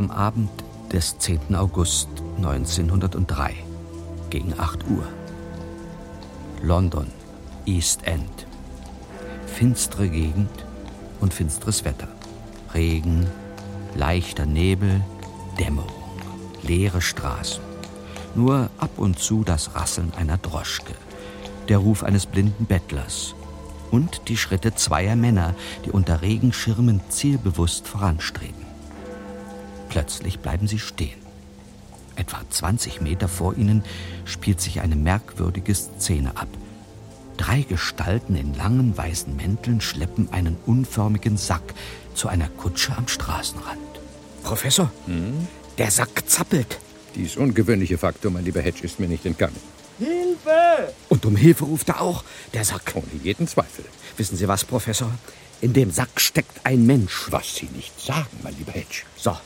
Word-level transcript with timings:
am 0.00 0.10
Abend 0.10 0.48
des 0.90 1.18
10. 1.18 1.54
August 1.54 2.08
1903 2.38 3.52
gegen 4.30 4.58
8 4.58 4.88
Uhr. 4.88 5.06
London, 6.62 7.08
East 7.66 8.04
End. 8.04 8.46
Finstere 9.46 10.08
Gegend 10.08 10.64
und 11.20 11.34
finsteres 11.34 11.84
Wetter. 11.84 12.08
Regen, 12.72 13.26
leichter 13.94 14.46
Nebel, 14.46 15.04
Dämmerung, 15.58 15.92
leere 16.62 17.02
Straßen. 17.02 17.62
Nur 18.34 18.70
ab 18.78 18.92
und 18.96 19.18
zu 19.18 19.44
das 19.44 19.74
Rasseln 19.74 20.14
einer 20.16 20.38
Droschke, 20.38 20.94
der 21.68 21.76
Ruf 21.76 22.04
eines 22.04 22.24
blinden 22.24 22.64
Bettlers 22.64 23.34
und 23.90 24.28
die 24.28 24.38
Schritte 24.38 24.74
zweier 24.74 25.14
Männer, 25.14 25.54
die 25.84 25.90
unter 25.90 26.22
Regenschirmen 26.22 27.02
zielbewusst 27.10 27.86
voranstreben. 27.86 28.69
Plötzlich 29.90 30.38
bleiben 30.38 30.66
sie 30.68 30.78
stehen. 30.78 31.18
Etwa 32.16 32.40
20 32.48 33.00
Meter 33.00 33.28
vor 33.28 33.56
ihnen 33.56 33.82
spielt 34.24 34.60
sich 34.60 34.80
eine 34.80 34.96
merkwürdige 34.96 35.74
Szene 35.74 36.36
ab. 36.36 36.48
Drei 37.36 37.62
Gestalten 37.62 38.36
in 38.36 38.54
langen 38.54 38.96
weißen 38.96 39.34
Mänteln 39.34 39.80
schleppen 39.80 40.32
einen 40.32 40.56
unförmigen 40.66 41.36
Sack 41.36 41.74
zu 42.14 42.28
einer 42.28 42.48
Kutsche 42.48 42.96
am 42.96 43.08
Straßenrand. 43.08 43.80
Professor, 44.42 44.90
hm? 45.06 45.48
der 45.78 45.90
Sack 45.90 46.28
zappelt. 46.28 46.78
Dies 47.14 47.36
ungewöhnliche 47.36 47.98
Faktum, 47.98 48.34
mein 48.34 48.44
lieber 48.44 48.60
Hedge, 48.60 48.84
ist 48.84 49.00
mir 49.00 49.08
nicht 49.08 49.26
entgangen. 49.26 49.56
Hilfe! 49.98 50.92
Und 51.08 51.24
um 51.26 51.34
Hilfe 51.34 51.64
ruft 51.64 51.88
er 51.88 52.00
auch, 52.00 52.22
der 52.54 52.64
Sack. 52.64 52.92
Ohne 52.94 53.22
jeden 53.22 53.48
Zweifel. 53.48 53.84
Wissen 54.16 54.36
Sie 54.36 54.46
was, 54.46 54.64
Professor? 54.64 55.10
In 55.60 55.72
dem 55.72 55.90
Sack 55.90 56.20
steckt 56.20 56.64
ein 56.64 56.86
Mensch. 56.86 57.26
Was 57.30 57.56
Sie 57.56 57.68
nicht 57.74 58.00
sagen, 58.00 58.38
mein 58.42 58.56
lieber 58.56 58.72
Hedge. 58.72 59.02
So, 59.16 59.36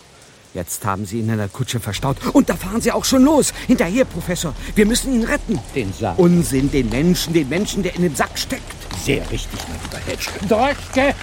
Jetzt 0.55 0.84
haben 0.84 1.05
sie 1.05 1.19
ihn 1.19 1.28
in 1.28 1.36
der 1.36 1.48
Kutsche 1.48 1.80
verstaut. 1.80 2.16
Und 2.33 2.48
da 2.48 2.55
fahren 2.55 2.80
sie 2.80 2.92
auch 2.92 3.05
schon 3.05 3.24
los. 3.24 3.52
Hinterher, 3.66 4.05
Professor. 4.05 4.55
Wir 4.77 4.86
müssen 4.86 5.12
ihn 5.12 5.24
retten. 5.24 5.58
Den 5.74 5.92
Sack. 5.92 6.16
Unsinn, 6.16 6.70
den 6.70 6.88
Menschen, 6.91 7.34
den 7.34 7.48
Menschen, 7.48 7.83
der 7.83 7.96
in 7.96 8.02
dem 8.02 8.14
Sack 8.14 8.38
steckt. 8.38 8.62
Sehr 9.05 9.28
richtig, 9.30 9.61
mein 9.69 9.80
lieber 9.83 9.98
Hedge. 10.06 10.30
Droschke! 10.48 11.14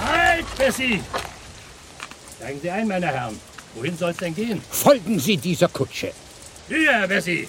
Halt, 0.00 0.46
Bessie! 0.56 1.00
Steigen 2.36 2.60
Sie 2.62 2.70
ein, 2.70 2.88
meine 2.88 3.06
Herren. 3.08 3.38
Wohin 3.74 3.96
soll 3.96 4.12
es 4.12 4.16
denn 4.16 4.34
gehen? 4.34 4.62
Folgen 4.70 5.18
Sie 5.18 5.36
dieser 5.36 5.68
Kutsche. 5.68 6.12
Hier, 6.68 7.06
Bessie! 7.06 7.46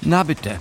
Na 0.00 0.24
bitte. 0.24 0.58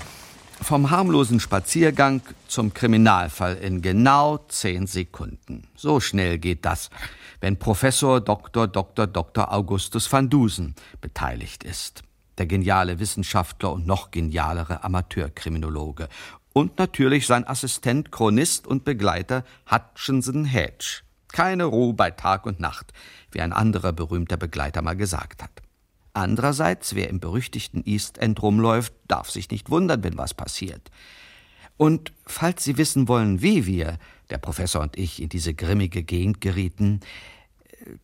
Vom 0.71 0.89
harmlosen 0.89 1.41
Spaziergang 1.41 2.21
zum 2.47 2.73
Kriminalfall 2.73 3.57
in 3.57 3.81
genau 3.81 4.37
zehn 4.47 4.87
Sekunden. 4.87 5.67
So 5.75 5.99
schnell 5.99 6.37
geht 6.37 6.63
das, 6.63 6.89
wenn 7.41 7.59
Professor 7.59 8.21
Dr. 8.21 8.69
Dr. 8.69 9.05
Dr. 9.05 9.51
Augustus 9.51 10.09
van 10.09 10.29
Dusen 10.29 10.75
beteiligt 11.01 11.65
ist. 11.65 12.03
Der 12.37 12.45
geniale 12.45 12.99
Wissenschaftler 12.99 13.73
und 13.73 13.85
noch 13.85 14.11
genialere 14.11 14.85
Amateurkriminologe. 14.85 16.07
Und 16.53 16.79
natürlich 16.79 17.27
sein 17.27 17.45
Assistent, 17.45 18.09
Chronist 18.13 18.65
und 18.65 18.85
Begleiter 18.85 19.43
Hutchinson 19.69 20.45
Hedge. 20.45 21.01
Keine 21.33 21.65
Ruhe 21.65 21.93
bei 21.93 22.11
Tag 22.11 22.45
und 22.45 22.61
Nacht, 22.61 22.93
wie 23.33 23.41
ein 23.41 23.51
anderer 23.51 23.91
berühmter 23.91 24.37
Begleiter 24.37 24.81
mal 24.81 24.95
gesagt 24.95 25.43
hat. 25.43 25.60
Andererseits, 26.13 26.95
wer 26.95 27.09
im 27.09 27.19
berüchtigten 27.19 27.83
East 27.85 28.17
End 28.17 28.41
rumläuft, 28.41 28.93
darf 29.07 29.29
sich 29.29 29.49
nicht 29.49 29.69
wundern, 29.69 30.03
wenn 30.03 30.17
was 30.17 30.33
passiert. 30.33 30.91
Und 31.77 32.11
falls 32.25 32.63
Sie 32.63 32.77
wissen 32.77 33.07
wollen, 33.07 33.41
wie 33.41 33.65
wir, 33.65 33.97
der 34.29 34.37
Professor 34.37 34.81
und 34.81 34.97
ich, 34.97 35.21
in 35.21 35.29
diese 35.29 35.53
grimmige 35.53 36.03
Gegend 36.03 36.41
gerieten, 36.41 36.99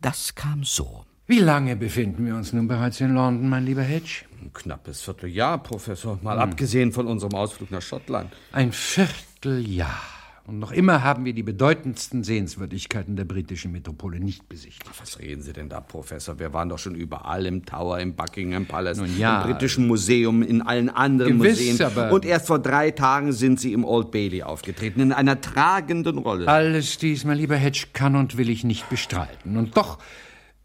das 0.01 0.35
kam 0.35 0.63
so. 0.63 1.05
Wie 1.27 1.39
lange 1.39 1.75
befinden 1.75 2.25
wir 2.25 2.35
uns 2.35 2.53
nun 2.53 2.67
bereits 2.67 3.01
in 3.01 3.13
London, 3.13 3.49
mein 3.49 3.65
lieber 3.65 3.83
Hedge? 3.83 4.23
Ein 4.41 4.53
knappes 4.53 5.01
Vierteljahr, 5.01 5.61
Professor, 5.61 6.17
mal 6.23 6.41
hm. 6.41 6.49
abgesehen 6.49 6.91
von 6.93 7.05
unserem 7.05 7.33
Ausflug 7.33 7.69
nach 7.69 7.81
Schottland. 7.81 8.31
Ein 8.53 8.71
Vierteljahr. 8.71 10.16
Und 10.47 10.59
noch 10.59 10.71
immer 10.71 11.03
haben 11.03 11.25
wir 11.25 11.33
die 11.33 11.43
bedeutendsten 11.43 12.23
Sehenswürdigkeiten 12.23 13.17
der 13.17 13.25
britischen 13.25 13.73
Metropole 13.73 14.21
nicht 14.21 14.47
besichtigt. 14.47 14.89
Was 14.97 15.19
reden 15.19 15.41
Sie 15.41 15.51
denn 15.51 15.67
da, 15.67 15.81
Professor? 15.81 16.39
Wir 16.39 16.53
waren 16.53 16.69
doch 16.69 16.79
schon 16.79 16.95
überall 16.95 17.45
im 17.45 17.65
Tower, 17.65 17.99
im 17.99 18.15
Buckingham 18.15 18.65
Palace, 18.65 19.01
ja, 19.17 19.41
im 19.41 19.51
britischen 19.51 19.87
Museum, 19.87 20.41
in 20.41 20.61
allen 20.61 20.89
anderen 20.89 21.39
gewiss, 21.39 21.59
Museen. 21.59 21.85
Aber 21.85 22.13
Und 22.13 22.23
erst 22.23 22.47
vor 22.47 22.59
drei 22.59 22.91
Tagen 22.91 23.33
sind 23.33 23.59
Sie 23.59 23.73
im 23.73 23.83
Old 23.83 24.09
Bailey 24.11 24.43
aufgetreten, 24.43 25.01
in 25.01 25.11
einer 25.11 25.41
tragenden 25.41 26.17
Rolle. 26.17 26.47
Alles 26.47 26.97
dies, 26.97 27.25
mein 27.25 27.37
lieber 27.37 27.57
Hedge, 27.57 27.87
kann 27.91 28.15
und 28.15 28.37
will 28.37 28.49
ich 28.49 28.63
nicht 28.63 28.89
bestreiten. 28.89 29.57
Und 29.57 29.75
doch, 29.75 29.99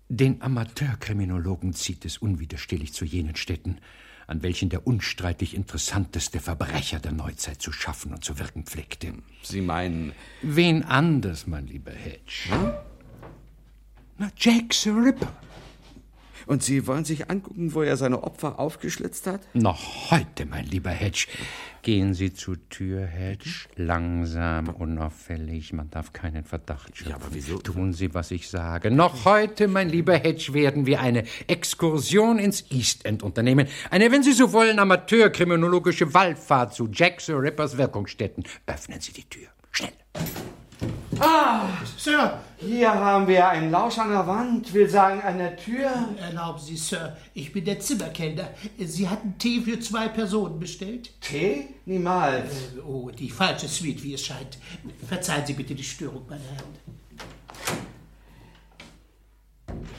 den 0.09 0.43
Amateurkriminologen 0.43 1.73
zieht 1.73 2.05
es 2.05 2.19
unwiderstehlich 2.19 2.93
zu 2.93 3.05
jenen 3.05 3.35
Städten, 3.35 3.79
an 4.27 4.43
welchen 4.43 4.69
der 4.69 4.87
unstreitig 4.87 5.55
interessanteste 5.55 6.41
Verbrecher 6.41 7.01
der 7.01 7.13
Neuzeit 7.13 7.61
zu 7.61 7.73
schaffen 7.73 8.13
und 8.13 8.25
zu 8.25 8.39
wirken 8.39 8.65
pflegte. 8.65 9.15
Sie 9.43 9.61
meinen. 9.61 10.13
Wen 10.43 10.85
anders, 10.85 11.47
mein 11.47 11.67
lieber 11.67 11.93
Hedge? 11.93 12.51
Hm? 12.51 12.73
Na, 14.19 14.31
Jack 14.37 14.73
the 14.75 14.91
Ripper. 14.91 15.33
Und 16.47 16.63
Sie 16.63 16.87
wollen 16.87 17.05
sich 17.05 17.31
angucken, 17.31 17.73
wo 17.75 17.83
er 17.83 17.97
seine 17.97 18.23
Opfer 18.25 18.59
aufgeschlitzt 18.59 19.27
hat? 19.27 19.43
Noch 19.55 20.11
heute, 20.11 20.45
mein 20.47 20.67
lieber 20.67 20.91
Hedge. 20.91 21.27
Gehen 21.83 22.15
Sie 22.15 22.33
zur 22.33 22.57
Tür, 22.69 23.05
Hedge. 23.05 23.67
Langsam, 23.75 24.69
unauffällig. 24.69 25.73
Man 25.73 25.91
darf 25.91 26.13
keinen 26.13 26.45
Verdacht 26.45 26.97
schöpfen. 26.97 27.11
Ja, 27.11 27.17
aber 27.17 27.27
wieso? 27.33 27.59
Tun 27.59 27.93
Sie, 27.93 28.15
was 28.15 28.31
ich 28.31 28.49
sage. 28.49 28.93
Noch 28.93 29.25
heute, 29.25 29.67
mein 29.67 29.89
lieber 29.89 30.15
Hedge, 30.15 30.55
werden 30.55 30.87
wir 30.87 31.01
eine 31.01 31.25
Exkursion 31.49 32.39
ins 32.39 32.71
East 32.71 33.05
End 33.05 33.25
unternehmen. 33.25 33.67
Eine, 33.91 34.13
wenn 34.13 34.23
Sie 34.23 34.33
so 34.33 34.53
wollen, 34.53 34.79
amateurkriminologische 34.79 36.15
Wallfahrt 36.15 36.73
zu 36.73 36.89
Jack 36.93 37.21
the 37.21 37.33
Rippers 37.33 37.77
Wirkungsstätten. 37.77 38.45
Öffnen 38.67 39.01
Sie 39.01 39.13
die 39.13 39.25
Tür. 39.25 39.49
Schnell. 39.73 39.91
Ah, 41.21 41.69
Sir! 41.97 42.41
Hier 42.65 42.95
haben 42.95 43.27
wir 43.27 43.49
einen 43.49 43.73
Lausch 43.73 43.99
an 43.99 44.11
der 44.11 44.25
Wand, 44.25 44.73
will 44.73 44.89
sagen 44.89 45.21
an 45.21 45.39
der 45.39 45.57
Tür. 45.57 45.91
Erlauben 46.21 46.61
Sie, 46.61 46.77
Sir, 46.77 47.17
ich 47.35 47.53
bin 47.53 47.65
der 47.65 47.81
Zimmerkellner. 47.81 48.51
Sie 48.79 49.09
hatten 49.09 49.37
Tee 49.37 49.61
für 49.61 49.81
zwei 49.81 50.07
Personen 50.07 50.61
bestellt? 50.61 51.11
Tee? 51.21 51.69
Niemals. 51.87 52.53
Äh, 52.77 52.81
oh, 52.87 53.11
die 53.11 53.31
falsche 53.31 53.67
Suite, 53.67 54.03
wie 54.05 54.15
es 54.15 54.25
scheint. 54.25 54.59
Verzeihen 55.09 55.45
Sie 55.45 55.55
bitte 55.55 55.75
die 55.75 55.83
Störung, 55.83 56.25
meine 56.29 56.43
Herren. 56.45 57.03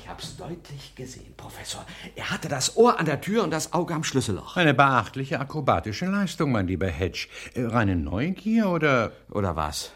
Ich 0.01 0.07
hab's 0.07 0.37
deutlich 0.37 0.95
gesehen, 0.95 1.33
Professor. 1.35 1.85
Er 2.15 2.29
hatte 2.29 2.47
das 2.47 2.77
Ohr 2.77 2.97
an 2.97 3.05
der 3.05 3.19
Tür 3.19 3.43
und 3.43 3.51
das 3.51 3.73
Auge 3.73 3.93
am 3.93 4.05
Schlüsselloch. 4.05 4.55
Eine 4.55 4.73
beachtliche 4.73 5.39
akrobatische 5.39 6.05
Leistung, 6.05 6.53
mein 6.53 6.67
lieber 6.67 6.87
Hedge. 6.87 7.27
Äh, 7.55 7.65
reine 7.65 7.97
Neugier 7.97 8.69
oder. 8.69 9.11
Oder 9.29 9.57
was? 9.57 9.91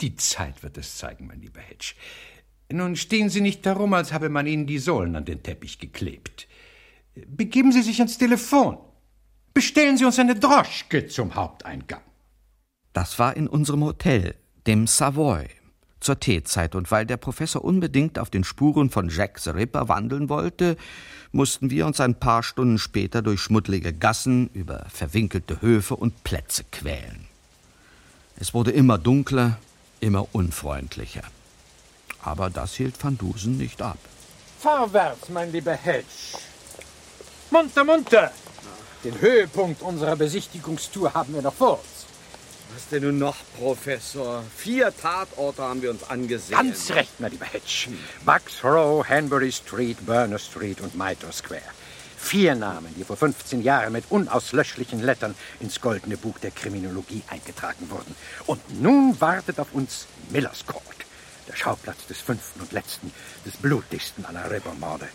Die 0.00 0.16
Zeit 0.16 0.62
wird 0.62 0.78
es 0.78 0.96
zeigen, 0.96 1.26
mein 1.26 1.40
lieber 1.40 1.60
Hedge. 1.60 1.94
Nun 2.70 2.96
stehen 2.96 3.30
Sie 3.30 3.40
nicht 3.40 3.64
darum, 3.66 3.94
als 3.94 4.12
habe 4.12 4.28
man 4.28 4.46
Ihnen 4.46 4.66
die 4.66 4.78
Sohlen 4.78 5.16
an 5.16 5.24
den 5.24 5.42
Teppich 5.42 5.78
geklebt. 5.78 6.46
Begeben 7.26 7.72
Sie 7.72 7.82
sich 7.82 7.98
ans 7.98 8.18
Telefon. 8.18 8.78
Bestellen 9.54 9.96
Sie 9.96 10.04
uns 10.04 10.18
eine 10.18 10.36
Droschke 10.36 11.08
zum 11.08 11.34
Haupteingang. 11.34 12.02
Das 12.92 13.18
war 13.18 13.36
in 13.36 13.48
unserem 13.48 13.82
Hotel, 13.84 14.34
dem 14.66 14.86
Savoy. 14.86 15.48
zur 16.00 16.20
Teezeit, 16.20 16.74
und 16.74 16.90
weil 16.90 17.06
der 17.06 17.16
Professor 17.16 17.64
unbedingt 17.64 18.18
auf 18.18 18.30
den 18.30 18.44
Spuren 18.44 18.90
von 18.90 19.08
Jack 19.08 19.40
the 19.40 19.50
Ripper 19.50 19.88
wandeln 19.88 20.28
wollte, 20.28 20.76
mussten 21.32 21.70
wir 21.70 21.86
uns 21.86 22.00
ein 22.00 22.14
paar 22.14 22.42
Stunden 22.42 22.78
später 22.78 23.20
durch 23.20 23.40
schmuddlige 23.40 23.92
Gassen, 23.92 24.48
über 24.54 24.86
verwinkelte 24.88 25.60
Höfe 25.60 25.96
und 25.96 26.22
Plätze 26.24 26.64
quälen. 26.70 27.26
Es 28.36 28.54
wurde 28.54 28.70
immer 28.70 28.98
dunkler, 28.98 29.58
immer 30.00 30.26
unfreundlicher. 30.32 31.22
Aber 32.22 32.50
das 32.50 32.74
hielt 32.74 33.02
Van 33.02 33.16
Dusen 33.16 33.56
nicht 33.58 33.80
ab. 33.80 33.98
Vorwärts, 34.60 35.28
mein 35.28 35.52
lieber 35.52 35.74
Hedge. 35.74 36.38
Munter, 37.50 37.84
munter! 37.84 38.32
Den 39.04 39.20
Höhepunkt 39.20 39.80
unserer 39.82 40.16
Besichtigungstour 40.16 41.14
haben 41.14 41.34
wir 41.34 41.42
noch 41.42 41.54
vor 41.54 41.78
uns. 41.78 42.06
Was 42.74 42.88
denn 42.88 43.04
nun 43.04 43.18
noch, 43.18 43.36
Professor? 43.58 44.42
Vier 44.56 44.92
Tatorte 44.94 45.62
haben 45.62 45.80
wir 45.80 45.90
uns 45.90 46.02
angesehen. 46.10 46.56
Ganz 46.56 46.90
recht, 46.90 47.18
mein 47.18 47.30
lieber 47.30 47.46
Hedge. 47.46 47.88
Bucks 48.24 48.62
Row, 48.62 49.08
Hanbury 49.08 49.52
Street, 49.52 50.04
Burner 50.04 50.38
Street 50.38 50.80
und 50.80 50.94
Mitre 50.94 51.32
Square. 51.32 51.62
Vier 52.20 52.56
Namen, 52.56 52.94
die 52.96 53.04
vor 53.04 53.16
15 53.16 53.62
Jahren 53.62 53.92
mit 53.92 54.04
unauslöschlichen 54.10 55.00
Lettern 55.00 55.34
ins 55.60 55.80
goldene 55.80 56.16
Buch 56.16 56.38
der 56.38 56.50
Kriminologie 56.50 57.22
eingetragen 57.28 57.88
wurden. 57.90 58.14
Und 58.46 58.82
nun 58.82 59.18
wartet 59.20 59.58
auf 59.60 59.72
uns 59.72 60.06
Millers 60.28 60.66
Court, 60.66 60.82
der 61.48 61.56
Schauplatz 61.56 62.06
des 62.06 62.20
fünften 62.20 62.60
und 62.60 62.72
letzten, 62.72 63.12
des 63.46 63.56
blutigsten 63.56 64.26
aller 64.26 64.50
Rebelmorde. 64.50 65.08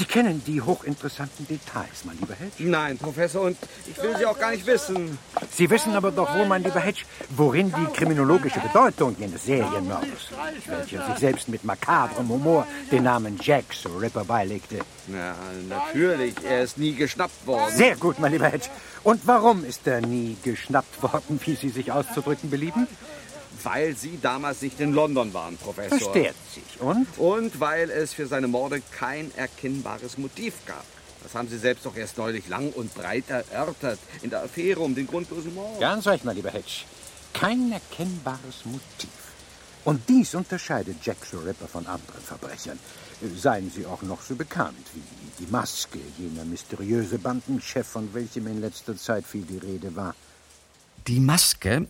Sie 0.00 0.06
kennen 0.06 0.42
die 0.46 0.62
hochinteressanten 0.62 1.46
Details, 1.46 2.06
mein 2.06 2.16
lieber 2.18 2.32
Hedge? 2.32 2.64
Nein, 2.64 2.96
Professor, 2.96 3.42
und 3.42 3.58
ich 3.86 4.02
will 4.02 4.16
sie 4.16 4.24
auch 4.24 4.38
gar 4.38 4.50
nicht 4.50 4.64
wissen. 4.64 5.18
Sie 5.52 5.68
wissen 5.68 5.94
aber 5.94 6.10
doch 6.10 6.34
wohl, 6.34 6.46
mein 6.46 6.64
lieber 6.64 6.80
Hedge, 6.80 7.02
worin 7.36 7.70
die 7.70 7.84
kriminologische 7.92 8.60
Bedeutung 8.60 9.14
jenes 9.18 9.44
Serienmörders, 9.44 10.30
welcher 10.64 11.04
sich 11.04 11.18
selbst 11.18 11.50
mit 11.50 11.64
makabrem 11.64 12.30
Humor 12.30 12.66
den 12.90 13.02
Namen 13.02 13.38
Jack 13.42 13.64
the 13.74 13.90
Ripper 13.90 14.24
beilegte. 14.24 14.78
Na, 15.06 15.34
natürlich. 15.68 16.34
Er 16.48 16.62
ist 16.62 16.78
nie 16.78 16.94
geschnappt 16.94 17.46
worden. 17.46 17.76
Sehr 17.76 17.96
gut, 17.96 18.18
mein 18.20 18.32
lieber 18.32 18.48
Hedge. 18.48 18.70
Und 19.02 19.26
warum 19.26 19.66
ist 19.66 19.86
er 19.86 20.00
nie 20.00 20.38
geschnappt 20.42 21.02
worden, 21.02 21.38
wie 21.44 21.56
Sie 21.56 21.68
sich 21.68 21.92
auszudrücken 21.92 22.48
belieben? 22.48 22.86
Weil 23.62 23.96
Sie 23.96 24.18
damals 24.20 24.62
nicht 24.62 24.80
in 24.80 24.92
London 24.92 25.32
waren, 25.34 25.56
Professor. 25.56 25.98
Versteht 25.98 26.34
sich. 26.52 26.80
Und? 26.80 27.06
Und 27.18 27.60
weil 27.60 27.90
es 27.90 28.14
für 28.14 28.26
seine 28.26 28.48
Morde 28.48 28.82
kein 28.92 29.30
erkennbares 29.36 30.18
Motiv 30.18 30.54
gab. 30.66 30.84
Das 31.22 31.34
haben 31.34 31.48
Sie 31.48 31.58
selbst 31.58 31.84
doch 31.84 31.96
erst 31.96 32.16
neulich 32.16 32.48
lang 32.48 32.70
und 32.72 32.94
breit 32.94 33.28
erörtert 33.28 33.98
in 34.22 34.30
der 34.30 34.42
Affäre 34.42 34.80
um 34.80 34.94
den 34.94 35.06
grundlosen 35.06 35.54
Mord. 35.54 35.78
Ganz 35.80 36.06
recht, 36.06 36.24
mein 36.24 36.36
lieber 36.36 36.50
Hedge. 36.50 36.84
Kein 37.34 37.72
erkennbares 37.72 38.64
Motiv. 38.64 39.10
Und 39.84 40.08
dies 40.08 40.34
unterscheidet 40.34 40.96
Jack 41.02 41.18
the 41.30 41.36
Ripper 41.36 41.66
von 41.66 41.86
anderen 41.86 42.20
Verbrechern. 42.20 42.78
Seien 43.36 43.70
sie 43.70 43.86
auch 43.86 44.02
noch 44.02 44.22
so 44.22 44.34
bekannt 44.34 44.86
wie 44.94 45.44
die 45.44 45.50
Maske, 45.50 45.98
jener 46.18 46.44
mysteriöse 46.44 47.18
Bandenchef, 47.18 47.86
von 47.86 48.12
welchem 48.14 48.46
in 48.46 48.60
letzter 48.60 48.96
Zeit 48.96 49.26
viel 49.26 49.42
die 49.42 49.58
Rede 49.58 49.94
war. 49.96 50.14
Die 51.06 51.20
Maske, 51.20 51.86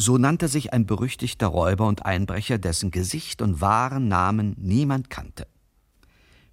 so 0.00 0.16
nannte 0.16 0.46
sich 0.46 0.72
ein 0.72 0.86
berüchtigter 0.86 1.48
Räuber 1.48 1.88
und 1.88 2.06
Einbrecher, 2.06 2.56
dessen 2.56 2.92
Gesicht 2.92 3.42
und 3.42 3.60
wahren 3.60 4.06
Namen 4.06 4.54
niemand 4.56 5.10
kannte. 5.10 5.48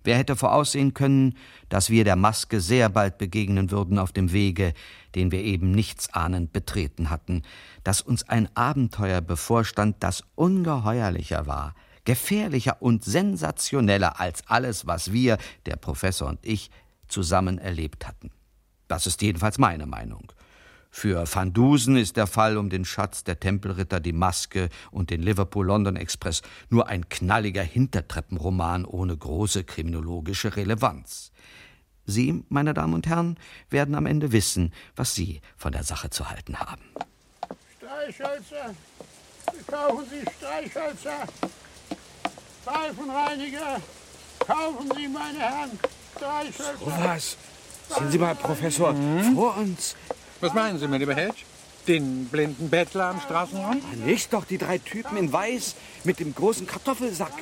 Wer 0.03 0.17
hätte 0.17 0.35
voraussehen 0.35 0.95
können, 0.95 1.35
dass 1.69 1.91
wir 1.91 2.03
der 2.03 2.15
Maske 2.15 2.59
sehr 2.59 2.89
bald 2.89 3.19
begegnen 3.19 3.69
würden 3.69 3.99
auf 3.99 4.11
dem 4.11 4.31
Wege, 4.31 4.73
den 5.13 5.31
wir 5.31 5.43
eben 5.43 5.71
nichtsahnend 5.71 6.53
betreten 6.53 7.11
hatten, 7.11 7.43
dass 7.83 8.01
uns 8.01 8.27
ein 8.27 8.49
Abenteuer 8.55 9.21
bevorstand, 9.21 9.97
das 9.99 10.23
ungeheuerlicher 10.33 11.45
war, 11.45 11.75
gefährlicher 12.03 12.81
und 12.81 13.03
sensationeller 13.03 14.19
als 14.19 14.47
alles, 14.47 14.87
was 14.87 15.11
wir, 15.11 15.37
der 15.67 15.75
Professor 15.75 16.29
und 16.29 16.39
ich, 16.41 16.71
zusammen 17.07 17.59
erlebt 17.59 18.07
hatten. 18.07 18.31
Das 18.87 19.05
ist 19.05 19.21
jedenfalls 19.21 19.59
meine 19.59 19.85
Meinung. 19.85 20.31
Für 20.97 21.25
Van 21.29 21.51
Dusen 21.51 21.97
ist 21.97 22.15
der 22.15 22.25
Fall 22.25 22.55
um 22.57 22.69
den 22.69 22.85
Schatz 22.85 23.25
der 23.25 23.37
Tempelritter, 23.37 23.99
die 23.99 24.13
Maske 24.13 24.69
und 24.91 25.09
den 25.09 25.21
Liverpool-London 25.21 25.97
Express 25.97 26.41
nur 26.69 26.87
ein 26.87 27.09
knalliger 27.09 27.63
Hintertreppenroman 27.63 28.85
ohne 28.85 29.17
große 29.17 29.65
kriminologische 29.65 30.55
Relevanz. 30.55 31.33
Sie, 32.05 32.45
meine 32.47 32.73
Damen 32.73 32.93
und 32.93 33.07
Herren, 33.07 33.37
werden 33.69 33.93
am 33.93 34.05
Ende 34.05 34.31
wissen, 34.31 34.73
was 34.95 35.13
Sie 35.13 35.41
von 35.57 35.73
der 35.73 35.83
Sache 35.83 36.11
zu 36.11 36.29
halten 36.29 36.61
haben. 36.61 36.83
Streichhölzer, 37.75 38.73
kaufen 39.67 40.05
Sie 40.09 40.21
Streichhölzer, 40.37 41.27
Seifenreiniger, 42.63 43.81
kaufen 44.39 44.89
Sie, 44.95 45.09
meine 45.09 45.39
Herren, 45.39 45.71
Streichhölzer. 46.15 46.79
So 46.79 47.03
was. 47.03 47.37
Sehen 47.89 48.11
Sie 48.11 48.17
mal, 48.17 48.33
Professor, 48.33 48.95
vor 49.35 49.57
uns. 49.57 49.97
Was 50.41 50.53
meinen 50.53 50.79
Sie, 50.79 50.87
mein 50.87 50.99
lieber 50.99 51.15
Hedge? 51.15 51.43
Den 51.87 52.27
blinden 52.27 52.69
Bettler 52.69 53.05
am 53.05 53.21
Straßenrand? 53.21 54.05
Nicht 54.05 54.33
doch 54.33 54.45
die 54.45 54.57
drei 54.57 54.79
Typen 54.79 55.17
in 55.17 55.31
Weiß 55.31 55.75
mit 56.03 56.19
dem 56.19 56.33
großen 56.33 56.65
Kartoffelsack. 56.65 57.33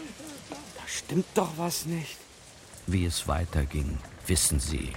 Da 0.50 0.82
stimmt 0.86 1.26
doch 1.34 1.52
was 1.58 1.86
nicht. 1.86 2.18
Wie 2.86 3.06
es 3.06 3.28
weiterging, 3.28 3.98
wissen 4.28 4.60
Sie. 4.60 4.92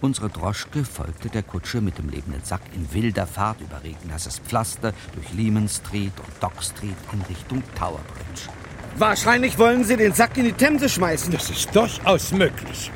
Unsere 0.00 0.28
Droschke 0.28 0.84
folgte 0.84 1.28
der 1.28 1.42
Kutsche 1.42 1.80
mit 1.80 1.98
dem 1.98 2.08
lebenden 2.08 2.44
Sack 2.44 2.60
in 2.74 2.92
wilder 2.92 3.26
Fahrt 3.26 3.60
über 3.60 3.82
regennasses 3.82 4.38
Pflaster 4.38 4.92
durch 5.14 5.32
Lehman 5.32 5.68
Street 5.68 6.12
und 6.20 6.42
Dock 6.42 6.62
Street 6.62 6.96
in 7.12 7.22
Richtung 7.22 7.62
Tower 7.74 8.00
Bridge. 8.14 8.48
Wahrscheinlich 8.96 9.58
wollen 9.58 9.84
Sie 9.84 9.96
den 9.96 10.12
Sack 10.12 10.36
in 10.36 10.44
die 10.44 10.52
Themse 10.52 10.88
schmeißen. 10.88 11.32
Das 11.32 11.50
ist 11.50 11.74
durchaus 11.74 12.32
möglich. 12.32 12.90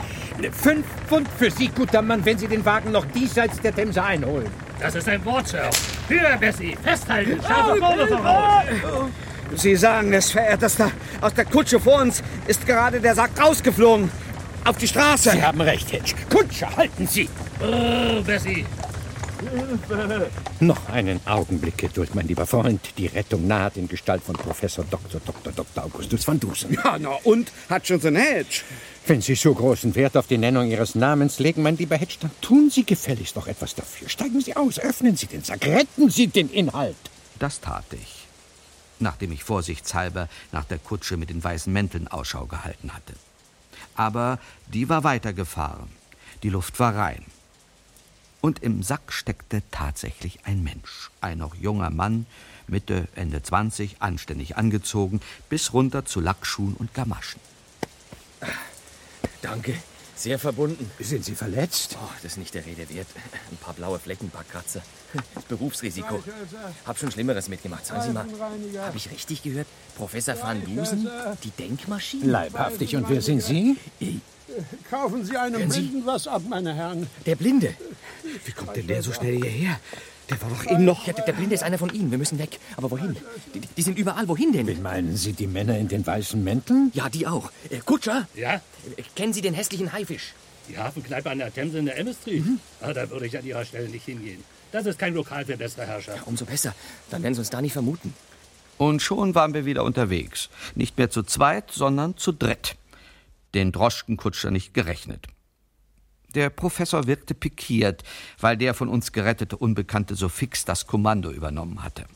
Fünf 0.51 0.85
Pfund 1.07 1.29
für 1.39 1.51
Sie, 1.51 1.69
guter 1.69 2.03
Mann, 2.03 2.25
wenn 2.25 2.39
Sie 2.39 2.49
den 2.49 2.65
Wagen 2.65 2.91
noch 2.91 3.05
diesseits 3.07 3.61
der 3.61 3.75
Themse 3.75 4.03
einholen. 4.03 4.49
Das 4.81 4.95
ist 4.97 5.09
ein 5.09 5.25
Wort, 5.25 5.47
Sir. 5.49 5.71
Höher, 6.09 6.37
Bessie. 6.39 6.77
Festhalten. 6.83 7.39
Schau 7.47 7.77
vorne 7.77 8.09
voraus. 8.09 8.65
Sie 9.55 9.77
sagen 9.77 10.13
es, 10.13 10.33
verehrtester. 10.33 10.91
Aus 11.21 11.35
der 11.35 11.45
Kutsche 11.45 11.79
vor 11.79 12.01
uns 12.01 12.23
ist 12.47 12.67
gerade 12.67 13.01
der 13.01 13.15
Sack 13.15 13.31
rausgeflogen. 13.41 14.11
Auf 14.65 14.77
die 14.79 14.89
Straße. 14.89 15.31
Sie 15.31 15.43
haben 15.43 15.61
recht, 15.61 15.93
Hedge. 15.93 16.15
Kutscher, 16.31 16.69
halten 16.77 17.07
Sie! 17.07 17.29
Brrr, 17.59 18.23
Bessie. 18.25 18.65
Noch 20.61 20.89
einen 20.89 21.21
Augenblick 21.27 21.79
Geduld, 21.79 22.15
mein 22.15 22.29
lieber 22.29 22.47
Freund. 22.47 22.81
Die 22.97 23.07
Rettung 23.07 23.47
naht 23.47 23.77
in 23.77 23.89
Gestalt 23.89 24.23
von 24.23 24.35
Professor 24.35 24.85
Dr. 24.85 25.21
Dr. 25.25 25.53
Dr. 25.53 25.85
Augustus 25.85 26.27
van 26.27 26.39
Dusen. 26.39 26.73
Ja, 26.73 26.99
na 26.99 27.11
und? 27.25 27.53
Hat 27.69 27.87
schon 27.87 28.01
so 28.01 28.09
ein 28.09 28.17
Hedge. 28.17 28.63
Wenn 29.07 29.21
Sie 29.21 29.35
so 29.35 29.53
großen 29.55 29.95
Wert 29.95 30.17
auf 30.17 30.27
die 30.27 30.39
Nennung 30.39 30.71
Ihres 30.71 30.95
Namens 30.95 31.39
legen, 31.39 31.63
mein 31.63 31.77
lieber 31.77 31.97
Hedge, 31.97 32.17
dann 32.21 32.31
tun 32.41 32.71
Sie 32.71 32.85
gefälligst 32.85 33.35
noch 33.37 33.47
etwas 33.47 33.75
dafür. 33.75 34.09
Steigen 34.09 34.41
Sie 34.41 34.55
aus, 34.55 34.79
öffnen 34.79 35.17
Sie 35.17 35.27
den 35.27 35.43
Sack, 35.43 35.67
retten 35.67 36.09
Sie 36.09 36.29
den 36.29 36.49
Inhalt. 36.51 36.97
Das 37.39 37.61
tat 37.61 37.85
ich, 37.93 38.27
nachdem 39.01 39.33
ich 39.33 39.43
vorsichtshalber 39.43 40.29
nach 40.53 40.65
der 40.65 40.79
Kutsche 40.79 41.17
mit 41.17 41.31
den 41.31 41.43
weißen 41.43 41.73
Mänteln 41.73 42.07
Ausschau 42.07 42.47
gehalten 42.47 42.95
hatte. 42.95 43.15
Aber 43.97 44.39
die 44.73 44.89
war 44.89 45.03
weitergefahren. 45.05 45.89
Die 46.43 46.51
Luft 46.51 46.79
war 46.79 46.95
rein. 46.95 47.25
Und 48.43 48.63
im 48.63 48.83
Sack 48.83 49.13
steckte 49.13 49.63
tatsächlich 49.71 50.41
ein 50.45 50.65
Mensch, 50.65 51.11
ein 51.21 51.39
noch 51.39 51.55
junger 51.55 51.91
Mann, 51.91 52.27
Mitte, 52.67 53.07
Ende 53.15 53.41
20, 53.41 54.03
anständig 54.03 54.57
angezogen, 54.57 55.21
bis 55.49 55.73
runter 55.73 56.05
zu 56.05 56.21
Lackschuhen 56.21 56.75
und 56.75 56.93
Gamaschen. 56.93 57.41
Danke. 59.43 59.77
Sehr 60.17 60.39
verbunden. 60.39 60.91
Sind 61.01 61.25
Sie 61.25 61.35
verletzt? 61.35 61.97
Oh, 62.01 62.09
das 62.23 62.33
ist 62.33 62.39
nicht 62.39 62.55
der 62.55 62.67
Rede 62.67 62.89
wert. 62.91 63.07
Ein 63.51 63.57
paar 63.57 63.75
blaue 63.75 63.99
Flecken, 63.99 64.27
ein 64.27 64.31
paar 64.31 64.45
Kratzer. 64.45 64.83
Das 65.35 65.45
Berufsrisiko. 65.45 66.23
Hab 66.85 66.99
schon 66.99 67.11
Schlimmeres 67.11 67.49
mitgemacht. 67.49 67.87
Sagen 67.87 68.03
Sie 68.03 68.11
mal, 68.11 68.27
habe 68.79 68.97
ich 68.97 69.11
richtig 69.11 69.43
gehört? 69.43 69.67
Professor 69.97 70.41
Van 70.41 70.65
Dusen? 70.65 71.09
Die 71.45 71.51
Denkmaschine? 71.51 72.27
Leibhaftig. 72.27 72.95
Und 72.97 73.09
wer 73.09 73.23
sind 73.23 73.43
Sie? 73.43 73.77
Kaufen 74.91 75.25
Sie 75.25 75.37
einem 75.37 75.69
Blinden 75.69 76.05
was 76.07 76.27
ab, 76.29 76.43
meine 76.49 76.75
Herren. 76.75 77.09
Der 77.27 77.37
Blinde. 77.37 77.75
Wie 78.45 78.53
kommt 78.53 78.77
denn 78.77 78.87
der 78.87 79.03
so 79.03 79.13
schnell 79.13 79.37
hierher? 79.37 79.79
Der 80.31 80.41
war 80.41 80.49
doch 80.51 80.65
eben 80.71 80.85
noch. 80.85 81.07
Ja, 81.07 81.13
der 81.13 81.33
Blinde 81.33 81.55
ist 81.55 81.63
einer 81.63 81.79
von 81.79 81.93
Ihnen. 81.93 82.11
Wir 82.11 82.19
müssen 82.19 82.39
weg. 82.39 82.59
Aber 82.77 82.91
wohin? 82.91 83.17
Die, 83.55 83.61
die 83.61 83.83
sind 83.83 83.99
überall. 83.99 84.29
Wohin 84.29 84.53
denn? 84.53 84.67
Wen 84.67 84.81
meinen 84.83 85.17
Sie, 85.17 85.33
die 85.33 85.47
Männer 85.47 85.77
in 85.79 85.89
den 85.89 86.07
weißen 86.07 86.43
Mänteln? 86.43 86.91
Ja, 86.95 87.09
die 87.09 87.27
auch. 87.27 87.51
Äh, 87.71 87.79
Kutscher, 87.85 88.27
Ja? 88.35 88.55
äh, 88.55 88.61
kennen 89.17 89.33
Sie 89.33 89.41
den 89.43 89.55
hässlichen 89.55 89.93
Haifisch? 89.93 90.33
Die 90.69 90.79
Hafenkneipe 90.79 91.29
an 91.29 91.39
der 91.39 91.53
Themse 91.53 91.79
in 91.79 91.87
der 91.87 91.99
Emmet 91.99 92.17
Street? 92.21 92.45
Ah, 92.81 92.93
da 92.93 93.11
würde 93.11 93.27
ich 93.27 93.37
an 93.37 93.45
Ihrer 93.45 93.65
Stelle 93.65 93.89
nicht 93.89 94.05
hingehen. 94.05 94.43
Das 94.71 94.87
ist 94.87 94.99
kein 94.99 95.13
Lokal 95.13 95.45
für 95.45 95.57
bessere 95.57 95.87
Herrscher. 95.87 96.15
Umso 96.25 96.45
besser. 96.45 96.75
Dann 97.11 97.23
werden 97.23 97.35
Sie 97.35 97.41
uns 97.41 97.51
da 97.51 97.61
nicht 97.61 97.73
vermuten. 97.73 98.15
Und 98.79 99.03
schon 99.03 99.35
waren 99.35 99.53
wir 99.55 99.67
wieder 99.67 99.83
unterwegs. 99.85 100.49
Nicht 100.77 100.97
mehr 100.99 101.11
zu 101.11 101.25
zweit, 101.25 101.71
sondern 101.73 102.17
zu 102.17 102.33
dritt. 102.33 102.77
Den 103.55 103.73
Droschkenkutscher 103.73 104.51
nicht 104.51 104.75
gerechnet. 104.75 105.27
Der 106.35 106.49
Professor 106.51 107.07
wirkte 107.07 107.35
pikiert, 107.35 108.03
weil 108.41 108.57
der 108.57 108.75
von 108.75 108.89
uns 108.89 109.13
gerettete 109.13 109.57
Unbekannte 109.57 110.15
so 110.15 110.29
fix 110.29 110.65
das 110.65 110.87
Kommando 110.87 111.31
übernommen 111.31 111.83
hatte. 111.83 112.07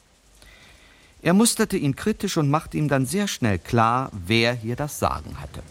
Er 1.22 1.34
musterte 1.34 1.76
ihn 1.76 1.96
kritisch 1.96 2.36
und 2.36 2.50
machte 2.50 2.78
ihm 2.78 2.88
dann 2.88 3.04
sehr 3.04 3.28
schnell 3.28 3.58
klar, 3.58 4.10
wer 4.12 4.54
hier 4.54 4.76
das 4.76 4.98
Sagen 4.98 5.40
hatte. 5.40 5.62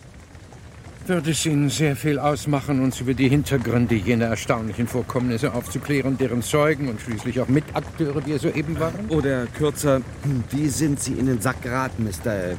Würde 1.07 1.31
es 1.31 1.45
Ihnen 1.45 1.69
sehr 1.69 1.95
viel 1.95 2.17
ausmachen, 2.17 2.83
uns 2.83 2.99
über 2.99 3.13
die 3.13 3.29
Hintergründe 3.29 3.93
jener 3.93 4.25
erstaunlichen 4.25 4.87
Vorkommnisse 4.87 5.53
aufzuklären, 5.53 6.17
deren 6.17 6.41
Zeugen 6.41 6.89
und 6.89 6.99
schließlich 6.99 7.39
auch 7.39 7.47
Mitakteure 7.47 8.25
wir 8.25 8.39
soeben 8.39 8.79
waren? 8.79 9.07
Oder 9.09 9.45
kürzer, 9.45 10.01
wie 10.49 10.67
sind 10.67 10.99
Sie 10.99 11.13
in 11.13 11.27
den 11.27 11.39
Sack 11.39 11.61
geraten, 11.61 12.05
Mr. 12.05 12.57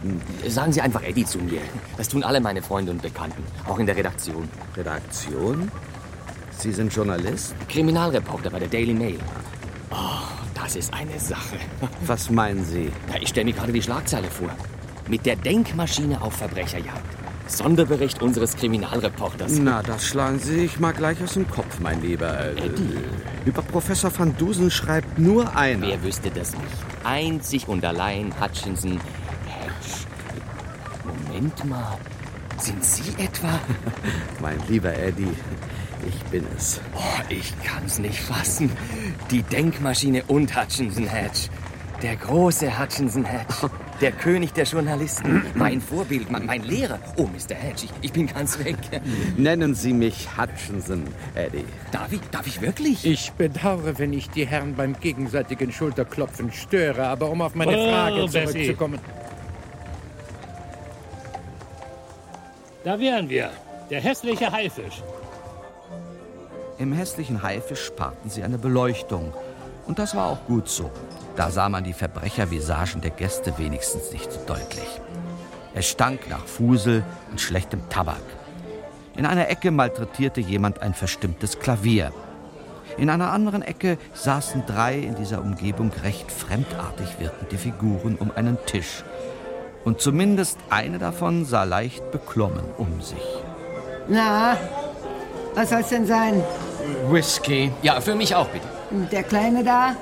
Sagen 0.49 0.73
Sie 0.73 0.81
einfach 0.81 1.03
Eddie 1.03 1.25
zu 1.25 1.39
mir. 1.39 1.61
Das 1.97 2.09
tun 2.09 2.23
alle 2.23 2.41
meine 2.41 2.63
Freunde 2.63 2.93
und 2.93 3.03
Bekannten, 3.03 3.43
auch 3.67 3.81
in 3.81 3.87
der 3.87 3.97
Redaktion. 3.97 4.49
Redaktion? 4.77 5.69
Sie 6.57 6.71
sind 6.71 6.95
Journalist? 6.95 7.53
Kriminalreporter 7.69 8.51
bei 8.51 8.61
der 8.61 8.69
Daily 8.69 8.95
Mail. 8.95 9.19
Oh, 9.91 10.23
das 10.55 10.77
ist 10.77 10.95
eine 10.95 11.19
Sache. 11.19 11.57
Was 12.07 12.31
meinen 12.31 12.65
Sie? 12.65 12.93
Ich 13.21 13.31
stelle 13.31 13.47
mir 13.47 13.55
gerade 13.55 13.73
die 13.73 13.83
Schlagzeile 13.83 14.29
vor. 14.29 14.51
Mit 15.09 15.27
der 15.27 15.35
Denkmaschine 15.35 16.23
auf 16.23 16.35
Verbrecherjagd. 16.35 17.16
Sonderbericht 17.47 18.23
unseres 18.23 18.57
Kriminalreporters. 18.57 19.59
Na, 19.59 19.83
das 19.83 20.07
schlagen 20.07 20.39
Sie 20.39 20.55
sich 20.61 20.81
mal 20.81 20.93
gleich 20.93 21.23
aus 21.23 21.35
dem 21.35 21.49
Kopf, 21.49 21.81
mein 21.81 22.03
Lieber. 22.03 22.51
Eddie. 22.57 22.99
Über 23.45 23.63
Professor 23.63 24.11
van 24.17 24.37
Dusen 24.37 24.71
schreibt 24.71 25.19
nur 25.19 25.57
einer. 25.57 25.87
Wer 25.87 26.03
wüsste 26.03 26.31
das 26.31 26.53
nicht? 26.53 26.65
Einzig 27.05 27.69
und 27.69 27.85
allein 27.85 28.35
Hutchinson 28.41 29.01
Hedge. 29.47 30.07
Moment 31.05 31.65
mal. 31.65 31.99
Sind 32.59 32.85
Sie 32.85 33.13
etwa? 33.23 33.61
mein 34.41 34.59
lieber 34.69 34.97
Eddie, 34.97 35.29
ich 36.07 36.25
bin 36.31 36.45
es. 36.57 36.81
Oh, 36.95 37.23
ich 37.29 37.53
kann's 37.63 37.99
nicht 37.99 38.19
fassen. 38.19 38.71
Die 39.31 39.43
Denkmaschine 39.43 40.25
und 40.27 40.57
Hutchinson 40.57 41.07
Hedge. 41.07 41.49
Der 42.03 42.17
große 42.17 42.79
Hutchinson 42.79 43.25
Hedge. 43.25 43.71
Der 44.03 44.13
König 44.13 44.53
der 44.53 44.65
Journalisten. 44.65 45.43
Mein 45.55 45.81
Vorbild, 45.81 46.31
mein 46.31 46.63
Lehrer. 46.63 46.99
Oh, 47.17 47.23
Mr. 47.23 47.55
Hedge, 47.55 47.85
ich, 47.87 47.91
ich 48.03 48.13
bin 48.13 48.27
ganz 48.27 48.63
weg. 48.63 48.77
Nennen 49.39 49.75
Sie 49.75 49.95
mich 49.95 50.29
Hutchinson, 50.37 51.05
Eddie. 51.35 51.65
Darf 51.93 52.13
ich, 52.13 52.21
darf 52.31 52.47
ich 52.47 52.61
wirklich? 52.61 53.07
Ich 53.07 53.33
bedauere, 53.33 53.99
wenn 53.99 54.13
ich 54.13 54.29
die 54.29 54.47
Herren 54.47 54.75
beim 54.75 55.01
gegenseitigen 55.01 55.73
Schulterklopfen 55.73 56.53
störe, 56.53 57.07
aber 57.07 57.31
um 57.31 57.41
auf 57.41 57.55
meine 57.55 57.79
oh, 57.79 57.91
Frage 57.91 58.29
zurückzukommen. 58.29 59.01
Da 62.85 63.01
wären 63.01 63.31
wir. 63.31 63.51
Der 63.89 64.01
hässliche 64.01 64.53
Haifisch. 64.53 65.03
Im 66.79 66.93
hässlichen 66.93 67.43
Haifisch 67.43 67.85
sparten 67.87 68.29
sie 68.29 68.43
eine 68.43 68.59
Beleuchtung. 68.59 69.33
Und 69.87 69.99
das 69.99 70.15
war 70.15 70.27
auch 70.27 70.45
gut 70.47 70.69
so. 70.69 70.91
Da 71.37 71.51
sah 71.51 71.69
man 71.69 71.85
die 71.85 71.93
Verbrechervisagen 71.93 73.03
der 73.03 73.11
Gäste 73.11 73.53
wenigstens 73.59 74.11
nicht 74.13 74.33
so 74.33 74.41
deutlich. 74.47 74.89
Es 75.75 75.87
stank 75.87 76.31
nach 76.31 76.47
Fusel 76.47 77.05
und 77.31 77.41
schlechtem 77.41 77.87
Tabak. 77.91 78.23
In 79.17 79.27
einer 79.27 79.49
Ecke 79.51 79.71
malträtierte 79.71 80.41
jemand 80.41 80.81
ein 80.81 80.95
verstimmtes 80.95 81.59
Klavier. 81.59 82.13
In 82.97 83.11
einer 83.11 83.31
anderen 83.31 83.61
Ecke 83.61 83.99
saßen 84.15 84.65
drei 84.67 84.99
in 84.99 85.15
dieser 85.15 85.43
Umgebung 85.43 85.91
recht 86.03 86.33
fremdartig 86.33 87.19
wirkende 87.19 87.59
Figuren 87.59 88.17
um 88.17 88.31
einen 88.35 88.57
Tisch. 88.65 89.05
Und 89.85 90.01
zumindest 90.01 90.59
eine 90.71 90.99
davon 90.99 91.45
sah 91.45 91.65
leicht 91.65 92.11
beklommen 92.11 92.65
um 92.79 93.03
sich. 93.03 93.23
Na, 94.09 94.57
was 95.55 95.69
soll's 95.69 95.91
denn 95.91 96.07
sein? 96.07 96.43
Whisky. 97.11 97.71
Ja, 97.83 98.01
für 98.01 98.15
mich 98.15 98.35
auch, 98.35 98.49
bitte. 98.49 98.67
Der 99.13 99.23
Kleine 99.23 99.63
da? 99.63 99.95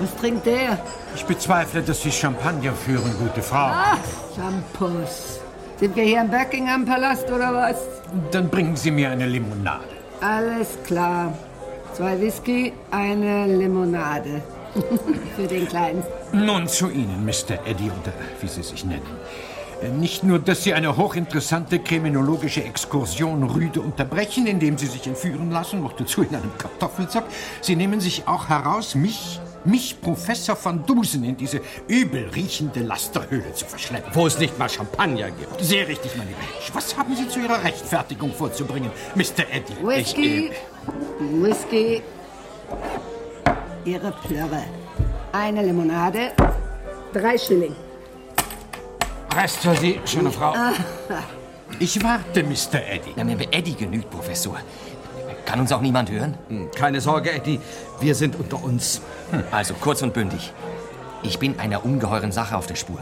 Was 0.00 0.14
trinkt 0.20 0.46
der? 0.46 0.78
Ich 1.14 1.24
bezweifle, 1.24 1.82
dass 1.82 2.02
Sie 2.02 2.12
Champagner 2.12 2.72
führen, 2.72 3.12
gute 3.18 3.42
Frau. 3.42 3.70
Ach, 3.72 3.98
Shampoos. 4.34 5.40
Sind 5.78 5.94
wir 5.94 6.04
hier 6.04 6.20
im 6.20 6.30
Buckingham-Palast 6.30 7.30
oder 7.30 7.52
was? 7.54 7.76
Dann 8.30 8.48
bringen 8.48 8.76
Sie 8.76 8.90
mir 8.90 9.10
eine 9.10 9.26
Limonade. 9.26 9.84
Alles 10.20 10.78
klar. 10.86 11.32
Zwei 11.92 12.20
Whisky, 12.20 12.72
eine 12.90 13.46
Limonade. 13.46 14.42
Für 15.36 15.46
den 15.46 15.66
Kleinen. 15.66 16.02
Nun 16.32 16.68
zu 16.68 16.90
Ihnen, 16.90 17.24
Mr. 17.24 17.66
Eddie, 17.66 17.90
oder 17.90 18.12
wie 18.40 18.48
Sie 18.48 18.62
sich 18.62 18.84
nennen. 18.84 19.06
Äh, 19.82 19.88
nicht 19.88 20.22
nur, 20.24 20.38
dass 20.38 20.62
Sie 20.62 20.74
eine 20.74 20.96
hochinteressante 20.96 21.78
kriminologische 21.78 22.64
Exkursion 22.64 23.42
rüde 23.44 23.80
unterbrechen, 23.80 24.46
indem 24.46 24.76
Sie 24.78 24.86
sich 24.86 25.06
entführen 25.06 25.50
lassen, 25.50 25.82
noch 25.82 25.94
dazu 25.94 26.22
in 26.22 26.34
einem 26.34 26.56
Kartoffelsack. 26.58 27.24
Sie 27.60 27.76
nehmen 27.76 28.00
sich 28.00 28.26
auch 28.26 28.48
heraus, 28.48 28.94
mich 28.94 29.40
mich, 29.66 30.00
Professor 30.00 30.56
van 30.62 30.84
Dusen, 30.86 31.24
in 31.24 31.36
diese 31.36 31.60
übel 31.88 32.28
riechende 32.34 32.80
Lasterhöhle 32.80 33.52
zu 33.54 33.66
verschleppen. 33.66 34.10
Wo 34.14 34.26
es 34.26 34.38
nicht 34.38 34.58
mal 34.58 34.68
Champagner 34.68 35.30
gibt. 35.30 35.62
Sehr 35.62 35.86
richtig, 35.88 36.16
meine 36.16 36.30
Mensch. 36.30 36.70
Was 36.72 36.96
haben 36.96 37.14
Sie 37.14 37.28
zu 37.28 37.40
Ihrer 37.40 37.62
Rechtfertigung 37.62 38.32
vorzubringen, 38.32 38.90
Mr. 39.14 39.44
Eddie? 39.50 39.76
Whisky, 39.82 40.46
ich, 40.46 40.52
äh... 40.52 41.42
Whisky, 41.42 42.02
Ihre 43.84 44.12
Plörre. 44.26 44.62
Eine 45.32 45.62
Limonade, 45.62 46.32
drei 47.12 47.36
Schilling. 47.36 47.74
Rest 49.34 49.58
für 49.58 49.76
Sie, 49.76 50.00
schöne 50.06 50.30
Frau. 50.30 50.54
Ich 51.78 52.02
warte, 52.02 52.42
Mr. 52.42 52.80
Eddie. 52.88 53.12
Ja, 53.16 53.24
mir 53.24 53.36
Eddie 53.52 53.74
genügt, 53.74 54.10
Professor. 54.10 54.56
Kann 55.44 55.60
uns 55.60 55.70
auch 55.72 55.80
niemand 55.80 56.10
hören? 56.10 56.36
Hm, 56.48 56.70
keine 56.74 57.00
Sorge, 57.00 57.32
Eddie. 57.32 57.60
Wir 58.00 58.14
sind 58.14 58.38
unter 58.38 58.62
uns. 58.62 59.00
Hm. 59.30 59.44
Also 59.50 59.74
kurz 59.74 60.02
und 60.02 60.12
bündig. 60.12 60.52
Ich 61.22 61.38
bin 61.38 61.58
einer 61.58 61.84
ungeheuren 61.84 62.32
Sache 62.32 62.56
auf 62.56 62.66
der 62.66 62.76
Spur. 62.76 63.00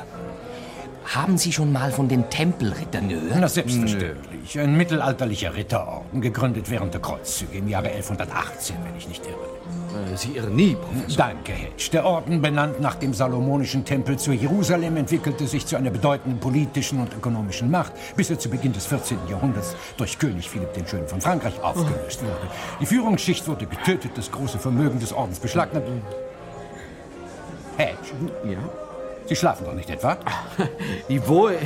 Haben 1.06 1.36
Sie 1.36 1.52
schon 1.52 1.72
mal 1.72 1.92
von 1.92 2.08
den 2.08 2.28
Tempelrittern 2.30 3.08
gehört? 3.08 3.36
Na, 3.38 3.48
selbstverständlich. 3.48 4.58
Ein 4.58 4.76
mittelalterlicher 4.76 5.54
Ritterorden, 5.54 6.20
gegründet 6.20 6.70
während 6.70 6.94
der 6.94 7.00
Kreuzzüge 7.00 7.58
im 7.58 7.68
Jahre 7.68 7.88
1118, 7.88 8.76
wenn 8.84 8.96
ich 8.96 9.08
nicht 9.08 9.24
irre. 9.26 10.12
Äh, 10.12 10.16
Sie 10.16 10.32
irren 10.32 10.56
nie, 10.56 10.74
Professor. 10.74 11.16
Danke, 11.16 11.52
Hedge. 11.52 11.90
Der 11.92 12.04
Orden, 12.04 12.40
benannt 12.40 12.80
nach 12.80 12.94
dem 12.94 13.12
salomonischen 13.12 13.84
Tempel 13.84 14.18
zu 14.18 14.32
Jerusalem, 14.32 14.96
entwickelte 14.96 15.46
sich 15.46 15.66
zu 15.66 15.76
einer 15.76 15.90
bedeutenden 15.90 16.40
politischen 16.40 17.00
und 17.00 17.12
ökonomischen 17.14 17.70
Macht, 17.70 17.92
bis 18.16 18.30
er 18.30 18.38
zu 18.38 18.48
Beginn 18.48 18.72
des 18.72 18.86
14. 18.86 19.18
Jahrhunderts 19.28 19.76
durch 19.96 20.18
König 20.18 20.48
Philipp 20.48 20.72
den 20.74 20.86
Schönen 20.86 21.06
von 21.06 21.20
Frankreich 21.20 21.60
aufgelöst 21.62 22.22
wurde. 22.22 22.48
Die 22.80 22.86
Führungsschicht 22.86 23.46
wurde 23.46 23.66
getötet, 23.66 24.12
das 24.16 24.30
große 24.30 24.58
Vermögen 24.58 24.98
des 24.98 25.12
Ordens 25.12 25.38
beschlagnahmt. 25.38 25.86
Hedge. 27.76 27.96
Ja? 28.44 28.83
Sie 29.26 29.36
schlafen 29.36 29.64
doch 29.64 29.74
nicht 29.74 29.90
etwa? 29.90 30.16
Jawohl, 31.08 31.58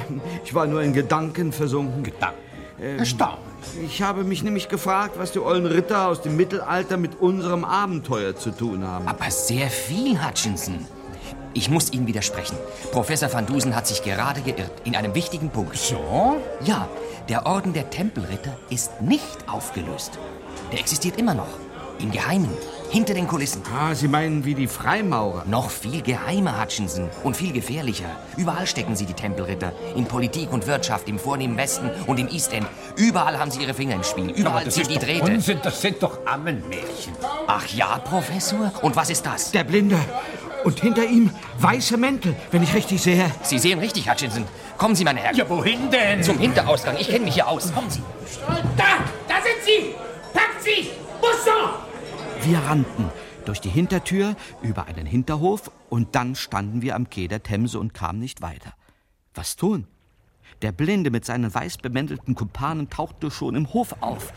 ich 0.44 0.54
war 0.54 0.66
nur 0.66 0.82
in 0.82 0.92
Gedanken 0.92 1.52
versunken. 1.52 2.02
Gedanken? 2.02 2.38
Ähm, 2.80 2.98
Erstaunlich. 2.98 3.38
Ich 3.84 4.02
habe 4.02 4.22
mich 4.24 4.42
nämlich 4.42 4.68
gefragt, 4.68 5.18
was 5.18 5.32
die 5.32 5.40
ollen 5.40 5.66
Ritter 5.66 6.06
aus 6.06 6.22
dem 6.22 6.36
Mittelalter 6.36 6.96
mit 6.96 7.20
unserem 7.20 7.64
Abenteuer 7.64 8.36
zu 8.36 8.50
tun 8.50 8.86
haben. 8.86 9.08
Aber 9.08 9.30
sehr 9.30 9.68
viel, 9.68 10.24
Hutchinson. 10.24 10.86
Ich 11.54 11.68
muss 11.68 11.92
Ihnen 11.92 12.06
widersprechen. 12.06 12.56
Professor 12.92 13.32
van 13.32 13.46
Dusen 13.46 13.74
hat 13.74 13.86
sich 13.86 14.02
gerade 14.02 14.40
geirrt 14.42 14.70
in 14.84 14.94
einem 14.94 15.14
wichtigen 15.14 15.50
Punkt. 15.50 15.76
So? 15.76 16.36
Ja, 16.62 16.88
der 17.28 17.46
Orden 17.46 17.72
der 17.72 17.90
Tempelritter 17.90 18.56
ist 18.70 19.00
nicht 19.00 19.48
aufgelöst. 19.48 20.18
Der 20.70 20.78
existiert 20.78 21.18
immer 21.18 21.34
noch. 21.34 21.48
Im 21.98 22.12
Geheimen. 22.12 22.50
Hinter 22.90 23.12
den 23.12 23.28
Kulissen. 23.28 23.62
Ah, 23.76 23.94
Sie 23.94 24.08
meinen 24.08 24.46
wie 24.46 24.54
die 24.54 24.66
Freimaurer? 24.66 25.44
Noch 25.46 25.68
viel 25.70 26.00
geheimer, 26.00 26.60
Hutchinson. 26.60 27.10
Und 27.22 27.36
viel 27.36 27.52
gefährlicher. 27.52 28.08
Überall 28.38 28.66
stecken 28.66 28.96
sie, 28.96 29.04
die 29.04 29.12
Tempelritter. 29.12 29.72
In 29.94 30.06
Politik 30.06 30.50
und 30.52 30.66
Wirtschaft, 30.66 31.06
im 31.06 31.18
vornehmen 31.18 31.56
Westen 31.58 31.90
und 32.06 32.18
im 32.18 32.28
East 32.28 32.52
End. 32.52 32.66
Überall 32.96 33.38
haben 33.38 33.50
sie 33.50 33.60
ihre 33.60 33.74
Finger 33.74 33.94
im 33.94 34.04
Spiel. 34.04 34.30
Überall 34.30 34.64
ja, 34.64 34.70
sind 34.70 34.90
die 34.90 34.98
Drähte. 34.98 35.30
Unsinn, 35.30 35.58
das 35.62 35.82
sind 35.82 36.02
doch 36.02 36.26
Ammenmärchen. 36.26 37.12
Ach 37.46 37.66
ja, 37.68 37.98
Professor? 37.98 38.72
Und 38.80 38.96
was 38.96 39.10
ist 39.10 39.26
das? 39.26 39.50
Der 39.50 39.64
Blinde. 39.64 39.98
Und 40.64 40.80
hinter 40.80 41.04
ihm 41.04 41.30
weiße 41.58 41.98
Mäntel, 41.98 42.34
wenn 42.50 42.62
ich 42.62 42.74
richtig 42.74 43.02
sehe. 43.02 43.30
Sie 43.42 43.58
sehen 43.58 43.80
richtig, 43.80 44.10
Hutchinson. 44.10 44.44
Kommen 44.78 44.94
Sie, 44.94 45.04
meine 45.04 45.20
Herren. 45.20 45.36
Ja, 45.36 45.48
wohin 45.48 45.90
denn? 45.90 46.22
Zum 46.22 46.38
Hinterausgang. 46.38 46.96
Ich 46.98 47.08
kenne 47.08 47.26
mich 47.26 47.34
hier 47.34 47.48
aus. 47.48 47.72
Kommen 47.72 47.90
Sie. 47.90 48.00
Da! 48.76 49.04
Da 49.28 49.34
sind 49.42 49.62
Sie! 49.64 49.94
Packt 50.32 50.62
Sie! 50.62 50.90
Busson! 51.20 51.87
Wir 52.42 52.58
rannten 52.58 53.10
durch 53.44 53.60
die 53.60 53.68
Hintertür, 53.68 54.36
über 54.62 54.86
einen 54.86 55.06
Hinterhof 55.06 55.70
und 55.88 56.14
dann 56.14 56.34
standen 56.34 56.82
wir 56.82 56.94
am 56.94 57.10
Quai 57.10 57.26
der 57.26 57.42
Themse 57.42 57.78
und 57.78 57.94
kamen 57.94 58.18
nicht 58.18 58.42
weiter. 58.42 58.74
Was 59.34 59.56
tun? 59.56 59.86
Der 60.62 60.72
Blinde 60.72 61.10
mit 61.10 61.24
seinen 61.24 61.52
weiß 61.52 61.78
bemäntelten 61.78 62.34
Kumpanen 62.34 62.90
tauchte 62.90 63.30
schon 63.30 63.54
im 63.54 63.72
Hof 63.72 63.94
auf. 64.00 64.32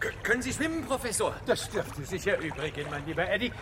K 0.00 0.08
können 0.22 0.42
Sie 0.42 0.52
schwimmen, 0.52 0.84
Professor? 0.84 1.34
Das 1.46 1.68
dürfte 1.70 2.04
sich 2.04 2.26
erübrigen, 2.26 2.86
mein 2.90 3.04
lieber 3.06 3.28
Eddie. 3.28 3.52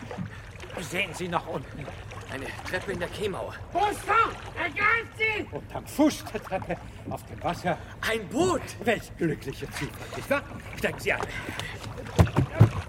Sehen 0.81 1.11
Sie 1.15 1.29
nach 1.29 1.47
unten. 1.47 1.87
Eine 2.31 2.47
Treppe 2.69 2.93
in 2.93 2.99
der 2.99 3.09
Quaimauer. 3.09 3.55
Busfahrt! 3.73 4.37
Ergreift 4.57 5.17
sie! 5.17 5.47
Und 5.51 5.75
am 5.75 5.87
Fuß 5.87 6.25
der 6.33 6.43
Treppe 6.43 6.77
auf 7.09 7.25
dem 7.25 7.43
Wasser. 7.43 7.79
Ein 8.01 8.29
Boot! 8.29 8.63
Welch 8.85 9.17
glücklicher 9.17 9.71
Zufall, 9.71 9.89
nicht 10.17 10.29
wahr? 10.29 10.43
Steigen 10.77 10.99
Sie 10.99 11.13
an. 11.13 11.21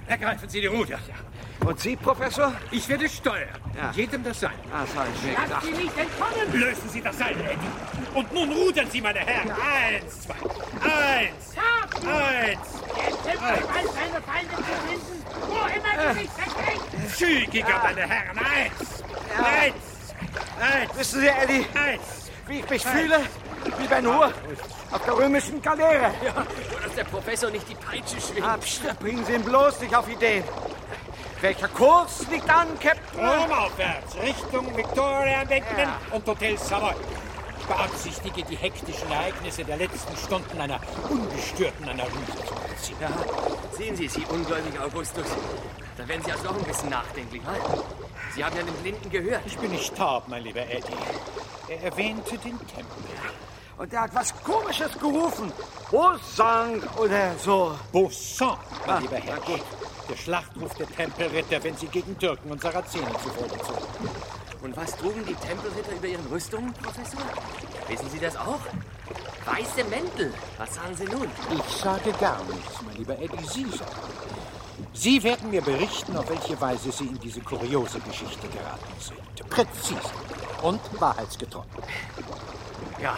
Ergreifen 0.08 0.50
Sie 0.50 0.62
die 0.62 0.68
Ruder. 0.68 1.00
Und 1.66 1.80
Sie, 1.80 1.96
Professor? 1.96 2.54
Ich 2.72 2.88
werde 2.88 3.10
steuern. 3.10 3.50
Ja. 3.76 3.92
Jedem 3.92 4.24
das 4.24 4.40
sein. 4.40 4.54
Ah, 4.72 4.82
das 4.86 4.96
habe 4.96 5.08
ich 5.14 5.24
mir 5.24 5.34
Lasst 5.34 5.44
gedacht. 5.46 5.64
sie 5.66 5.72
nicht 5.84 5.98
entkommen! 5.98 6.54
Lösen 6.62 6.90
Sie 6.90 7.02
das 7.02 7.18
Seil, 7.18 7.32
Eddie. 7.34 8.18
Und 8.18 8.32
nun 8.34 8.52
rudern 8.52 8.88
Sie, 8.90 9.02
meine 9.02 9.20
Herren. 9.20 9.52
Eins, 9.52 10.22
zwei. 10.22 10.34
Eins. 10.82 11.56
Eins. 12.06 12.82
Der 12.96 13.34
Tempel 13.34 13.68
weiß 13.68 13.94
seine 13.94 14.22
Feinde 14.22 14.56
zu 14.56 14.64
finden, 14.64 15.26
wo 15.48 15.56
immer 15.56 16.14
sie 16.14 16.20
sich 16.22 16.30
verstecken! 16.30 17.08
Zügiger, 17.16 17.80
meine 17.84 18.02
Herren. 18.08 18.38
Eins. 18.38 19.04
Eins. 19.38 19.76
Eins. 20.62 20.98
Wissen 20.98 21.22
Sie, 21.22 21.28
Eddie, 21.28 21.66
Eins. 21.78 22.32
wie 22.48 22.60
ich 22.60 22.70
mich 22.70 22.86
fühle? 22.86 23.20
Wie 23.78 23.88
Ben 23.88 24.06
Hur 24.08 24.32
auf 24.92 25.04
der 25.06 25.18
römischen 25.18 25.62
Galeere. 25.62 26.14
Ja, 26.24 26.34
nur 26.36 26.77
der 26.98 27.04
Professor 27.06 27.50
nicht 27.52 27.70
die 27.70 27.76
Peitsche 27.76 28.20
schwingt. 28.20 28.46
Pst, 28.62 29.00
bringen 29.00 29.24
Sie 29.26 29.34
ihn 29.34 29.44
bloß 29.44 29.80
nicht 29.82 29.96
auf 29.96 30.10
Ideen. 30.10 30.44
Welcher 31.42 31.68
Kurs 31.68 32.26
liegt 32.32 32.50
an, 32.50 32.68
Captain? 32.80 33.20
Romaufwärts, 33.20 34.16
Richtung 34.16 34.76
Victoria 34.76 35.42
Embankment 35.44 35.78
Ja. 35.78 36.00
und 36.12 36.26
Hotel 36.26 36.58
Savoy. 36.58 36.96
Ich 37.60 37.66
beabsichtige, 37.66 38.44
die 38.44 38.56
hektischen 38.56 39.12
Ereignisse 39.12 39.64
der 39.64 39.78
letzten 39.78 40.18
Stunden 40.18 40.60
einer 40.60 40.80
ungestörten 41.10 41.88
Analyse 41.88 42.16
zu 42.46 42.54
unterziehen. 42.56 42.98
Ja, 43.00 43.10
sehen 43.78 43.96
Sie, 43.96 44.08
Sie 44.08 44.26
ungläubiger 44.30 44.86
Augustus. 44.86 45.26
Da 45.98 46.08
werden 46.08 46.24
Sie 46.26 46.32
also 46.32 46.50
auch 46.50 46.56
ein 46.58 46.64
bisschen 46.64 46.90
nachdenklich, 46.90 47.42
wa? 47.46 47.54
Sie 48.34 48.44
haben 48.44 48.56
ja 48.58 48.64
den 48.64 48.74
Blinden 48.76 49.10
gehört. 49.10 49.42
Ich 49.46 49.58
bin 49.58 49.72
nicht 49.72 49.96
taub, 49.96 50.28
mein 50.28 50.44
lieber 50.44 50.62
Eddie. 50.62 50.94
Er 51.68 51.84
erwähnte 51.84 52.38
den 52.40 52.58
Tempel. 52.68 53.04
Und 53.78 53.94
er 53.94 54.02
hat 54.02 54.16
was 54.16 54.34
Komisches 54.44 54.92
gerufen. 55.00 55.52
Bosang 55.92 56.82
oder 56.98 57.36
so. 57.38 57.78
Bossan, 57.92 58.58
mein 58.86 58.96
Ah, 58.96 59.00
lieber 59.00 59.18
Herr. 59.18 59.38
gut. 59.42 59.62
Der 60.10 60.16
Schlachtruf 60.16 60.74
der 60.76 60.88
Tempelritter, 60.88 61.64
wenn 61.64 61.76
sie 61.78 61.88
gegen 61.88 62.18
Türken 62.18 62.52
und 62.52 62.62
Sarazenen 62.62 63.12
zufolge 63.24 63.58
zogen. 63.60 64.10
Und 64.64 64.76
was 64.76 64.96
trugen 64.98 65.24
die 65.26 65.36
Tempelritter 65.36 65.92
über 65.96 66.08
ihren 66.08 66.26
Rüstungen, 66.28 66.74
Professor? 66.74 67.20
Wissen 67.88 68.10
Sie 68.10 68.20
das 68.20 68.36
auch? 68.36 68.60
Weiße 69.46 69.84
Mäntel. 69.90 70.34
Was 70.58 70.74
sagen 70.76 70.96
Sie 70.96 71.06
nun? 71.06 71.30
Ich 71.52 71.78
sage 71.78 72.12
gar 72.14 72.44
nichts, 72.46 72.82
mein 72.86 72.96
lieber 72.96 73.18
Eddie. 73.20 73.46
Sie 73.48 73.66
sagen. 73.66 73.92
Sie 74.94 75.22
werden 75.24 75.52
mir 75.52 75.62
berichten, 75.62 76.18
auf 76.18 76.28
welche 76.30 76.60
Weise 76.60 76.92
Sie 76.92 77.06
in 77.06 77.20
diese 77.20 77.42
kuriose 77.42 78.00
Geschichte 78.00 78.48
geraten 78.48 78.94
sind. 79.00 79.50
Präzise 79.50 80.00
und 80.64 80.80
wahrheitsgetreu. 81.00 81.62
Ja, 83.02 83.16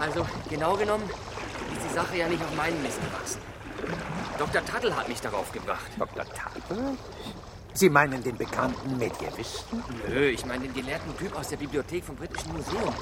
also 0.00 0.26
genau 0.48 0.76
genommen 0.76 1.08
ist 1.74 1.90
die 1.90 1.94
Sache 1.94 2.16
ja 2.16 2.28
nicht 2.28 2.42
auf 2.42 2.54
meinen 2.56 2.82
Mist 2.82 2.98
gewachsen. 3.00 3.40
Dr. 4.38 4.64
Tuttle 4.64 4.96
hat 4.96 5.08
mich 5.08 5.20
darauf 5.20 5.52
gebracht. 5.52 5.90
Dr. 5.98 6.24
Tuttle? 6.24 6.96
Sie 7.72 7.88
meinen 7.88 8.22
den 8.22 8.36
bekannten 8.36 8.98
Medievisten? 8.98 9.84
Nö, 10.08 10.28
ich 10.28 10.44
meine 10.44 10.64
den 10.64 10.74
gelehrten 10.74 11.16
Typ 11.16 11.36
aus 11.38 11.48
der 11.48 11.56
Bibliothek 11.56 12.04
vom 12.04 12.16
Britischen 12.16 12.52
Museum, 12.52 12.92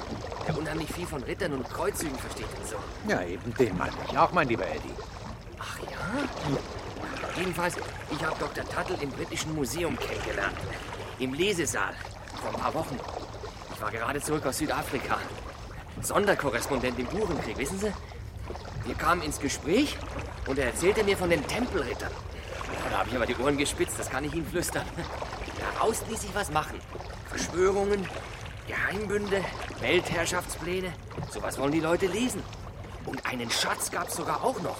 der 0.47 0.57
unheimlich 0.57 0.91
viel 0.91 1.07
von 1.07 1.23
Rittern 1.23 1.53
und 1.53 1.67
Kreuzzügen 1.69 2.17
versteht 2.17 2.45
und 2.57 2.67
so. 2.67 2.75
Ja, 3.07 3.23
eben 3.23 3.53
den 3.55 3.77
meine 3.77 3.93
ich 4.07 4.17
auch, 4.17 4.31
mein 4.31 4.47
lieber 4.47 4.67
Eddie. 4.67 4.93
Ach 5.57 5.79
ja? 5.79 7.37
Jedenfalls, 7.37 7.77
ich 8.11 8.23
habe 8.23 8.35
Dr. 8.39 8.63
Tuttle 8.65 8.97
im 9.01 9.09
Britischen 9.09 9.55
Museum 9.55 9.97
kennengelernt. 9.97 10.57
Im 11.19 11.33
Lesesaal. 11.33 11.93
Vor 12.41 12.53
ein 12.53 12.61
paar 12.61 12.73
Wochen. 12.73 12.99
Ich 13.73 13.81
war 13.81 13.91
gerade 13.91 14.21
zurück 14.21 14.45
aus 14.45 14.57
Südafrika. 14.57 15.17
Sonderkorrespondent 16.01 16.97
im 16.97 17.05
Burenkrieg, 17.07 17.57
wissen 17.57 17.79
Sie? 17.79 17.91
Wir 18.85 18.95
kamen 18.95 19.21
ins 19.21 19.39
Gespräch 19.39 19.97
und 20.47 20.57
er 20.57 20.67
erzählte 20.67 21.03
mir 21.03 21.17
von 21.17 21.29
den 21.29 21.45
Tempelrittern. 21.45 22.11
Da 22.89 22.99
habe 22.99 23.09
ich 23.09 23.15
aber 23.15 23.25
die 23.25 23.35
Ohren 23.35 23.57
gespitzt, 23.57 23.99
das 23.99 24.09
kann 24.09 24.23
ich 24.23 24.33
Ihnen 24.33 24.47
flüstern. 24.47 24.85
Daraus 25.73 26.03
ließ 26.09 26.21
sich 26.21 26.33
was 26.33 26.51
machen. 26.51 26.79
Verschwörungen, 27.27 28.07
Geheimbünde, 28.67 29.43
Weltherrschaftspläne. 29.79 30.91
Sowas 31.29 31.59
wollen 31.59 31.71
die 31.71 31.79
Leute 31.79 32.07
lesen. 32.07 32.41
Und 33.05 33.25
einen 33.25 33.49
Schatz 33.49 33.91
gab 33.91 34.07
es 34.07 34.15
sogar 34.15 34.43
auch 34.43 34.59
noch. 34.61 34.77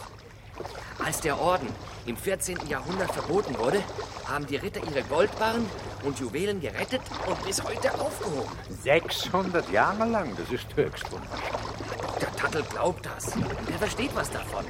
Als 1.03 1.21
der 1.21 1.39
Orden 1.39 1.67
im 2.05 2.17
14. 2.17 2.67
Jahrhundert 2.67 3.11
verboten 3.11 3.57
wurde, 3.57 3.83
haben 4.29 4.45
die 4.45 4.57
Ritter 4.57 4.81
ihre 4.89 5.03
Goldbarren 5.03 5.65
und 6.03 6.19
Juwelen 6.19 6.61
gerettet 6.61 7.01
und 7.25 7.45
bis 7.45 7.63
heute 7.63 7.93
aufgehoben. 7.99 8.51
600 8.83 9.71
Jahre 9.71 10.05
lang, 10.05 10.35
das 10.37 10.51
ist 10.51 10.67
höchst 10.75 11.05
unwahrscheinlich. 11.11 12.19
Der 12.21 12.35
Tattel 12.35 12.63
glaubt 12.63 13.05
das 13.05 13.35
und 13.35 13.69
er 13.71 13.77
versteht 13.77 14.11
was 14.15 14.29
davon. 14.29 14.65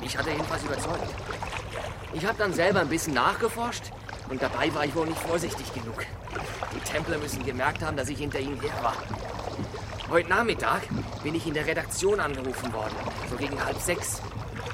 Mich 0.00 0.16
hat 0.16 0.26
er 0.26 0.32
jedenfalls 0.32 0.64
überzeugt. 0.64 1.14
Ich 2.12 2.26
habe 2.26 2.36
dann 2.38 2.52
selber 2.52 2.80
ein 2.80 2.88
bisschen 2.88 3.14
nachgeforscht 3.14 3.84
und 4.28 4.42
dabei 4.42 4.72
war 4.74 4.84
ich 4.84 4.94
wohl 4.94 5.06
nicht 5.06 5.20
vorsichtig 5.20 5.72
genug. 5.72 6.04
Die 6.74 6.80
Templer 6.80 7.18
müssen 7.18 7.44
gemerkt 7.44 7.82
haben, 7.82 7.96
dass 7.96 8.08
ich 8.08 8.18
hinter 8.18 8.40
ihnen 8.40 8.60
her 8.60 8.72
war. 8.82 8.96
Heute 10.10 10.28
Nachmittag 10.28 10.82
bin 11.22 11.34
ich 11.34 11.46
in 11.46 11.54
der 11.54 11.66
Redaktion 11.66 12.20
angerufen 12.20 12.72
worden, 12.72 12.94
so 13.30 13.36
gegen 13.36 13.64
halb 13.64 13.78
sechs. 13.80 14.20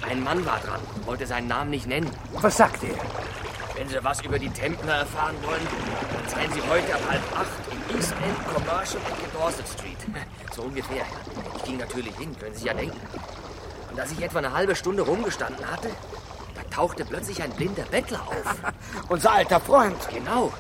Ein 0.09 0.25
Mann 0.25 0.45
war 0.45 0.59
dran, 0.59 0.81
wollte 1.05 1.27
seinen 1.27 1.47
Namen 1.47 1.71
nicht 1.71 1.87
nennen. 1.87 2.11
Was 2.33 2.57
sagt 2.57 2.83
er? 2.83 2.97
Wenn 3.79 3.89
Sie 3.89 4.03
was 4.03 4.21
über 4.23 4.41
die 4.41 4.51
Templer 4.51 4.93
erfahren 4.93 5.37
wollen, 5.43 5.61
dann 6.13 6.29
seien 6.29 6.53
Sie 6.53 6.61
heute 6.69 6.95
ab 6.97 7.01
halb 7.09 7.23
acht 7.39 7.47
im 7.71 7.97
East 7.97 8.13
End 8.13 8.53
Commercial 8.53 9.01
Ecke 9.03 9.29
Dorset 9.33 9.69
Street. 9.69 9.99
So 10.53 10.63
ungefähr. 10.63 11.05
Ich 11.57 11.63
ging 11.63 11.77
natürlich 11.77 12.17
hin, 12.17 12.37
können 12.37 12.53
Sie 12.55 12.63
sich 12.63 12.67
ja 12.67 12.75
denken. 12.75 12.99
Und 13.93 14.01
als 14.01 14.11
ich 14.11 14.21
etwa 14.21 14.39
eine 14.39 14.53
halbe 14.53 14.75
Stunde 14.75 15.03
rumgestanden 15.03 15.65
hatte, 15.71 15.91
da 16.57 16.75
tauchte 16.75 17.05
plötzlich 17.05 17.41
ein 17.41 17.53
blinder 17.53 17.85
Bettler 17.85 18.27
auf. 18.27 18.57
Unser 19.09 19.35
alter 19.35 19.61
Freund. 19.61 19.97
Genau. 20.13 20.53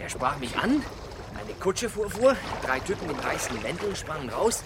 Er 0.00 0.08
sprach 0.08 0.36
mich 0.38 0.56
an, 0.56 0.82
eine 1.38 1.54
Kutsche 1.60 1.88
fuhr 1.88 2.10
vor, 2.10 2.34
drei 2.66 2.80
Typen 2.80 3.08
in 3.08 3.22
weißen 3.22 3.62
Mänteln 3.62 3.94
sprangen 3.94 4.30
raus. 4.30 4.64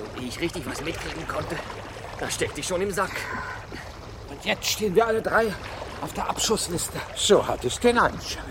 Und 0.00 0.20
ehe 0.20 0.28
ich 0.28 0.40
richtig 0.40 0.68
was 0.68 0.80
mitkriegen 0.80 1.28
konnte, 1.28 1.54
da 2.18 2.28
steckte 2.28 2.58
ich 2.58 2.66
schon 2.66 2.82
im 2.82 2.90
Sack. 2.90 3.12
Und 4.30 4.44
jetzt 4.44 4.66
stehen 4.66 4.96
wir 4.96 5.06
alle 5.06 5.22
drei 5.22 5.54
auf 6.02 6.12
der 6.12 6.28
Abschussliste. 6.28 6.98
So 7.14 7.46
hat 7.46 7.64
es 7.64 7.78
den 7.80 7.98
Anschein. 7.98 8.44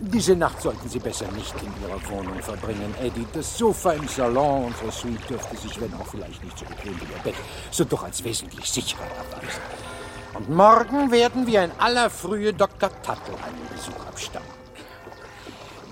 Diese 0.00 0.36
Nacht 0.36 0.62
sollten 0.62 0.88
Sie 0.88 1.00
besser 1.00 1.26
nicht 1.32 1.54
in 1.60 1.72
Ihrer 1.82 2.00
Wohnung 2.10 2.40
verbringen, 2.40 2.94
Eddie. 3.00 3.26
Das 3.32 3.58
Sofa 3.58 3.92
im 3.92 4.06
Salon 4.06 4.66
unserer 4.66 4.92
Suite 4.92 5.28
dürfte 5.28 5.56
sich, 5.56 5.80
wenn 5.80 5.92
auch 5.94 6.06
vielleicht 6.06 6.42
nicht 6.44 6.56
so 6.56 6.64
bequem 6.64 6.94
wie 7.00 7.12
Ihr 7.12 7.22
Bett, 7.24 7.34
so 7.72 7.84
doch 7.84 8.04
als 8.04 8.22
wesentlich 8.22 8.70
sicherer 8.70 9.02
erweisen. 9.02 9.60
Und 10.34 10.50
morgen 10.50 11.10
werden 11.10 11.48
wir 11.48 11.64
in 11.64 11.72
aller 11.78 12.10
Frühe 12.10 12.54
Dr. 12.54 12.90
Tuttle 13.02 13.34
einen 13.44 13.68
Besuch 13.74 14.06
abstatten. 14.06 14.46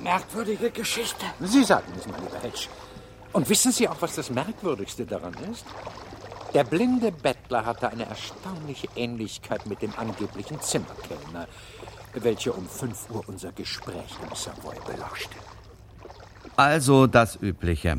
Merkwürdige 0.04 0.70
Geschichte. 0.70 1.26
Sie 1.40 1.64
sagen 1.64 1.92
es, 1.98 2.06
mein 2.06 2.22
lieber 2.22 2.38
Hedge. 2.40 2.68
Und 3.32 3.48
wissen 3.48 3.72
Sie 3.72 3.88
auch, 3.88 3.96
was 4.00 4.14
das 4.14 4.30
Merkwürdigste 4.30 5.04
daran 5.04 5.34
ist? 5.50 5.64
Der 6.56 6.64
blinde 6.64 7.12
Bettler 7.12 7.66
hatte 7.66 7.90
eine 7.90 8.06
erstaunliche 8.06 8.88
Ähnlichkeit 8.96 9.66
mit 9.66 9.82
dem 9.82 9.92
angeblichen 9.94 10.58
Zimmerkellner, 10.58 11.46
welcher 12.14 12.56
um 12.56 12.66
5 12.66 13.10
Uhr 13.10 13.28
unser 13.28 13.52
Gespräch 13.52 14.16
im 14.22 14.34
Savoy 14.34 14.74
belauschte. 14.86 15.36
Also 16.56 17.06
das 17.08 17.36
Übliche. 17.36 17.98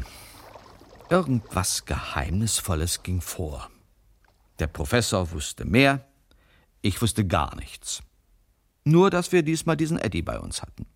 Irgendwas 1.11 1.85
Geheimnisvolles 1.85 3.03
ging 3.03 3.21
vor. 3.21 3.69
Der 4.57 4.65
Professor 4.65 5.29
wusste 5.29 5.63
mehr, 5.63 6.07
ich 6.81 6.99
wusste 6.99 7.27
gar 7.27 7.55
nichts. 7.57 8.01
Nur, 8.83 9.11
dass 9.11 9.31
wir 9.31 9.43
diesmal 9.43 9.77
diesen 9.77 9.99
Eddie 9.99 10.23
bei 10.23 10.39
uns 10.39 10.63
hatten. 10.63 10.87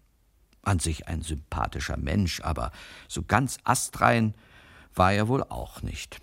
An 0.63 0.79
sich 0.79 1.07
ein 1.07 1.21
sympathischer 1.21 1.97
Mensch, 1.97 2.41
aber 2.41 2.71
so 3.07 3.21
ganz 3.21 3.59
astrein 3.65 4.33
war 4.95 5.13
er 5.13 5.27
wohl 5.27 5.43
auch 5.43 5.83
nicht. 5.83 6.19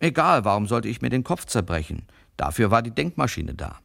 Egal, 0.00 0.46
warum 0.46 0.66
sollte 0.66 0.88
ich 0.88 1.02
mir 1.02 1.10
den 1.10 1.24
Kopf 1.24 1.44
zerbrechen? 1.44 2.06
Dafür 2.38 2.70
war 2.70 2.80
die 2.80 2.94
Denkmaschine 2.94 3.54
da. 3.54 3.80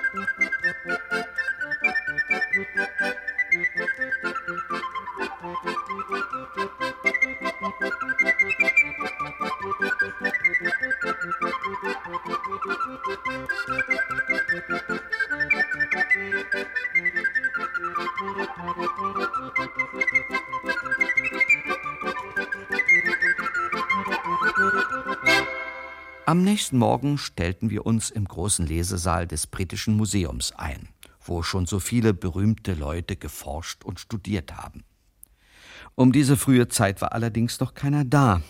Thank 0.00 0.28
you. 0.38 0.47
Am 26.38 26.44
nächsten 26.44 26.78
Morgen 26.78 27.18
stellten 27.18 27.68
wir 27.68 27.84
uns 27.84 28.10
im 28.10 28.24
großen 28.24 28.64
Lesesaal 28.64 29.26
des 29.26 29.48
Britischen 29.48 29.96
Museums 29.96 30.52
ein, 30.52 30.88
wo 31.20 31.42
schon 31.42 31.66
so 31.66 31.80
viele 31.80 32.14
berühmte 32.14 32.74
Leute 32.74 33.16
geforscht 33.16 33.84
und 33.84 33.98
studiert 33.98 34.56
haben. 34.56 34.84
Um 35.96 36.12
diese 36.12 36.36
frühe 36.36 36.68
Zeit 36.68 37.00
war 37.02 37.12
allerdings 37.12 37.58
noch 37.58 37.74
keiner 37.74 38.04
da. 38.04 38.40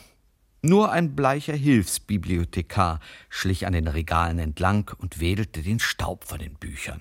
Nur 0.60 0.92
ein 0.92 1.16
bleicher 1.16 1.54
Hilfsbibliothekar 1.54 3.00
schlich 3.30 3.66
an 3.66 3.72
den 3.72 3.88
Regalen 3.88 4.38
entlang 4.38 4.90
und 4.98 5.18
wedelte 5.18 5.62
den 5.62 5.78
Staub 5.78 6.24
von 6.24 6.40
den 6.40 6.56
Büchern. 6.56 7.00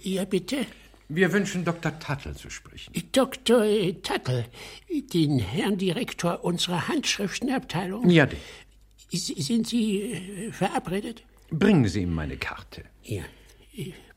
Ja, 0.00 0.24
bitte? 0.24 0.66
Wir 1.14 1.32
wünschen 1.32 1.64
Dr. 1.64 1.96
Tuttle 1.98 2.34
zu 2.34 2.48
sprechen. 2.48 2.92
Dr. 3.12 3.66
Tuttle, 4.02 4.46
den 5.12 5.38
Herrn 5.38 5.76
Direktor 5.76 6.42
unserer 6.42 6.88
Handschriftenabteilung. 6.88 8.08
Ja, 8.08 8.26
den. 8.26 8.38
Sind 9.12 9.66
Sie 9.66 10.00
äh, 10.00 10.52
verabredet? 10.52 11.24
Bringen 11.50 11.86
Sie 11.86 12.02
ihm 12.02 12.14
meine 12.14 12.36
Karte. 12.36 12.84
Ja. 13.02 13.22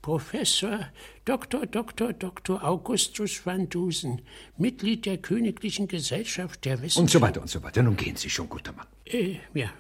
Professor 0.01 0.88
Dr. 1.25 1.65
Dr. 1.65 2.13
Dr. 2.13 2.63
Augustus 2.63 3.43
van 3.43 3.67
Dusen, 3.69 4.21
Mitglied 4.58 5.05
der 5.05 5.17
Königlichen 5.17 5.88
Gesellschaft 5.88 6.63
der 6.65 6.81
Wissenschaft. 6.81 6.99
Und 6.99 7.10
so 7.10 7.21
weiter 7.21 7.41
und 7.41 7.49
so 7.49 7.63
weiter. 7.63 7.81
Nun 7.81 7.97
gehen 7.97 8.15
Sie 8.15 8.29
schon, 8.29 8.47
guter 8.47 8.73
Mann. 8.73 8.86
Äh, 9.05 9.38
ja, 9.53 9.71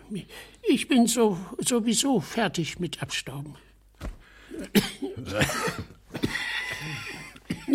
ich 0.63 0.87
bin 0.87 1.07
so 1.07 1.37
sowieso 1.59 2.19
fertig 2.19 2.79
mit 2.79 3.03
Abstauben. 3.03 3.55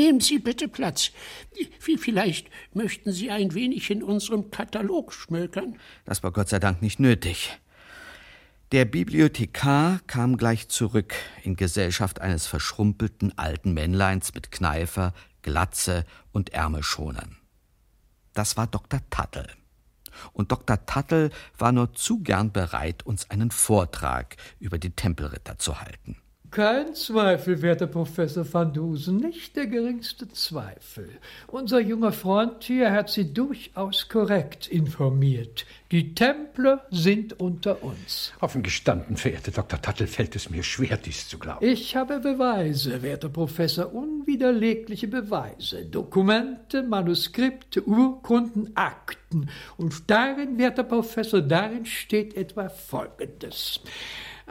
Nehmen 0.01 0.21
Sie 0.21 0.39
bitte 0.39 0.67
Platz. 0.67 1.11
Vielleicht 1.79 2.49
möchten 2.73 3.13
Sie 3.13 3.31
ein 3.31 3.53
wenig 3.53 3.91
in 3.91 4.03
unserem 4.03 4.51
Katalog 4.51 5.13
schmökern. 5.13 5.79
Das 6.07 6.23
war 6.23 6.33
Gott 6.33 6.49
sei 6.49 6.59
Dank 6.59 6.81
nicht 6.81 7.01
nötig. 7.01 7.51
Der 8.73 8.87
Bibliothekar 8.87 10.01
kam 10.07 10.39
gleich 10.39 10.69
zurück 10.71 11.15
in 11.43 11.55
Gesellschaft 11.55 12.19
eines 12.23 12.47
verschrumpelten 12.47 13.37
alten 13.37 13.75
Männleins 13.75 14.33
mit 14.33 14.51
Kneifer, 14.51 15.13
Glatze 15.43 16.07
und 16.33 16.55
Ärmelschonern. 16.55 17.37
Das 18.33 18.57
war 18.57 18.69
Dr. 18.69 19.01
Tuttle. 19.11 19.49
Und 20.33 20.51
Dr. 20.51 20.87
Tuttle 20.87 21.29
war 21.59 21.73
nur 21.73 21.93
zu 21.93 22.23
gern 22.23 22.53
bereit, 22.53 23.05
uns 23.05 23.29
einen 23.29 23.51
Vortrag 23.51 24.39
über 24.61 24.79
die 24.79 24.93
Tempelritter 24.93 25.59
zu 25.59 25.83
halten. 25.83 26.17
Kein 26.51 26.95
Zweifel, 26.97 27.63
werter 27.63 27.87
Professor 27.87 28.45
van 28.45 28.73
Dusen, 28.73 29.19
nicht 29.19 29.55
der 29.55 29.69
geringste 29.69 30.29
Zweifel. 30.31 31.09
Unser 31.47 31.79
junger 31.79 32.11
Freund 32.11 32.65
hier 32.65 32.91
hat 32.91 33.09
Sie 33.09 33.33
durchaus 33.33 34.09
korrekt 34.09 34.67
informiert. 34.67 35.65
Die 35.93 36.13
Templer 36.13 36.85
sind 36.91 37.39
unter 37.39 37.85
uns. 37.85 38.33
Offen 38.41 38.65
gestanden, 38.65 39.17
verehrter 39.17 39.53
Dr. 39.53 39.81
Tuttle, 39.81 40.09
fällt 40.09 40.35
es 40.35 40.51
mir 40.51 40.65
schwer, 40.65 40.97
dies 40.97 41.29
zu 41.29 41.39
glauben. 41.39 41.65
Ich 41.65 41.95
habe 41.95 42.19
Beweise, 42.19 43.01
werter 43.01 43.29
Professor, 43.29 43.95
unwiderlegliche 43.95 45.07
Beweise. 45.07 45.87
Dokumente, 45.87 46.83
Manuskripte, 46.83 47.83
Urkunden, 47.83 48.73
Akten. 48.75 49.49
Und 49.77 50.11
darin, 50.11 50.59
werter 50.59 50.83
Professor, 50.83 51.43
darin 51.43 51.87
steht 51.87 52.37
etwa 52.37 52.69
Folgendes. 52.69 53.83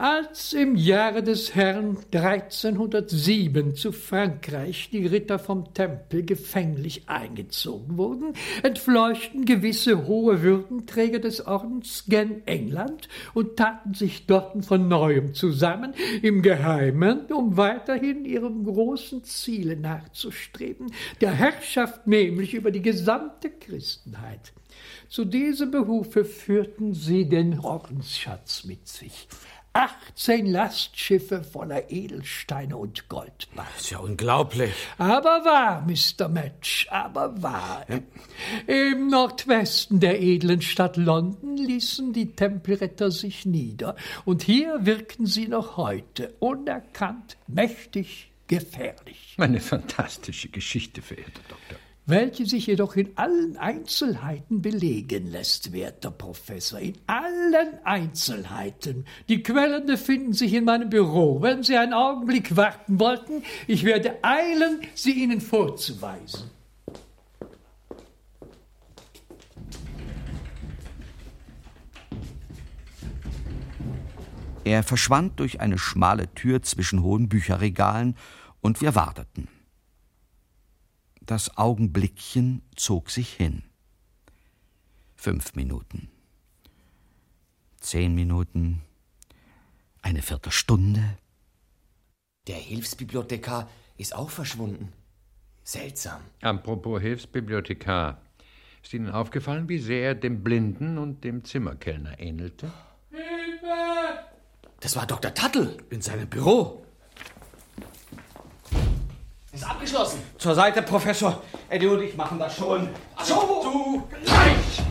Als 0.01 0.53
im 0.53 0.77
Jahre 0.77 1.21
des 1.21 1.55
Herrn 1.55 1.97
1307 2.13 3.75
zu 3.75 3.91
Frankreich 3.91 4.89
die 4.93 5.05
Ritter 5.05 5.39
vom 5.39 5.73
Tempel 5.73 6.23
gefänglich 6.23 7.09
eingezogen 7.09 7.97
wurden, 7.97 8.33
entfleuchten 8.63 9.43
gewisse 9.43 10.07
hohe 10.07 10.41
Würdenträger 10.41 11.19
des 11.19 11.45
Ordens 11.45 12.05
gen 12.07 12.47
England 12.47 13.09
und 13.33 13.57
taten 13.57 13.93
sich 13.93 14.25
dort 14.25 14.63
von 14.63 14.87
neuem 14.87 15.33
zusammen, 15.33 15.93
im 16.21 16.43
Geheimen, 16.43 17.25
um 17.25 17.57
weiterhin 17.57 18.23
ihrem 18.23 18.63
großen 18.63 19.25
Ziele 19.25 19.75
nachzustreben, 19.75 20.93
der 21.19 21.33
Herrschaft 21.33 22.07
nämlich 22.07 22.53
über 22.53 22.71
die 22.71 22.81
gesamte 22.81 23.49
Christenheit. 23.49 24.53
Zu 25.09 25.25
diesem 25.25 25.71
Behufe 25.71 26.23
führten 26.23 26.93
sie 26.93 27.27
den 27.27 27.59
Ordensschatz 27.59 28.63
mit 28.63 28.87
sich. 28.87 29.27
18 29.73 30.47
Lastschiffe 30.47 31.43
voller 31.43 31.91
Edelsteine 31.91 32.75
und 32.75 33.07
Gold. 33.07 33.47
Das 33.55 33.65
ist 33.81 33.91
ja 33.91 33.99
unglaublich. 33.99 34.73
Aber 34.97 35.45
wahr, 35.45 35.85
Mr. 35.87 36.27
Match, 36.27 36.87
aber 36.89 37.41
wahr. 37.41 37.85
Im 38.67 39.09
Nordwesten 39.09 39.99
der 39.99 40.21
edlen 40.21 40.61
Stadt 40.61 40.97
London 40.97 41.57
ließen 41.57 42.13
die 42.13 42.33
Tempelritter 42.35 43.11
sich 43.11 43.45
nieder. 43.45 43.95
Und 44.25 44.41
hier 44.41 44.85
wirken 44.85 45.25
sie 45.25 45.47
noch 45.47 45.77
heute, 45.77 46.33
unerkannt, 46.39 47.37
mächtig, 47.47 48.31
gefährlich. 48.47 49.35
Eine 49.37 49.59
fantastische 49.59 50.49
Geschichte, 50.49 51.01
verehrter 51.01 51.41
Doktor 51.47 51.77
welche 52.09 52.45
sich 52.45 52.67
jedoch 52.67 52.95
in 52.95 53.17
allen 53.17 53.57
Einzelheiten 53.57 54.61
belegen 54.61 55.27
lässt, 55.27 55.71
werter 55.71 56.11
Professor, 56.11 56.79
in 56.79 56.97
allen 57.07 57.83
Einzelheiten. 57.83 59.05
Die 59.27 59.43
Quellen 59.43 59.85
befinden 59.85 60.33
sich 60.33 60.53
in 60.53 60.65
meinem 60.65 60.89
Büro. 60.89 61.41
Wenn 61.41 61.63
Sie 61.63 61.77
einen 61.77 61.93
Augenblick 61.93 62.55
warten 62.55 62.99
wollten, 62.99 63.43
ich 63.67 63.83
werde 63.83 64.23
eilen, 64.23 64.81
sie 64.95 65.23
Ihnen 65.23 65.41
vorzuweisen. 65.41 66.49
Er 74.63 74.83
verschwand 74.83 75.39
durch 75.39 75.61
eine 75.61 75.77
schmale 75.77 76.33
Tür 76.33 76.61
zwischen 76.61 77.01
hohen 77.01 77.29
Bücherregalen, 77.29 78.15
und 78.61 78.81
wir 78.81 78.93
warteten. 78.93 79.47
Das 81.29 81.59
Augenblickchen 81.59 82.63
zog 82.75 83.11
sich 83.11 83.31
hin. 83.31 83.61
Fünf 85.15 85.53
Minuten. 85.53 86.09
Zehn 87.79 88.15
Minuten. 88.15 88.81
Eine 90.01 90.23
Viertelstunde. 90.23 91.19
Der 92.47 92.55
Hilfsbibliothekar 92.55 93.69
ist 93.97 94.15
auch 94.15 94.31
verschwunden. 94.31 94.91
Seltsam. 95.63 96.19
Apropos 96.41 96.99
Hilfsbibliothekar. 96.99 98.19
Ist 98.81 98.95
Ihnen 98.95 99.11
aufgefallen, 99.11 99.69
wie 99.69 99.77
sehr 99.77 100.01
er 100.01 100.15
dem 100.15 100.43
Blinden 100.43 100.97
und 100.97 101.23
dem 101.23 101.43
Zimmerkellner 101.43 102.19
ähnelte? 102.19 102.73
Hilfe! 103.11 104.25
Das 104.79 104.95
war 104.95 105.05
Dr. 105.05 105.31
Tuttle 105.31 105.77
in 105.91 106.01
seinem 106.01 106.27
Büro. 106.27 106.83
Ist 109.59 109.69
abgeschlossen. 109.69 110.21
Zur 110.37 110.55
Seite, 110.55 110.81
Professor. 110.81 111.41
Eddie 111.67 111.87
und 111.87 112.01
ich 112.01 112.15
machen 112.15 112.39
das 112.39 112.55
schon. 112.55 112.87
So, 113.21 113.61
du 113.61 114.07
gleich! 114.23 114.81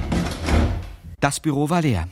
Das 1.20 1.40
Büro 1.40 1.70
war 1.70 1.80
leer. 1.80 2.06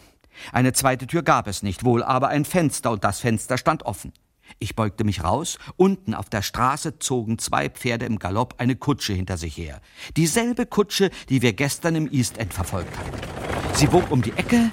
Eine 0.53 0.73
zweite 0.73 1.07
Tür 1.07 1.23
gab 1.23 1.49
es 1.49 1.63
nicht, 1.63 1.85
wohl 1.85 2.03
aber 2.03 2.29
ein 2.29 2.47
Fenster, 2.47 2.93
und 2.93 3.05
das 3.05 3.21
Fenster 3.21 3.59
stand 3.59 3.85
offen. 3.85 4.15
Ich 4.59 4.75
beugte 4.75 5.05
mich 5.05 5.23
raus. 5.23 5.59
Unten 5.77 6.15
auf 6.15 6.31
der 6.31 6.41
Straße 6.41 6.99
zogen 6.99 7.39
zwei 7.39 7.69
Pferde 7.69 8.07
im 8.07 8.19
Galopp 8.19 8.55
eine 8.57 8.75
Kutsche 8.75 9.13
hinter 9.13 9.37
sich 9.37 9.59
her. 9.59 9.83
Dieselbe 10.17 10.65
Kutsche, 10.65 11.11
die 11.29 11.43
wir 11.43 11.53
gestern 11.53 11.95
im 11.95 12.11
East 12.11 12.39
End 12.39 12.55
verfolgt 12.55 12.97
hatten. 12.97 13.75
Sie 13.75 13.87
bog 13.87 14.11
um 14.11 14.23
die 14.23 14.33
Ecke. 14.33 14.71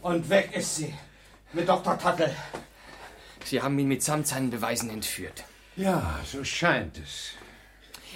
Und 0.00 0.30
weg 0.30 0.48
ist 0.56 0.76
sie. 0.76 0.94
Mit 1.52 1.68
Dr. 1.68 1.98
Tuttle. 1.98 2.34
Sie 3.44 3.60
haben 3.60 3.78
ihn 3.78 3.88
mitsamt 3.88 4.26
seinen 4.26 4.48
Beweisen 4.48 4.88
entführt. 4.88 5.44
Ja, 5.76 6.20
so 6.24 6.44
scheint 6.44 6.98
es. 6.98 7.32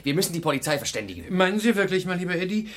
Wir 0.04 0.14
müssen 0.14 0.32
die 0.32 0.40
Polizei 0.40 0.78
verständigen. 0.78 1.24
Meinen 1.34 1.58
Sie 1.58 1.74
wirklich, 1.74 2.06
mein 2.06 2.18
lieber 2.18 2.36
Eddie? 2.36 2.68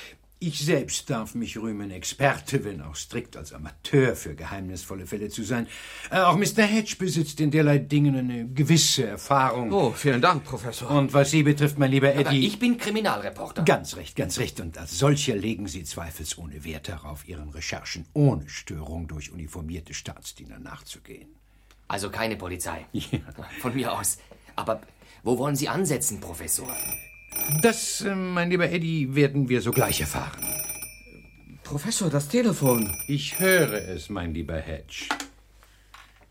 Ich 0.43 0.59
selbst 0.59 1.07
darf 1.11 1.35
mich 1.35 1.55
rühmen, 1.59 1.91
Experte, 1.91 2.65
wenn 2.65 2.81
auch 2.81 2.95
strikt 2.95 3.37
als 3.37 3.53
Amateur 3.53 4.15
für 4.15 4.33
geheimnisvolle 4.33 5.05
Fälle 5.05 5.29
zu 5.29 5.43
sein. 5.43 5.67
Äh, 6.09 6.21
auch 6.21 6.35
Mr. 6.35 6.63
Hedge 6.63 6.95
besitzt 6.97 7.39
in 7.41 7.51
derlei 7.51 7.77
Dingen 7.77 8.15
eine 8.15 8.47
gewisse 8.47 9.05
Erfahrung. 9.05 9.71
Oh, 9.71 9.91
vielen 9.91 10.19
Dank, 10.19 10.43
Professor. 10.43 10.89
Und 10.89 11.13
was 11.13 11.29
Sie 11.29 11.43
betrifft, 11.43 11.77
mein 11.77 11.91
lieber 11.91 12.11
Eddie. 12.11 12.25
Aber 12.25 12.31
ich 12.31 12.57
bin 12.57 12.79
Kriminalreporter. 12.79 13.61
Ganz 13.61 13.95
recht, 13.97 14.15
ganz 14.15 14.39
recht. 14.39 14.59
Und 14.59 14.79
als 14.79 14.97
solcher 14.97 15.35
legen 15.35 15.67
Sie 15.67 15.83
zweifelsohne 15.83 16.63
Wert 16.63 16.89
darauf, 16.89 17.27
Ihren 17.27 17.49
Recherchen 17.49 18.07
ohne 18.13 18.49
Störung 18.49 19.07
durch 19.07 19.31
uniformierte 19.31 19.93
Staatsdiener 19.93 20.57
nachzugehen. 20.57 21.27
Also 21.87 22.09
keine 22.09 22.35
Polizei. 22.35 22.87
Ja. 22.93 23.19
Von 23.59 23.75
mir 23.75 23.93
aus. 23.93 24.17
Aber 24.55 24.81
wo 25.23 25.37
wollen 25.37 25.55
Sie 25.55 25.69
ansetzen, 25.69 26.19
Professor? 26.19 26.75
Das, 27.61 28.01
äh, 28.01 28.15
mein 28.15 28.49
lieber 28.49 28.69
Eddie, 28.69 29.15
werden 29.15 29.49
wir 29.49 29.61
sogleich 29.61 30.01
erfahren. 30.01 30.41
Professor, 31.63 32.09
das 32.09 32.27
Telefon. 32.27 32.93
Ich 33.07 33.39
höre 33.39 33.73
es, 33.73 34.09
mein 34.09 34.33
lieber 34.33 34.59
Hedge. 34.59 35.07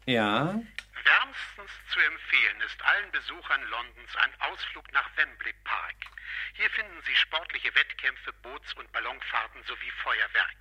Ja? 0.06 0.52
Wärmstens 0.52 1.72
zu 1.92 1.98
empfehlen, 2.00 2.61
ist 2.66 2.83
allen 2.85 3.11
Besuchern 3.12 3.62
Londons 3.70 4.12
ein 4.16 4.33
Ausflug 4.50 4.92
nach 4.92 5.09
Wembley 5.16 5.54
Park. 5.64 5.96
Hier 6.54 6.68
finden 6.70 7.00
Sie 7.06 7.16
sportliche 7.16 7.74
Wettkämpfe, 7.74 8.33
Boots- 8.42 8.74
und 8.74 8.90
Ballonfahrten 8.92 9.62
sowie 9.64 9.90
Feuerwerk. 10.02 10.61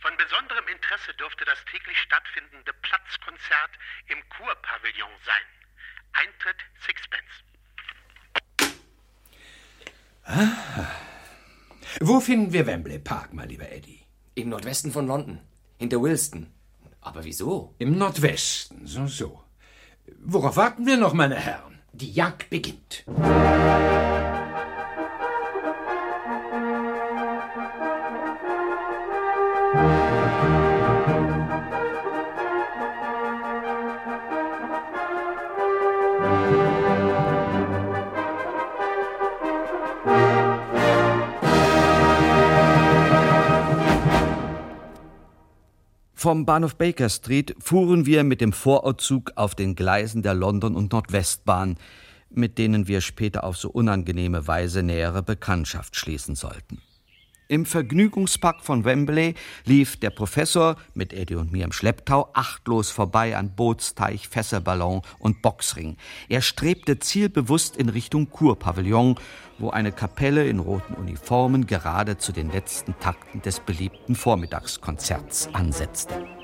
Von 0.00 0.16
besonderem 0.16 0.66
Interesse 0.68 1.14
dürfte 1.14 1.44
das 1.44 1.64
täglich 1.66 1.98
stattfindende 2.00 2.72
Platzkonzert 2.72 3.72
im 4.08 4.20
Kurpavillon 4.28 5.16
sein. 5.24 5.59
Eintritt 6.12 6.56
Sixpence. 6.86 7.34
Ah. 10.24 10.86
Wo 12.00 12.20
finden 12.20 12.52
wir 12.52 12.66
Wembley 12.66 12.98
Park, 12.98 13.32
mein 13.32 13.48
lieber 13.48 13.70
Eddie? 13.70 14.02
Im 14.34 14.48
Nordwesten 14.48 14.92
von 14.92 15.06
London, 15.06 15.40
hinter 15.78 16.00
Wilston. 16.00 16.52
Aber 17.00 17.24
wieso? 17.24 17.74
Im 17.78 17.98
Nordwesten, 17.98 18.86
so, 18.86 19.06
so. 19.06 19.42
Worauf 20.18 20.56
warten 20.56 20.86
wir 20.86 20.96
noch, 20.96 21.14
meine 21.14 21.36
Herren? 21.36 21.80
Die 21.92 22.12
Jagd 22.12 22.50
beginnt. 22.50 23.04
Vom 46.22 46.44
Bahnhof 46.44 46.76
Baker 46.76 47.08
Street 47.08 47.56
fuhren 47.60 48.04
wir 48.04 48.24
mit 48.24 48.42
dem 48.42 48.52
Vorortzug 48.52 49.32
auf 49.36 49.54
den 49.54 49.74
Gleisen 49.74 50.20
der 50.20 50.34
London- 50.34 50.76
und 50.76 50.92
Nordwestbahn, 50.92 51.78
mit 52.28 52.58
denen 52.58 52.86
wir 52.88 53.00
später 53.00 53.42
auf 53.42 53.56
so 53.56 53.70
unangenehme 53.70 54.46
Weise 54.46 54.82
nähere 54.82 55.22
Bekanntschaft 55.22 55.96
schließen 55.96 56.34
sollten. 56.34 56.82
Im 57.50 57.66
Vergnügungspark 57.66 58.62
von 58.62 58.84
Wembley 58.84 59.34
lief 59.64 59.96
der 59.96 60.10
Professor 60.10 60.76
mit 60.94 61.12
Eddie 61.12 61.34
und 61.34 61.50
mir 61.50 61.64
im 61.64 61.72
Schlepptau 61.72 62.30
achtlos 62.32 62.90
vorbei 62.90 63.36
an 63.36 63.56
Bootsteich, 63.56 64.28
Fässerballon 64.28 65.02
und 65.18 65.42
Boxring. 65.42 65.96
Er 66.28 66.42
strebte 66.42 67.00
zielbewusst 67.00 67.76
in 67.76 67.88
Richtung 67.88 68.30
Kurpavillon, 68.30 69.16
wo 69.58 69.70
eine 69.70 69.90
Kapelle 69.90 70.46
in 70.46 70.60
roten 70.60 70.94
Uniformen 70.94 71.66
gerade 71.66 72.18
zu 72.18 72.30
den 72.30 72.52
letzten 72.52 72.96
Takten 73.00 73.42
des 73.42 73.58
beliebten 73.58 74.14
Vormittagskonzerts 74.14 75.52
ansetzte. 75.52 76.39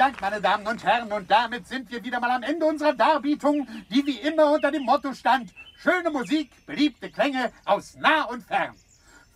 Dank, 0.00 0.18
meine 0.22 0.40
Damen 0.40 0.66
und 0.66 0.82
Herren. 0.82 1.12
Und 1.12 1.30
damit 1.30 1.68
sind 1.68 1.90
wir 1.90 2.02
wieder 2.02 2.20
mal 2.20 2.30
am 2.30 2.42
Ende 2.42 2.64
unserer 2.64 2.94
Darbietung, 2.94 3.68
die 3.90 4.06
wie 4.06 4.16
immer 4.16 4.50
unter 4.50 4.70
dem 4.70 4.84
Motto 4.84 5.12
stand: 5.12 5.50
Schöne 5.76 6.10
Musik, 6.10 6.50
beliebte 6.64 7.10
Klänge 7.10 7.52
aus 7.66 7.96
nah 7.96 8.22
und 8.22 8.42
fern. 8.42 8.74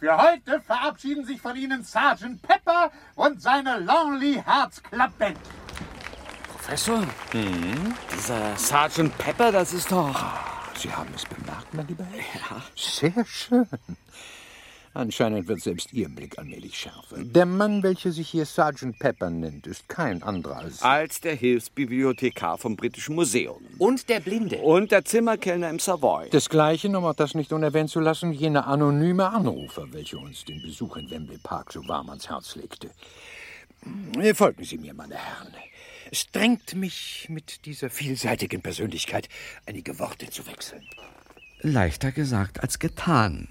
Für 0.00 0.16
heute 0.16 0.62
verabschieden 0.62 1.26
sich 1.26 1.38
von 1.38 1.54
Ihnen 1.54 1.84
Sergeant 1.84 2.40
Pepper 2.40 2.90
und 3.14 3.42
seine 3.42 3.78
Lonely 3.80 4.42
Hearts 4.46 4.82
Club 4.82 5.18
Band. 5.18 5.36
Professor? 6.50 7.02
Dieser 8.10 8.56
Sergeant 8.56 9.18
Pepper, 9.18 9.52
das 9.52 9.74
ist 9.74 9.92
doch. 9.92 10.18
Sie 10.78 10.90
haben 10.90 11.12
es 11.14 11.26
bemerkt, 11.26 11.74
mein 11.74 11.86
lieber 11.88 12.04
Herr? 12.04 12.56
Ja. 12.56 12.62
Sehr 12.74 13.26
schön. 13.26 13.68
Anscheinend 14.94 15.48
wird 15.48 15.60
selbst 15.60 15.92
Ihr 15.92 16.08
Blick 16.08 16.38
allmählich 16.38 16.78
schärfer. 16.78 17.16
Der 17.18 17.46
Mann, 17.46 17.82
welcher 17.82 18.12
sich 18.12 18.28
hier 18.28 18.46
Sergeant 18.46 18.96
Pepper 19.00 19.28
nennt, 19.28 19.66
ist 19.66 19.88
kein 19.88 20.22
anderer 20.22 20.58
als... 20.58 20.82
Als 20.82 21.20
der 21.20 21.34
Hilfsbibliothekar 21.34 22.58
vom 22.58 22.76
Britischen 22.76 23.16
Museum. 23.16 23.60
Und 23.78 24.08
der 24.08 24.20
Blinde. 24.20 24.58
Und 24.58 24.92
der 24.92 25.04
Zimmerkellner 25.04 25.68
im 25.68 25.80
Savoy. 25.80 26.30
Desgleichen, 26.30 26.94
um 26.94 27.04
auch 27.04 27.14
das 27.14 27.34
nicht 27.34 27.52
unerwähnt 27.52 27.90
zu 27.90 27.98
lassen, 27.98 28.32
jener 28.32 28.68
anonyme 28.68 29.28
Anrufer, 29.28 29.92
welcher 29.92 30.20
uns 30.20 30.44
den 30.44 30.62
Besuch 30.62 30.96
in 30.96 31.10
Wembley 31.10 31.38
Park 31.38 31.72
so 31.72 31.86
warm 31.88 32.08
ans 32.10 32.30
Herz 32.30 32.54
legte. 32.54 32.90
Folgen 34.34 34.62
Sie 34.62 34.78
mir, 34.78 34.94
meine 34.94 35.16
Herren. 35.16 35.52
Es 36.12 36.30
drängt 36.30 36.76
mich, 36.76 37.26
mit 37.28 37.66
dieser 37.66 37.90
vielseitigen 37.90 38.62
Persönlichkeit 38.62 39.28
einige 39.66 39.98
Worte 39.98 40.30
zu 40.30 40.46
wechseln. 40.46 40.86
Leichter 41.60 42.12
gesagt 42.12 42.60
als 42.60 42.78
getan. 42.78 43.48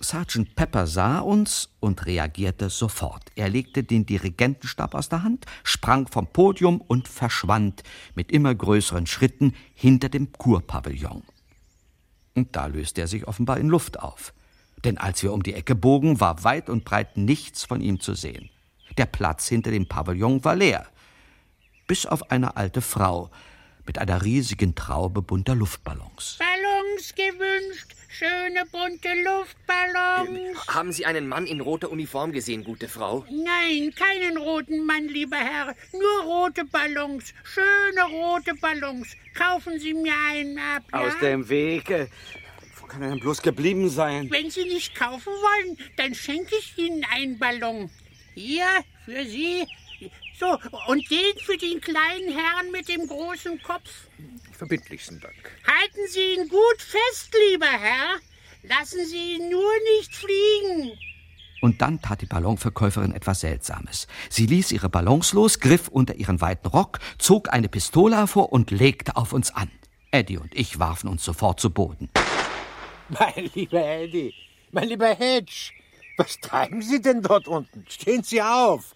Sergeant 0.00 0.54
Pepper 0.54 0.86
sah 0.86 1.18
uns 1.20 1.70
und 1.80 2.06
reagierte 2.06 2.70
sofort. 2.70 3.30
Er 3.34 3.48
legte 3.48 3.82
den 3.82 4.06
Dirigentenstab 4.06 4.94
aus 4.94 5.08
der 5.08 5.22
Hand, 5.22 5.46
sprang 5.64 6.06
vom 6.06 6.26
Podium 6.26 6.80
und 6.80 7.08
verschwand 7.08 7.82
mit 8.14 8.32
immer 8.32 8.54
größeren 8.54 9.06
Schritten 9.06 9.54
hinter 9.74 10.08
dem 10.08 10.32
Kurpavillon. 10.32 11.22
Und 12.34 12.54
da 12.54 12.66
löste 12.66 13.00
er 13.00 13.08
sich 13.08 13.26
offenbar 13.26 13.58
in 13.58 13.68
Luft 13.68 13.98
auf. 13.98 14.32
Denn 14.84 14.98
als 14.98 15.22
wir 15.22 15.32
um 15.32 15.42
die 15.42 15.54
Ecke 15.54 15.74
bogen, 15.74 16.20
war 16.20 16.44
weit 16.44 16.70
und 16.70 16.84
breit 16.84 17.16
nichts 17.16 17.64
von 17.64 17.80
ihm 17.80 18.00
zu 18.00 18.14
sehen. 18.14 18.50
Der 18.96 19.06
Platz 19.06 19.48
hinter 19.48 19.70
dem 19.70 19.88
Pavillon 19.88 20.44
war 20.44 20.54
leer. 20.54 20.86
Bis 21.86 22.06
auf 22.06 22.30
eine 22.30 22.56
alte 22.56 22.80
Frau 22.80 23.30
mit 23.86 23.98
einer 23.98 24.22
riesigen 24.22 24.74
Traube 24.74 25.22
bunter 25.22 25.54
Luftballons. 25.54 26.38
Ballons 26.38 27.14
gewünscht, 27.14 27.94
schöne 28.08 28.64
bunte 28.72 29.08
Luftballons. 29.22 30.66
Haben 30.66 30.92
Sie 30.92 31.06
einen 31.06 31.28
Mann 31.28 31.46
in 31.46 31.60
roter 31.60 31.90
Uniform 31.90 32.32
gesehen, 32.32 32.64
gute 32.64 32.88
Frau? 32.88 33.24
Nein, 33.30 33.92
keinen 33.94 34.36
roten 34.38 34.84
Mann, 34.84 35.06
lieber 35.08 35.36
Herr. 35.36 35.74
Nur 35.92 36.22
rote 36.24 36.64
Ballons, 36.64 37.32
schöne 37.44 38.02
rote 38.10 38.54
Ballons. 38.54 39.14
Kaufen 39.34 39.78
Sie 39.78 39.94
mir 39.94 40.14
einen 40.30 40.58
ab. 40.58 40.82
Ja? 40.92 41.00
Aus 41.00 41.18
dem 41.20 41.48
Wege. 41.48 42.08
Wo 42.80 42.86
kann 42.86 43.02
er 43.02 43.10
denn 43.10 43.20
bloß 43.20 43.42
geblieben 43.42 43.88
sein? 43.90 44.30
Wenn 44.30 44.50
Sie 44.50 44.64
nicht 44.64 44.94
kaufen 44.94 45.32
wollen, 45.32 45.78
dann 45.96 46.14
schenke 46.14 46.56
ich 46.56 46.76
Ihnen 46.78 47.04
einen 47.12 47.38
Ballon. 47.38 47.90
Hier, 48.34 48.66
für 49.04 49.24
Sie. 49.24 49.66
So, 50.38 50.56
und 50.86 51.10
den 51.10 51.36
für 51.44 51.56
den 51.56 51.80
kleinen 51.80 52.32
Herrn 52.32 52.70
mit 52.70 52.88
dem 52.88 53.06
großen 53.06 53.60
Kopf. 53.62 53.90
Verbindlichsten 54.58 55.20
Dank. 55.20 55.36
Halten 55.66 56.00
Sie 56.08 56.34
ihn 56.34 56.48
gut 56.48 56.82
fest, 56.82 57.32
lieber 57.48 57.66
Herr. 57.66 58.18
Lassen 58.64 59.06
Sie 59.06 59.36
ihn 59.36 59.50
nur 59.50 59.72
nicht 59.96 60.12
fliegen. 60.12 60.98
Und 61.62 61.80
dann 61.80 62.02
tat 62.02 62.22
die 62.22 62.26
Ballonverkäuferin 62.26 63.12
etwas 63.12 63.40
Seltsames. 63.40 64.08
Sie 64.28 64.46
ließ 64.46 64.72
ihre 64.72 64.88
Ballons 64.88 65.32
los, 65.32 65.60
griff 65.60 65.86
unter 65.86 66.16
ihren 66.16 66.40
weiten 66.40 66.66
Rock, 66.66 66.98
zog 67.18 67.52
eine 67.52 67.68
Pistole 67.68 68.16
hervor 68.16 68.52
und 68.52 68.72
legte 68.72 69.16
auf 69.16 69.32
uns 69.32 69.52
an. 69.52 69.70
Eddie 70.10 70.38
und 70.38 70.52
ich 70.56 70.80
warfen 70.80 71.08
uns 71.08 71.24
sofort 71.24 71.60
zu 71.60 71.70
Boden. 71.70 72.10
Mein 73.08 73.50
lieber 73.54 73.84
Eddie, 73.84 74.34
mein 74.72 74.88
lieber 74.88 75.14
Hedge, 75.14 75.70
was 76.16 76.38
treiben 76.40 76.82
Sie 76.82 77.00
denn 77.00 77.22
dort 77.22 77.46
unten? 77.46 77.84
Stehen 77.88 78.24
Sie 78.24 78.42
auf! 78.42 78.94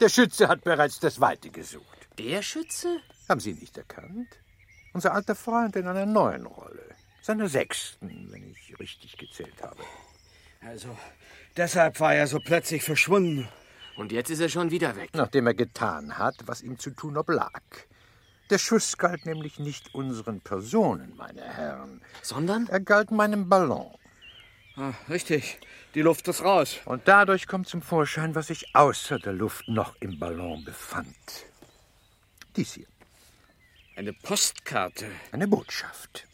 Der 0.00 0.10
Schütze 0.10 0.48
hat 0.48 0.64
bereits 0.64 1.00
das 1.00 1.18
Weite 1.18 1.50
gesucht. 1.50 2.08
Der 2.18 2.42
Schütze? 2.42 3.00
Haben 3.28 3.40
Sie 3.40 3.50
ihn 3.50 3.58
nicht 3.58 3.76
erkannt? 3.76 4.28
Unser 4.98 5.14
alter 5.14 5.36
Freund 5.36 5.76
in 5.76 5.86
einer 5.86 6.06
neuen 6.06 6.44
Rolle. 6.44 6.82
Seiner 7.22 7.48
sechsten, 7.48 8.32
wenn 8.32 8.50
ich 8.50 8.80
richtig 8.80 9.16
gezählt 9.16 9.62
habe. 9.62 9.84
Also, 10.60 10.88
deshalb 11.56 12.00
war 12.00 12.16
er 12.16 12.26
so 12.26 12.40
plötzlich 12.40 12.82
verschwunden. 12.82 13.48
Und 13.96 14.10
jetzt 14.10 14.28
ist 14.28 14.40
er 14.40 14.48
schon 14.48 14.72
wieder 14.72 14.96
weg. 14.96 15.10
Nachdem 15.12 15.46
er 15.46 15.54
getan 15.54 16.18
hat, 16.18 16.34
was 16.46 16.62
ihm 16.62 16.80
zu 16.80 16.90
tun 16.90 17.16
oblag. 17.16 17.62
Der 18.50 18.58
Schuss 18.58 18.98
galt 18.98 19.24
nämlich 19.24 19.60
nicht 19.60 19.94
unseren 19.94 20.40
Personen, 20.40 21.14
meine 21.16 21.44
Herren. 21.44 22.02
Sondern? 22.22 22.66
Er 22.66 22.80
galt 22.80 23.12
meinem 23.12 23.48
Ballon. 23.48 23.94
Ah, 24.74 24.94
richtig. 25.08 25.60
Die 25.94 26.02
Luft 26.02 26.26
ist 26.26 26.42
raus. 26.42 26.78
Und 26.86 27.06
dadurch 27.06 27.46
kommt 27.46 27.68
zum 27.68 27.82
Vorschein, 27.82 28.34
was 28.34 28.48
sich 28.48 28.74
außer 28.74 29.20
der 29.20 29.34
Luft 29.34 29.68
noch 29.68 29.94
im 30.00 30.18
Ballon 30.18 30.64
befand. 30.64 31.14
Dies 32.56 32.72
hier. 32.72 32.86
Eine 33.98 34.12
Postkarte. 34.12 35.06
Eine 35.32 35.48
Botschaft. 35.48 36.28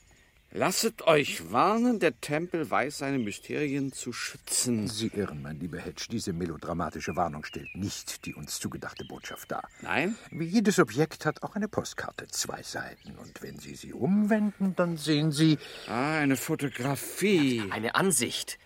Lasset 0.50 1.00
euch 1.06 1.50
warnen, 1.50 1.98
der 1.98 2.20
Tempel 2.20 2.70
weiß 2.70 2.98
seine 2.98 3.16
Mysterien 3.18 3.90
zu 3.90 4.12
schützen. 4.12 4.86
Sie 4.86 5.06
irren, 5.06 5.40
mein 5.40 5.60
lieber 5.60 5.78
Hedge. 5.78 6.08
Diese 6.10 6.34
melodramatische 6.34 7.16
Warnung 7.16 7.42
stellt 7.42 7.74
nicht 7.74 8.26
die 8.26 8.34
uns 8.34 8.60
zugedachte 8.60 9.06
Botschaft 9.06 9.50
dar. 9.50 9.66
Nein? 9.80 10.14
Wie 10.30 10.44
jedes 10.44 10.78
Objekt 10.78 11.24
hat 11.24 11.42
auch 11.42 11.56
eine 11.56 11.66
Postkarte 11.66 12.26
zwei 12.28 12.62
Seiten. 12.62 13.16
Und 13.16 13.40
wenn 13.40 13.58
Sie 13.58 13.76
sie 13.76 13.94
umwenden, 13.94 14.76
dann 14.76 14.98
sehen 14.98 15.32
Sie. 15.32 15.56
Ah, 15.88 16.18
eine 16.18 16.36
Fotografie. 16.36 17.62
Eine 17.70 17.94
Ansicht. 17.94 18.58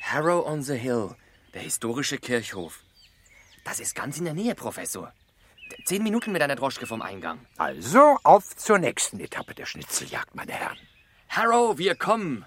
Harrow 0.00 0.44
on 0.44 0.64
the 0.64 0.74
Hill, 0.74 1.14
der 1.54 1.62
historische 1.62 2.18
Kirchhof. 2.18 2.82
Das 3.62 3.78
ist 3.78 3.94
ganz 3.94 4.18
in 4.18 4.24
der 4.24 4.34
Nähe, 4.34 4.56
Professor. 4.56 5.12
Zehn 5.84 6.02
Minuten 6.02 6.32
mit 6.32 6.42
einer 6.42 6.56
Droschke 6.56 6.86
vom 6.86 7.02
Eingang. 7.02 7.40
Also 7.58 8.18
auf 8.22 8.56
zur 8.56 8.78
nächsten 8.78 9.20
Etappe 9.20 9.54
der 9.54 9.66
Schnitzeljagd, 9.66 10.34
meine 10.34 10.52
Herren. 10.52 10.78
Harrow, 11.28 11.78
wir 11.78 11.94
kommen. 11.94 12.44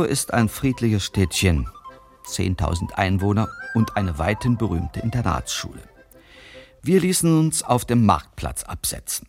Harrow 0.00 0.10
ist 0.10 0.32
ein 0.32 0.48
friedliches 0.48 1.04
Städtchen, 1.04 1.68
10.000 2.24 2.92
Einwohner 2.94 3.50
und 3.74 3.98
eine 3.98 4.18
weithin 4.18 4.56
berühmte 4.56 5.00
Internatsschule. 5.00 5.82
Wir 6.80 7.00
ließen 7.00 7.38
uns 7.38 7.62
auf 7.62 7.84
dem 7.84 8.06
Marktplatz 8.06 8.62
absetzen. 8.62 9.28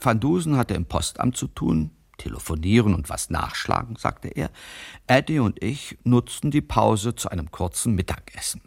Van 0.00 0.20
Dusen 0.20 0.56
hatte 0.56 0.74
im 0.74 0.86
Postamt 0.86 1.36
zu 1.36 1.48
tun, 1.48 1.90
telefonieren 2.16 2.94
und 2.94 3.08
was 3.08 3.28
nachschlagen, 3.28 3.96
sagte 3.96 4.28
er. 4.28 4.50
Eddie 5.08 5.40
und 5.40 5.60
ich 5.60 5.98
nutzten 6.04 6.52
die 6.52 6.62
Pause 6.62 7.16
zu 7.16 7.30
einem 7.30 7.50
kurzen 7.50 7.96
Mittagessen. 7.96 8.60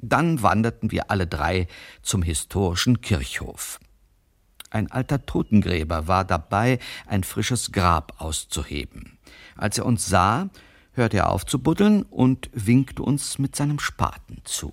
Dann 0.00 0.42
wanderten 0.42 0.90
wir 0.90 1.08
alle 1.08 1.28
drei 1.28 1.68
zum 2.02 2.24
historischen 2.24 3.00
Kirchhof. 3.00 3.78
Ein 4.74 4.90
alter 4.90 5.24
Totengräber 5.24 6.08
war 6.08 6.24
dabei, 6.24 6.80
ein 7.06 7.22
frisches 7.22 7.70
Grab 7.70 8.14
auszuheben. 8.18 9.18
Als 9.56 9.78
er 9.78 9.86
uns 9.86 10.04
sah, 10.04 10.50
hörte 10.94 11.18
er 11.18 11.30
auf 11.30 11.46
zu 11.46 11.60
buddeln 11.60 12.02
und 12.02 12.50
winkte 12.52 13.04
uns 13.04 13.38
mit 13.38 13.54
seinem 13.54 13.78
Spaten 13.78 14.38
zu. 14.42 14.72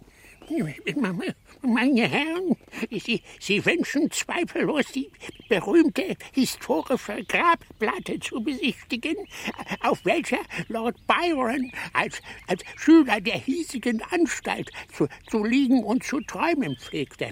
Meine 1.61 2.07
Herren, 2.07 2.57
Sie, 2.89 3.21
Sie 3.39 3.63
wünschen 3.63 4.09
zweifellos 4.09 4.87
die 4.91 5.11
berühmte 5.47 6.17
historische 6.33 7.23
Grabplatte 7.25 8.19
zu 8.19 8.41
besichtigen, 8.41 9.15
auf 9.81 10.03
welcher 10.03 10.41
Lord 10.67 10.97
Byron 11.05 11.71
als, 11.93 12.23
als 12.47 12.63
Schüler 12.75 13.21
der 13.21 13.37
hiesigen 13.37 14.01
Anstalt 14.09 14.71
zu, 14.91 15.07
zu 15.29 15.43
liegen 15.43 15.83
und 15.83 16.03
zu 16.03 16.19
träumen 16.21 16.75
pflegte. 16.75 17.29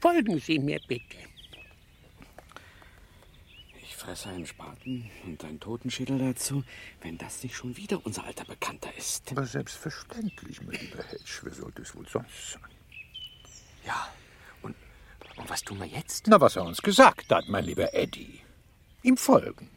Folgen 0.00 0.40
Sie 0.40 0.58
mir 0.58 0.80
bitte 0.88 1.31
fresse 4.02 4.30
einen 4.30 4.46
Spaten 4.46 5.08
und 5.24 5.44
einen 5.44 5.60
Totenschädel 5.60 6.18
dazu, 6.18 6.64
wenn 7.02 7.18
das 7.18 7.40
nicht 7.44 7.54
schon 7.54 7.76
wieder 7.76 8.04
unser 8.04 8.24
alter 8.24 8.44
Bekannter 8.44 8.90
ist. 8.98 9.30
Aber 9.30 9.46
selbstverständlich, 9.46 10.60
mein 10.62 10.74
lieber 10.80 11.04
Hedge. 11.04 11.40
Wer 11.42 11.54
sollte 11.54 11.82
es 11.82 11.94
wohl 11.94 12.06
sonst 12.08 12.52
sein? 12.52 12.62
Ja, 13.86 14.08
und, 14.62 14.74
und 15.36 15.48
was 15.48 15.62
tun 15.62 15.78
wir 15.78 15.86
jetzt? 15.86 16.26
Na, 16.26 16.40
was 16.40 16.56
er 16.56 16.64
uns 16.64 16.82
gesagt 16.82 17.30
hat, 17.30 17.48
mein 17.48 17.64
lieber 17.64 17.94
Eddie. 17.94 18.40
Ihm 19.04 19.16
folgen. 19.16 19.68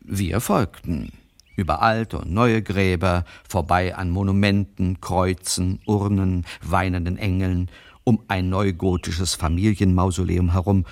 Wir 0.00 0.40
folgten. 0.40 1.12
Über 1.56 1.82
alte 1.82 2.18
und 2.18 2.30
neue 2.30 2.62
Gräber, 2.62 3.24
vorbei 3.48 3.96
an 3.96 4.10
Monumenten, 4.10 5.00
Kreuzen, 5.00 5.80
Urnen, 5.84 6.46
weinenden 6.62 7.16
Engeln, 7.16 7.70
um 8.04 8.22
ein 8.28 8.48
neugotisches 8.48 9.34
Familienmausoleum 9.34 10.52
herum. 10.52 10.84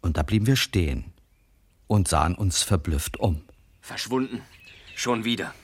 Und 0.00 0.16
da 0.16 0.24
blieben 0.24 0.46
wir 0.46 0.56
stehen 0.56 1.12
und 1.86 2.08
sahen 2.08 2.34
uns 2.34 2.62
verblüfft 2.62 3.18
um. 3.18 3.42
Verschwunden. 3.80 4.42
Schon 4.94 5.24
wieder. 5.24 5.54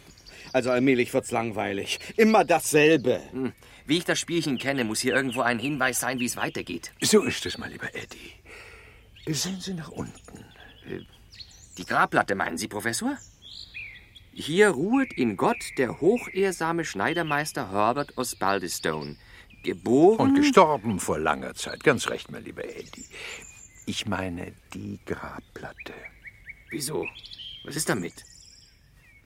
Also 0.53 0.71
allmählich 0.71 1.13
wird's 1.15 1.31
langweilig. 1.31 1.99
Immer 2.17 2.45
dasselbe. 2.45 3.21
Hm. 3.33 3.53
Wie 3.87 3.99
ich 3.99 4.05
das 4.05 4.21
Spielchen 4.21 4.59
kenne, 4.59 4.85
muss 4.85 5.01
hier 5.01 5.15
irgendwo 5.15 5.41
ein 5.41 5.59
Hinweis 5.59 6.01
sein, 6.01 6.21
wie 6.21 6.27
es 6.27 6.37
weitergeht. 6.37 6.93
So 7.01 7.23
ist 7.23 7.45
es, 7.47 7.59
mein 7.59 7.73
lieber 7.73 7.95
Eddie. 7.95 8.33
Sehen 9.27 9.61
Sie 9.61 9.75
nach 9.75 9.89
unten. 9.89 10.45
Die 11.79 11.85
Grabplatte, 11.85 12.35
meinen 12.35 12.59
Sie, 12.59 12.69
Professor? 12.69 13.17
Hier 14.33 14.69
ruhet 14.69 15.13
in 15.13 15.37
Gott 15.37 15.63
der 15.79 16.01
hochehrsame 16.01 16.85
Schneidermeister 16.85 17.71
Herbert 17.71 18.17
Osbaldistone. 18.17 19.17
Geboren. 19.63 20.31
Und 20.31 20.35
gestorben 20.35 20.99
vor 20.99 21.19
langer 21.19 21.55
Zeit. 21.55 21.85
Ganz 21.85 22.09
recht, 22.09 22.31
mein 22.31 22.45
lieber 22.45 22.65
Eddie. 22.65 23.07
Ich 23.87 24.07
meine 24.07 24.53
die 24.75 25.01
Grabplatte. 25.05 25.95
Wieso? 26.71 27.07
Was 27.65 27.77
ist 27.77 27.89
damit? 27.89 28.25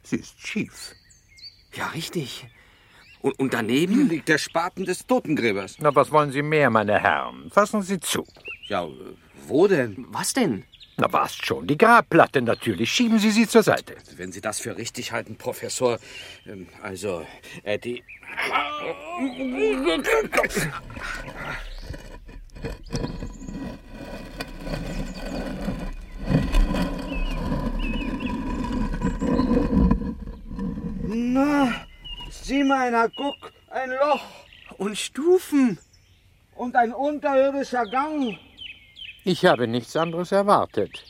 Sie 0.03 0.16
ist 0.16 0.40
schief. 0.40 0.95
Ja, 1.75 1.88
richtig. 1.88 2.47
Und, 3.21 3.38
und 3.38 3.55
daneben 3.55 3.95
Hier 3.95 4.05
liegt 4.05 4.29
der 4.29 4.38
Spaten 4.38 4.85
des 4.85 5.07
Totengräbers. 5.07 5.77
Na, 5.79 5.95
was 5.95 6.11
wollen 6.11 6.33
Sie 6.33 6.42
mehr, 6.42 6.71
meine 6.71 6.99
Herren? 6.99 7.51
Fassen 7.51 7.83
Sie 7.83 8.01
zu. 8.01 8.27
Ja, 8.69 8.87
wo 9.47 9.66
denn? 9.66 10.07
Was 10.09 10.33
denn? 10.33 10.64
Na, 10.97 11.12
was 11.12 11.37
schon? 11.37 11.66
Die 11.66 11.77
Grabplatte 11.77 12.40
natürlich. 12.40 12.90
Schieben 12.90 13.19
Sie 13.19 13.31
sie 13.31 13.47
zur 13.47 13.62
Seite. 13.62 13.97
Wenn 14.16 14.33
Sie 14.33 14.40
das 14.40 14.61
für 14.61 14.77
richtig 14.77 15.12
halten, 15.12 15.37
Professor. 15.37 15.99
Ähm, 16.47 16.69
also, 16.83 17.27
äh, 17.62 17.79
die. 17.79 18.03
einer, 32.87 33.09
guck, 33.09 33.53
ein 33.70 33.90
Loch. 33.90 34.22
Und 34.79 34.96
Stufen. 34.96 35.79
Und 36.55 36.75
ein 36.77 36.92
unterirdischer 36.92 37.85
Gang. 37.87 38.38
Ich 39.25 39.44
habe 39.44 39.66
nichts 39.66 39.96
anderes 39.96 40.33
erwartet. 40.33 41.05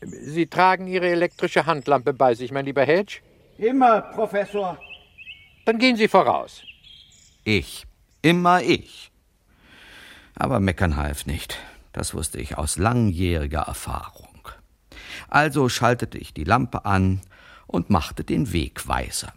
Sie 0.00 0.46
tragen 0.46 0.86
Ihre 0.86 1.08
elektrische 1.08 1.66
Handlampe 1.66 2.12
bei 2.12 2.34
sich, 2.34 2.52
mein 2.52 2.66
lieber 2.66 2.84
Hedge? 2.84 3.20
Immer, 3.56 4.02
Professor. 4.02 4.78
Dann 5.64 5.78
gehen 5.78 5.96
Sie 5.96 6.08
voraus. 6.08 6.62
Ich. 7.44 7.86
Immer 8.22 8.62
ich. 8.62 9.10
Aber 10.34 10.60
meckern 10.60 10.96
half 10.96 11.26
nicht. 11.26 11.58
Das 11.92 12.14
wusste 12.14 12.38
ich 12.38 12.58
aus 12.58 12.76
langjähriger 12.76 13.62
Erfahrung. 13.62 14.48
Also 15.28 15.68
schaltete 15.68 16.18
ich 16.18 16.34
die 16.34 16.44
Lampe 16.44 16.84
an 16.84 17.20
und 17.66 17.90
machte 17.90 18.24
den 18.24 18.52
Weg 18.52 18.86
weiser. 18.86 19.32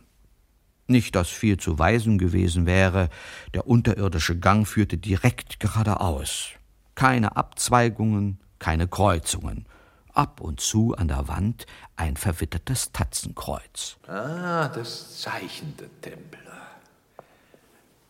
Nicht, 0.87 1.15
dass 1.15 1.29
viel 1.29 1.57
zu 1.57 1.79
weisen 1.79 2.17
gewesen 2.17 2.65
wäre, 2.65 3.09
der 3.53 3.67
unterirdische 3.67 4.37
Gang 4.37 4.67
führte 4.67 4.97
direkt 4.97 5.59
geradeaus. 5.59 6.49
Keine 6.95 7.35
Abzweigungen, 7.37 8.39
keine 8.59 8.87
Kreuzungen. 8.87 9.65
Ab 10.13 10.41
und 10.41 10.59
zu 10.59 10.93
an 10.95 11.07
der 11.07 11.27
Wand 11.29 11.65
ein 11.95 12.17
verwittertes 12.17 12.91
Tatzenkreuz. 12.91 13.97
Ah, 14.07 14.67
das 14.67 15.21
Zeichen 15.21 15.75
der 15.77 15.87
Templer. 16.01 16.41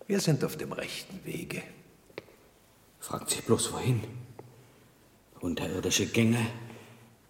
Wir 0.08 0.20
sind 0.20 0.44
auf 0.44 0.58
dem 0.58 0.72
rechten 0.72 1.24
Wege. 1.24 1.62
Fragt 3.00 3.30
sich 3.30 3.46
bloß 3.46 3.72
wohin. 3.74 4.02
Unterirdische 5.40 6.08
Gänge, 6.08 6.46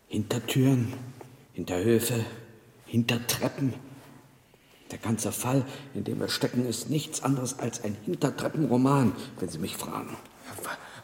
Hintertüren, 0.08 0.94
Hinterhöfe, 1.54 2.26
Hintertreppen. 2.86 3.74
Der 4.92 5.00
ganze 5.00 5.32
Fall, 5.32 5.66
in 5.94 6.04
dem 6.04 6.20
wir 6.20 6.28
stecken, 6.28 6.66
ist 6.66 6.90
nichts 6.90 7.24
anderes 7.24 7.60
als 7.60 7.84
ein 7.84 7.96
Hintertreppenroman, 8.06 9.14
wenn 9.40 9.50
Sie 9.50 9.60
mich 9.60 9.78
fragen. 9.78 10.18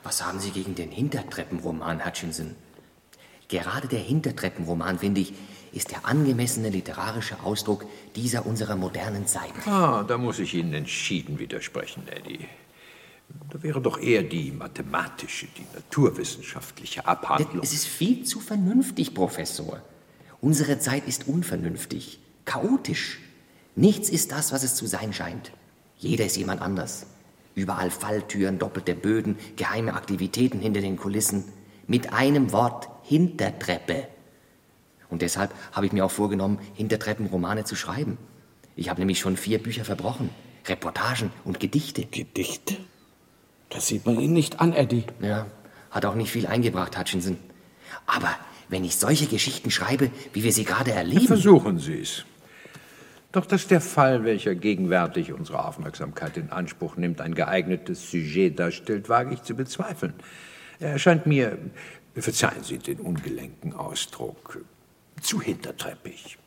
Was 0.03 0.25
haben 0.25 0.39
Sie 0.39 0.51
gegen 0.51 0.75
den 0.75 0.91
Hintertreppenroman, 0.91 2.05
Hutchinson? 2.05 2.55
Gerade 3.47 3.87
der 3.87 3.99
Hintertreppenroman, 3.99 4.99
finde 4.99 5.21
ich, 5.21 5.33
ist 5.71 5.91
der 5.91 6.05
angemessene 6.05 6.69
literarische 6.69 7.39
Ausdruck 7.41 7.85
dieser 8.15 8.45
unserer 8.45 8.75
modernen 8.75 9.25
Zeit. 9.27 9.53
Ah, 9.65 10.03
da 10.03 10.17
muss 10.17 10.39
ich 10.39 10.53
Ihnen 10.53 10.73
entschieden 10.73 11.39
widersprechen, 11.39 12.03
Eddie. 12.07 12.47
Da 13.49 13.61
wäre 13.61 13.81
doch 13.81 13.99
eher 13.99 14.23
die 14.23 14.51
mathematische, 14.51 15.47
die 15.57 15.65
naturwissenschaftliche 15.73 17.05
Abhandlung. 17.05 17.61
Es 17.61 17.73
ist 17.73 17.85
viel 17.85 18.23
zu 18.23 18.39
vernünftig, 18.39 19.13
Professor. 19.13 19.81
Unsere 20.41 20.79
Zeit 20.79 21.07
ist 21.07 21.27
unvernünftig, 21.27 22.19
chaotisch. 22.45 23.19
Nichts 23.77 24.09
ist 24.09 24.31
das, 24.31 24.51
was 24.51 24.63
es 24.63 24.73
zu 24.73 24.87
sein 24.87 25.13
scheint. 25.13 25.51
Jeder 25.99 26.25
ist 26.25 26.35
jemand 26.35 26.63
anders. 26.63 27.05
Überall 27.53 27.91
Falltüren, 27.91 28.57
doppelte 28.57 28.95
Böden, 28.95 29.37
geheime 29.55 29.93
Aktivitäten 29.93 30.59
hinter 30.59 30.81
den 30.81 30.97
Kulissen. 30.97 31.43
Mit 31.85 32.11
einem 32.11 32.51
Wort 32.51 32.89
Hintertreppe. 33.03 34.07
Und 35.11 35.21
deshalb 35.21 35.53
habe 35.73 35.85
ich 35.85 35.91
mir 35.93 36.03
auch 36.05 36.11
vorgenommen, 36.11 36.57
Hintertreppen 36.73 37.27
Romane 37.27 37.65
zu 37.65 37.75
schreiben. 37.75 38.17
Ich 38.75 38.89
habe 38.89 38.99
nämlich 38.99 39.19
schon 39.19 39.37
vier 39.37 39.61
Bücher 39.61 39.85
verbrochen. 39.85 40.31
Reportagen 40.65 41.31
und 41.45 41.59
Gedichte. 41.59 42.03
Gedichte? 42.05 42.77
Das 43.69 43.85
sieht 43.85 44.07
man 44.07 44.19
Ihnen 44.19 44.33
nicht 44.33 44.59
an, 44.59 44.73
Eddie. 44.73 45.03
Ja, 45.21 45.45
hat 45.91 46.05
auch 46.05 46.15
nicht 46.15 46.31
viel 46.31 46.47
eingebracht, 46.47 46.97
Hutchinson. 46.97 47.37
Aber 48.07 48.35
wenn 48.69 48.83
ich 48.83 48.95
solche 48.95 49.27
Geschichten 49.27 49.69
schreibe, 49.69 50.09
wie 50.33 50.43
wir 50.43 50.51
sie 50.51 50.63
gerade 50.63 50.93
erleben. 50.93 51.27
Versuchen 51.27 51.77
Sie 51.77 52.01
es. 52.01 52.25
Doch 53.31 53.45
dass 53.45 53.67
der 53.67 53.81
Fall, 53.81 54.23
welcher 54.23 54.55
gegenwärtig 54.55 55.33
unsere 55.33 55.65
Aufmerksamkeit 55.65 56.37
in 56.37 56.49
Anspruch 56.51 56.95
nimmt, 56.95 57.19
ein 57.19 57.35
geeignetes 57.35 58.09
Sujet 58.09 58.57
darstellt, 58.57 59.09
wage 59.09 59.33
ich 59.33 59.43
zu 59.43 59.53
bezweifeln. 59.55 60.13
Er 60.79 60.91
erscheint 60.91 61.25
mir, 61.25 61.57
verzeihen 62.15 62.63
Sie 62.63 62.77
den 62.77 62.99
ungelenken 62.99 63.73
Ausdruck, 63.73 64.63
zu 65.21 65.41
hintertreppig, 65.41 66.37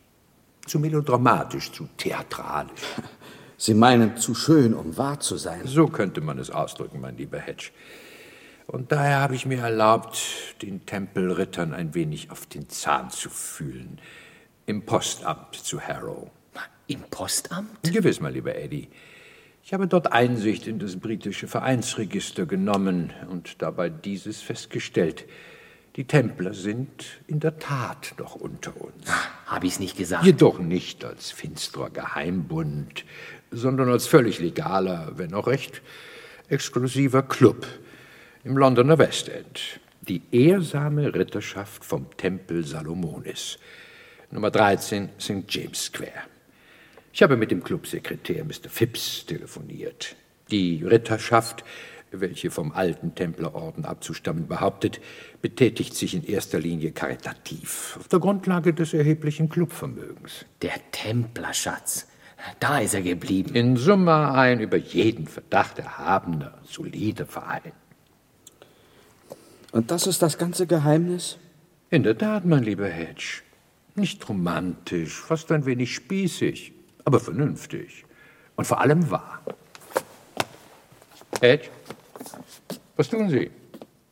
zu 0.66 0.78
melodramatisch, 0.78 1.70
zu 1.72 1.88
theatralisch. 1.96 2.80
Sie 3.56 3.74
meinen 3.74 4.16
zu 4.16 4.34
schön, 4.34 4.72
um 4.72 4.96
wahr 4.96 5.20
zu 5.20 5.36
sein. 5.36 5.66
So 5.66 5.86
könnte 5.86 6.22
man 6.22 6.38
es 6.38 6.50
ausdrücken, 6.50 6.98
mein 6.98 7.18
lieber 7.18 7.38
Hedge. 7.38 7.72
Und 8.66 8.90
daher 8.90 9.20
habe 9.20 9.34
ich 9.34 9.44
mir 9.44 9.58
erlaubt, 9.58 10.18
den 10.62 10.86
Tempelrittern 10.86 11.74
ein 11.74 11.92
wenig 11.92 12.30
auf 12.30 12.46
den 12.46 12.70
Zahn 12.70 13.10
zu 13.10 13.28
fühlen. 13.28 13.98
Im 14.64 14.86
Postamt 14.86 15.56
zu 15.56 15.78
Harrow. 15.78 16.30
Im 16.90 17.02
Postamt? 17.02 17.84
Gewiss, 17.84 18.20
mein 18.20 18.34
lieber 18.34 18.56
Eddie. 18.56 18.88
Ich 19.62 19.72
habe 19.72 19.86
dort 19.86 20.12
Einsicht 20.12 20.66
in 20.66 20.80
das 20.80 20.96
britische 20.96 21.46
Vereinsregister 21.46 22.46
genommen 22.46 23.12
und 23.30 23.62
dabei 23.62 23.88
dieses 23.88 24.42
festgestellt. 24.42 25.24
Die 25.94 26.02
Templer 26.02 26.52
sind 26.52 27.20
in 27.28 27.38
der 27.38 27.60
Tat 27.60 28.14
noch 28.18 28.34
unter 28.34 28.72
uns. 28.80 29.06
Ah, 29.06 29.52
habe 29.52 29.68
ich's 29.68 29.78
nicht 29.78 29.96
gesagt? 29.96 30.24
Jedoch 30.24 30.58
nicht 30.58 31.04
als 31.04 31.30
finsterer 31.30 31.90
Geheimbund, 31.90 33.04
sondern 33.52 33.88
als 33.88 34.08
völlig 34.08 34.40
legaler, 34.40 35.12
wenn 35.14 35.32
auch 35.32 35.46
recht 35.46 35.82
exklusiver 36.48 37.22
Club 37.22 37.68
im 38.42 38.58
Londoner 38.58 38.98
West 38.98 39.28
End. 39.28 39.78
Die 40.00 40.22
ehrsame 40.32 41.14
Ritterschaft 41.14 41.84
vom 41.84 42.08
Tempel 42.16 42.66
Salomonis. 42.66 43.60
Nummer 44.32 44.50
13 44.50 45.10
St. 45.20 45.44
James 45.48 45.84
Square. 45.84 46.24
Ich 47.12 47.22
habe 47.22 47.36
mit 47.36 47.50
dem 47.50 47.62
Clubsekretär 47.62 48.44
Mr. 48.44 48.68
Phipps 48.68 49.26
telefoniert. 49.26 50.14
Die 50.50 50.84
Ritterschaft, 50.84 51.64
welche 52.12 52.50
vom 52.50 52.72
alten 52.72 53.14
Templerorden 53.14 53.84
abzustammen 53.84 54.46
behauptet, 54.46 55.00
betätigt 55.42 55.94
sich 55.94 56.14
in 56.14 56.24
erster 56.24 56.60
Linie 56.60 56.92
karitativ, 56.92 57.96
auf 57.98 58.08
der 58.08 58.20
Grundlage 58.20 58.72
des 58.72 58.94
erheblichen 58.94 59.48
Clubvermögens. 59.48 60.44
Der 60.62 60.74
Templerschatz. 60.92 62.06
Da 62.58 62.78
ist 62.78 62.94
er 62.94 63.02
geblieben. 63.02 63.54
In 63.54 63.76
Summe 63.76 64.32
ein 64.32 64.60
über 64.60 64.76
jeden 64.76 65.26
Verdacht 65.26 65.78
erhabener, 65.78 66.58
solider 66.64 67.26
Verein. 67.26 67.72
Und 69.72 69.90
das 69.90 70.06
ist 70.06 70.22
das 70.22 70.38
ganze 70.38 70.66
Geheimnis? 70.66 71.38
In 71.90 72.02
der 72.02 72.16
Tat, 72.16 72.44
mein 72.44 72.62
lieber 72.62 72.88
Hedge. 72.88 73.42
Nicht 73.94 74.28
romantisch, 74.28 75.20
fast 75.20 75.52
ein 75.52 75.66
wenig 75.66 75.94
spießig, 75.94 76.72
aber 77.10 77.18
vernünftig. 77.18 78.04
Und 78.54 78.66
vor 78.66 78.80
allem 78.80 79.10
wahr. 79.10 79.42
Hedge, 81.40 81.68
was 82.96 83.08
tun 83.08 83.28
Sie? 83.28 83.50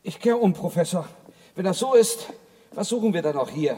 Ich 0.03 0.19
kehre 0.19 0.35
um, 0.35 0.53
Professor. 0.53 1.07
Wenn 1.55 1.63
das 1.63 1.79
so 1.79 1.93
ist, 1.93 2.33
was 2.73 2.89
suchen 2.89 3.13
wir 3.13 3.21
dann 3.21 3.37
auch 3.37 3.49
hier? 3.49 3.77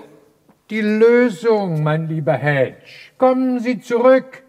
Die 0.72 0.82
Lösung, 0.82 1.84
mein 1.84 2.08
lieber 2.08 2.34
Hedge. 2.34 2.82
Kommen 3.20 3.60
Sie 3.60 3.80
zurück. 3.80 4.42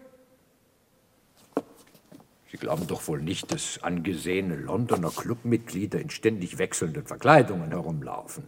Sie 2.49 2.57
glauben 2.57 2.87
doch 2.87 3.07
wohl 3.07 3.21
nicht, 3.21 3.51
dass 3.51 3.83
angesehene 3.83 4.55
Londoner 4.55 5.11
Clubmitglieder 5.11 5.99
in 5.99 6.09
ständig 6.09 6.57
wechselnden 6.57 7.05
Verkleidungen 7.05 7.69
herumlaufen, 7.69 8.45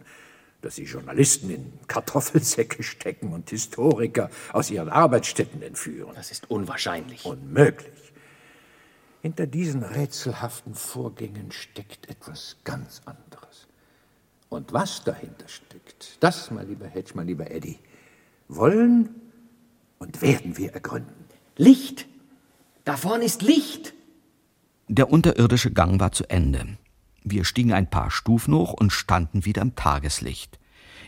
dass 0.62 0.76
sie 0.76 0.84
Journalisten 0.84 1.50
in 1.50 1.72
Kartoffelsäcke 1.86 2.82
stecken 2.82 3.32
und 3.32 3.50
Historiker 3.50 4.30
aus 4.52 4.70
ihren 4.70 4.88
Arbeitsstätten 4.88 5.62
entführen. 5.62 6.12
Das 6.14 6.30
ist 6.30 6.50
unwahrscheinlich. 6.50 7.24
Unmöglich. 7.24 8.12
Hinter 9.22 9.46
diesen 9.46 9.82
rätselhaften 9.82 10.74
Vorgängen 10.74 11.50
steckt 11.50 12.08
etwas 12.08 12.56
ganz 12.64 13.02
anderes. 13.04 13.66
Und 14.48 14.72
was 14.72 15.02
dahinter 15.04 15.48
steckt, 15.48 16.18
das, 16.20 16.50
mein 16.50 16.68
lieber 16.68 16.86
Hedge, 16.86 17.12
mein 17.14 17.26
lieber 17.26 17.50
Eddie, 17.50 17.78
wollen 18.48 19.14
und 19.98 20.22
werden 20.22 20.56
wir 20.56 20.72
ergründen. 20.72 21.24
Licht! 21.56 22.06
Da 22.84 22.96
vorne 22.96 23.24
ist 23.24 23.42
Licht! 23.42 23.94
Der 24.88 25.10
unterirdische 25.10 25.72
Gang 25.72 25.98
war 25.98 26.12
zu 26.12 26.24
Ende. 26.30 26.78
Wir 27.28 27.44
stiegen 27.44 27.72
ein 27.72 27.90
paar 27.90 28.12
Stufen 28.12 28.54
hoch 28.54 28.72
und 28.72 28.92
standen 28.92 29.44
wieder 29.44 29.60
im 29.60 29.74
Tageslicht. 29.74 30.60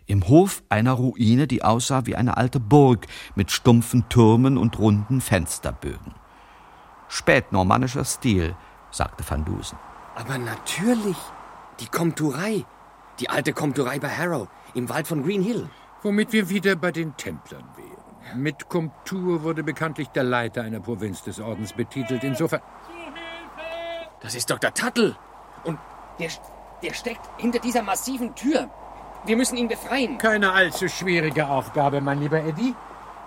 Im 0.07 0.27
Hof 0.27 0.65
einer 0.69 0.95
Ruine, 0.95 1.47
die 1.47 1.63
aussah 1.63 2.07
wie 2.07 2.17
eine 2.17 2.37
alte 2.37 2.59
Burg 2.59 3.07
mit 3.37 3.53
stumpfen 3.53 4.09
Türmen 4.09 4.59
und 4.59 4.81
runden 4.81 5.21
Fensterbögen. 5.21 6.17
Spätnormannischer 7.07 8.05
Stil, 8.05 8.57
sagte 8.91 9.23
Van 9.31 9.45
Dusen. 9.45 9.79
Aber 10.17 10.39
natürlich, 10.39 11.17
die 11.79 11.87
Komturei, 11.87 12.65
die 13.21 13.31
alte 13.31 13.53
Komturei 13.53 14.01
bei 14.01 14.09
Harrow, 14.11 14.49
im 14.75 14.89
Wald 14.89 15.07
von 15.07 15.23
Green 15.23 15.43
Hill. 15.43 15.71
Womit 16.03 16.33
wir 16.33 16.49
wieder 16.49 16.75
bei 16.75 16.91
den 16.91 17.17
Templern 17.17 17.65
wären. 17.77 18.43
Mit 18.43 18.69
Komtur 18.69 19.45
wurde 19.45 19.63
bekanntlich 19.63 20.09
der 20.09 20.25
Leiter 20.25 20.63
einer 20.63 20.81
Provinz 20.81 21.23
des 21.23 21.39
Ordens 21.39 21.75
betitelt. 21.75 22.25
Insofern. 22.25 22.61
Das 24.21 24.35
ist 24.35 24.51
Dr. 24.51 24.75
Tuttle. 24.75 25.17
Und 25.63 25.79
der, 26.19 26.31
der 26.83 26.95
steckt 26.95 27.29
hinter 27.39 27.59
dieser 27.59 27.83
massiven 27.83 28.35
Tür. 28.35 28.71
Wir 29.25 29.37
müssen 29.37 29.57
ihn 29.57 29.69
befreien. 29.69 30.19
Keine 30.19 30.53
allzu 30.53 30.89
schwierige 30.89 31.49
Aufgabe, 31.49 32.01
mein 32.01 32.21
lieber 32.21 32.41
Eddie. 32.43 32.75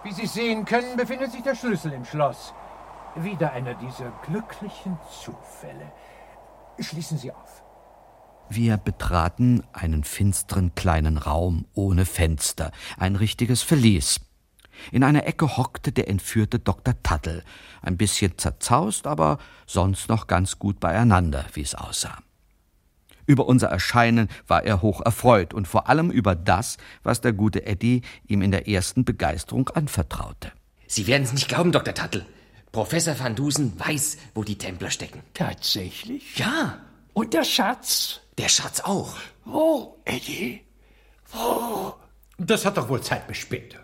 Wie 0.03 0.13
Sie 0.13 0.25
sehen 0.25 0.65
können, 0.65 0.97
befindet 0.97 1.31
sich 1.31 1.43
der 1.43 1.55
Schlüssel 1.55 1.93
im 1.93 2.05
Schloss. 2.05 2.53
Wieder 3.15 3.51
einer 3.51 3.73
dieser 3.75 4.11
glücklichen 4.25 4.97
Zufälle. 5.23 5.91
Schließen 6.79 7.17
Sie 7.17 7.31
auf. 7.31 7.61
Wir 8.49 8.77
betraten 8.77 9.63
einen 9.71 10.03
finsteren 10.03 10.75
kleinen 10.75 11.17
Raum 11.17 11.65
ohne 11.73 12.05
Fenster, 12.05 12.71
ein 12.97 13.15
richtiges 13.15 13.61
Verlies. 13.61 14.19
In 14.91 15.03
einer 15.03 15.27
Ecke 15.27 15.57
hockte 15.57 15.91
der 15.91 16.09
entführte 16.09 16.59
Dr. 16.59 16.95
Tuttle, 17.03 17.43
ein 17.81 17.97
bisschen 17.97 18.37
zerzaust, 18.37 19.07
aber 19.07 19.37
sonst 19.67 20.09
noch 20.09 20.27
ganz 20.27 20.57
gut 20.57 20.79
beieinander, 20.79 21.45
wie 21.53 21.61
es 21.61 21.75
aussah. 21.75 22.17
Über 23.25 23.47
unser 23.47 23.67
Erscheinen 23.67 24.27
war 24.47 24.63
er 24.63 24.81
hoch 24.81 25.01
erfreut 25.01 25.53
und 25.53 25.67
vor 25.67 25.89
allem 25.89 26.11
über 26.11 26.35
das, 26.35 26.77
was 27.03 27.21
der 27.21 27.33
gute 27.33 27.65
Eddie 27.65 28.01
ihm 28.27 28.41
in 28.41 28.51
der 28.51 28.67
ersten 28.67 29.05
Begeisterung 29.05 29.69
anvertraute. 29.69 30.51
Sie 30.87 31.07
werden 31.07 31.23
es 31.23 31.33
nicht 31.33 31.47
glauben, 31.47 31.71
Dr. 31.71 31.93
Tuttle. 31.93 32.25
Professor 32.71 33.19
Van 33.19 33.35
Dusen 33.35 33.77
weiß, 33.79 34.17
wo 34.33 34.43
die 34.43 34.57
Templer 34.57 34.91
stecken. 34.91 35.21
Tatsächlich? 35.33 36.37
Ja. 36.37 36.79
Und 37.13 37.33
der 37.33 37.43
Schatz? 37.43 38.21
Der 38.37 38.47
Schatz 38.47 38.79
auch. 38.79 39.15
Wo, 39.43 40.01
Eddie? 40.05 40.61
Wo? 41.31 41.95
Das 42.37 42.65
hat 42.65 42.77
doch 42.77 42.89
wohl 42.89 43.01
Zeit 43.01 43.27
bis 43.27 43.37
später. 43.37 43.80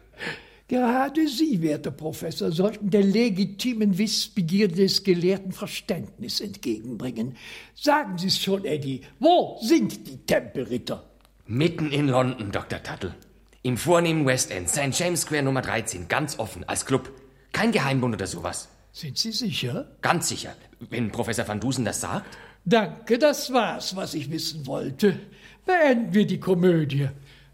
Gerade 0.70 1.30
Sie, 1.30 1.62
werter 1.62 1.92
Professor, 1.92 2.52
sollten 2.52 2.90
der 2.90 3.04
legitimen 3.04 3.98
Wissbegierde 3.98 4.76
des 4.76 5.02
gelehrten 5.04 5.54
Verständnis 5.54 6.42
entgegenbringen. 6.42 7.38
Sagen 7.74 8.18
Sie 8.18 8.28
es 8.28 8.38
schon, 8.38 8.66
Eddie, 8.66 9.02
wo 9.20 9.58
sind 9.62 10.06
die 10.06 10.18
Tempelritter? 10.18 11.10
Mitten 11.46 11.92
in 11.92 12.10
London, 12.10 12.52
Dr. 12.52 12.84
Tuttle. 12.84 13.16
Im 13.64 13.78
vornehmen 13.78 14.26
West 14.26 14.52
End, 14.52 14.68
St. 14.68 14.92
James 14.92 15.22
Square 15.22 15.44
Nummer 15.44 15.62
13, 15.62 16.10
ganz 16.10 16.38
offen, 16.38 16.66
als 16.66 16.86
Club. 16.86 17.12
Kein 17.54 17.72
Geheimbund 17.72 18.16
oder 18.16 18.28
sowas. 18.28 18.68
Sind 18.92 19.18
Sie 19.18 19.32
sicher? 19.32 19.88
Ganz 20.02 20.28
sicher, 20.28 20.54
wenn 20.90 21.12
Professor 21.12 21.48
van 21.48 21.62
Dusen 21.62 21.86
das 21.86 22.02
sagt. 22.02 22.38
Danke, 22.66 23.18
das 23.18 23.54
war's, 23.54 23.96
was 23.96 24.14
ich 24.14 24.30
wissen 24.30 24.68
wollte. 24.68 25.18
Beenden 25.66 26.14
wir 26.14 26.28
die 26.28 26.42
Komödie. 26.42 27.08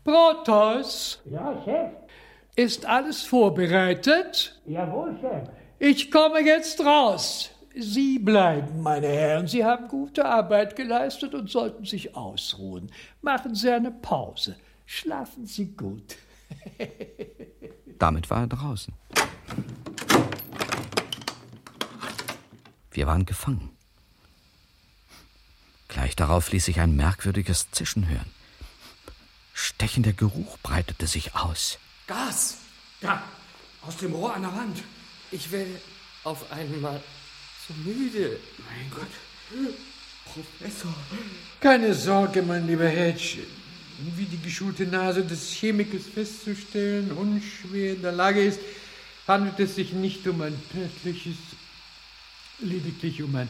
Protos! 0.03 1.21
Ja, 1.29 1.61
Chef. 1.63 2.02
Ist 2.55 2.85
alles 2.85 3.23
vorbereitet? 3.23 4.59
Jawohl, 4.65 5.17
Chef. 5.19 5.49
Ich 5.79 6.11
komme 6.11 6.41
jetzt 6.41 6.79
raus. 6.81 7.49
Sie 7.75 8.19
bleiben, 8.19 8.81
meine 8.81 9.07
Herren. 9.07 9.47
Sie 9.47 9.65
haben 9.65 9.87
gute 9.87 10.25
Arbeit 10.25 10.75
geleistet 10.75 11.33
und 11.33 11.49
sollten 11.49 11.85
sich 11.85 12.15
ausruhen. 12.15 12.91
Machen 13.21 13.55
Sie 13.55 13.71
eine 13.71 13.89
Pause. 13.91 14.55
Schlafen 14.85 15.47
Sie 15.47 15.75
gut. 15.75 16.15
Damit 17.99 18.29
war 18.29 18.41
er 18.41 18.47
draußen. 18.47 18.93
Wir 22.91 23.07
waren 23.07 23.25
gefangen. 23.25 23.71
Gleich 25.87 26.15
darauf 26.15 26.51
ließ 26.51 26.65
sich 26.65 26.79
ein 26.79 26.95
merkwürdiges 26.95 27.71
Zischen 27.71 28.07
hören. 28.07 28.29
Stechender 29.53 30.13
Geruch 30.13 30.57
breitete 30.61 31.07
sich 31.07 31.35
aus. 31.35 31.79
Gas! 32.07 32.57
Da, 33.01 33.23
aus 33.81 33.97
dem 33.97 34.13
Rohr 34.13 34.33
an 34.33 34.43
der 34.43 34.53
Wand. 34.53 34.83
Ich 35.31 35.51
werde 35.51 35.79
auf 36.23 36.51
einmal 36.51 37.01
so 37.67 37.73
müde. 37.83 38.39
Mein 38.69 38.89
Gott. 38.89 39.73
Professor. 40.25 40.93
Keine 41.59 41.93
Sorge, 41.93 42.41
mein 42.41 42.65
lieber 42.65 42.87
Hedge. 42.87 43.39
Wie 44.15 44.25
die 44.25 44.41
geschulte 44.41 44.85
Nase 44.85 45.23
des 45.23 45.51
Chemikers 45.51 46.05
festzustellen 46.13 47.11
unschwer 47.11 47.93
in 47.93 48.01
der 48.01 48.11
Lage 48.11 48.43
ist, 48.43 48.59
handelt 49.27 49.59
es 49.59 49.75
sich 49.75 49.93
nicht 49.93 50.25
um 50.27 50.41
ein 50.41 50.59
tödliches, 50.71 51.37
lediglich 52.59 53.21
um 53.21 53.35
ein 53.35 53.49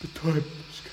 betäubendes 0.00 0.84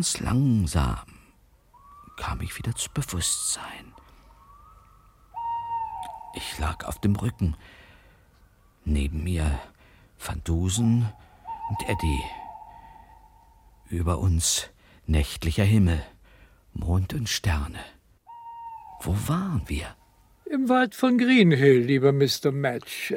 ganz 0.00 0.18
langsam 0.20 0.96
kam 2.16 2.40
ich 2.40 2.56
wieder 2.56 2.74
zu 2.74 2.88
Bewusstsein. 2.90 3.92
Ich 6.32 6.58
lag 6.58 6.86
auf 6.86 6.98
dem 7.00 7.16
Rücken. 7.16 7.54
Neben 8.86 9.24
mir 9.24 9.60
Van 10.18 10.42
Dusen 10.42 11.06
und 11.68 11.86
Eddie. 11.86 12.22
Über 13.90 14.20
uns 14.20 14.70
nächtlicher 15.04 15.64
Himmel, 15.64 16.02
Mond 16.72 17.12
und 17.12 17.28
Sterne. 17.28 17.84
Wo 19.02 19.14
waren 19.28 19.68
wir? 19.68 19.94
Im 20.50 20.68
Wald 20.68 20.96
von 20.96 21.16
Greenhill, 21.16 21.78
lieber 21.78 22.10
Mr. 22.10 22.50
Match. 22.50 23.14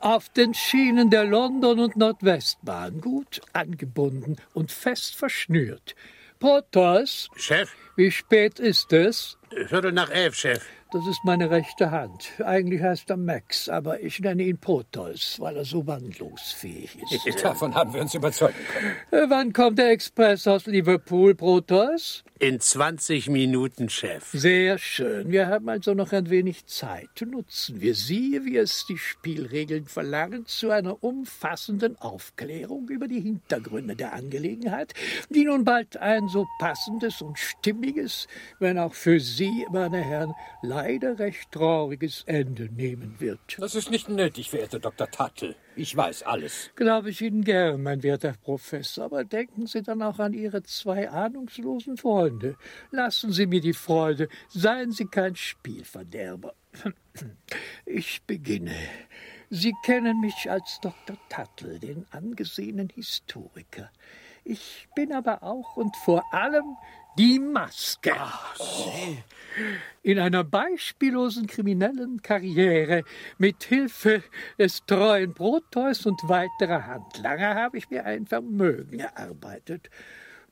Auf 0.00 0.30
den 0.30 0.54
Schienen 0.54 1.10
der 1.10 1.26
London- 1.26 1.78
und 1.78 1.96
Nordwestbahn, 1.98 2.98
gut 3.02 3.42
angebunden 3.52 4.36
und 4.54 4.72
fest 4.72 5.14
verschnürt. 5.14 5.94
Porthos? 6.38 7.28
Chef? 7.36 7.70
Wie 7.94 8.10
spät 8.10 8.58
ist 8.58 8.90
es? 8.94 9.36
Viertel 9.66 9.92
nach 9.92 10.08
elf, 10.08 10.34
Chef. 10.34 10.64
Das 10.92 11.06
ist 11.06 11.24
meine 11.24 11.48
rechte 11.48 11.90
Hand. 11.90 12.32
Eigentlich 12.44 12.82
heißt 12.82 13.08
er 13.08 13.16
Max, 13.16 13.70
aber 13.70 14.02
ich 14.02 14.20
nenne 14.20 14.42
ihn 14.42 14.58
Proteus, 14.58 15.40
weil 15.40 15.56
er 15.56 15.64
so 15.64 15.86
wandlungsfähig 15.86 16.98
ist. 17.10 17.42
Davon 17.42 17.74
haben 17.74 17.94
wir 17.94 18.02
uns 18.02 18.14
überzeugen 18.14 18.58
können. 18.70 18.94
Äh, 19.10 19.30
Wann 19.30 19.54
kommt 19.54 19.78
der 19.78 19.90
Express 19.90 20.46
aus 20.46 20.66
Liverpool, 20.66 21.34
Proteus? 21.34 22.24
In 22.38 22.60
20 22.60 23.30
Minuten, 23.30 23.88
Chef. 23.88 24.28
Sehr 24.32 24.76
schön. 24.76 25.30
Wir 25.30 25.46
haben 25.46 25.68
also 25.68 25.94
noch 25.94 26.12
ein 26.12 26.28
wenig 26.28 26.66
Zeit. 26.66 27.08
Nutzen 27.24 27.80
wir 27.80 27.94
sie, 27.94 28.40
wie 28.44 28.56
es 28.56 28.84
die 28.86 28.98
Spielregeln 28.98 29.86
verlangen, 29.86 30.44
zu 30.44 30.70
einer 30.70 31.02
umfassenden 31.04 31.96
Aufklärung 32.00 32.88
über 32.88 33.06
die 33.06 33.20
Hintergründe 33.20 33.94
der 33.94 34.12
Angelegenheit, 34.12 34.92
die 35.30 35.44
nun 35.44 35.64
bald 35.64 35.96
ein 35.96 36.28
so 36.28 36.46
passendes 36.58 37.22
und 37.22 37.38
stimmiges, 37.38 38.26
wenn 38.58 38.76
auch 38.76 38.94
für 38.94 39.20
Sie, 39.20 39.64
meine 39.70 39.98
Herren, 39.98 40.34
leider 40.82 41.18
recht 41.18 41.52
trauriges 41.52 42.24
Ende 42.26 42.64
nehmen 42.64 43.20
wird. 43.20 43.38
Das 43.58 43.76
ist 43.76 43.90
nicht 43.90 44.08
nötig, 44.08 44.50
verehrter 44.50 44.80
Dr. 44.80 45.08
Tattel. 45.08 45.54
Ich 45.76 45.96
weiß 45.96 46.24
alles. 46.24 46.70
Glaube 46.74 47.10
ich 47.10 47.20
Ihnen 47.20 47.44
gern, 47.44 47.82
mein 47.82 48.02
werter 48.02 48.34
Professor, 48.42 49.04
aber 49.04 49.24
denken 49.24 49.66
Sie 49.66 49.82
dann 49.82 50.02
auch 50.02 50.18
an 50.18 50.32
Ihre 50.32 50.64
zwei 50.64 51.08
ahnungslosen 51.08 51.96
Freunde. 51.96 52.56
Lassen 52.90 53.32
Sie 53.32 53.46
mir 53.46 53.60
die 53.60 53.74
Freude, 53.74 54.28
seien 54.48 54.90
Sie 54.90 55.06
kein 55.06 55.36
Spielverderber. 55.36 56.54
Ich 57.84 58.22
beginne. 58.22 58.74
Sie 59.50 59.74
kennen 59.84 60.20
mich 60.20 60.50
als 60.50 60.80
Dr. 60.80 61.18
Tattel, 61.28 61.78
den 61.78 62.06
angesehenen 62.10 62.88
Historiker. 62.88 63.90
Ich 64.44 64.88
bin 64.96 65.12
aber 65.12 65.42
auch 65.42 65.76
und 65.76 65.94
vor 65.96 66.24
allem 66.32 66.64
die 67.18 67.38
Maske. 67.38 68.14
In 70.02 70.18
einer 70.18 70.44
beispiellosen 70.44 71.46
kriminellen 71.46 72.22
Karriere 72.22 73.04
mit 73.38 73.62
Hilfe 73.64 74.22
des 74.58 74.84
treuen 74.86 75.34
Proteus 75.34 76.06
und 76.06 76.20
weiterer 76.28 76.86
Handlanger 76.86 77.54
habe 77.54 77.78
ich 77.78 77.90
mir 77.90 78.04
ein 78.04 78.26
Vermögen 78.26 79.00
erarbeitet. 79.00 79.90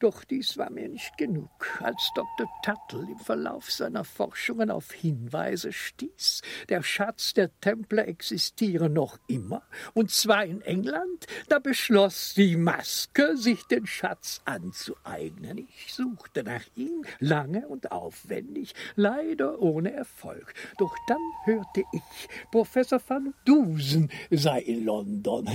Doch 0.01 0.25
dies 0.25 0.57
war 0.57 0.71
mir 0.71 0.89
nicht 0.89 1.19
genug. 1.19 1.51
Als 1.83 2.11
Dr. 2.15 2.49
Tuttle 2.63 3.07
im 3.07 3.19
Verlauf 3.19 3.71
seiner 3.71 4.05
Forschungen 4.05 4.71
auf 4.71 4.93
Hinweise 4.93 5.75
stieß, 5.75 6.41
der 6.71 6.83
Schatz 6.83 7.35
der 7.35 7.51
Templer 7.61 8.09
existiere 8.09 8.89
noch 8.89 9.19
immer, 9.27 9.63
und 9.93 10.11
zwar 10.11 10.47
in 10.47 10.63
England, 10.63 11.27
da 11.51 11.59
beschloss 11.59 12.33
die 12.33 12.57
Maske, 12.57 13.37
sich 13.37 13.63
den 13.65 13.87
Schatz 13.87 14.41
anzueignen. 14.47 15.59
Ich 15.59 15.93
suchte 15.93 16.45
nach 16.45 16.65
ihm 16.77 17.05
lange 17.19 17.69
und 17.69 17.93
aufwendig, 17.93 18.73
leider 18.97 19.61
ohne 19.61 19.93
Erfolg. 19.93 20.55
Doch 20.79 20.97
dann 21.09 21.19
hörte 21.45 21.85
ich, 21.93 22.29
Professor 22.51 23.03
van 23.07 23.35
Dusen 23.45 24.11
sei 24.31 24.61
in 24.61 24.87
London. 24.87 25.47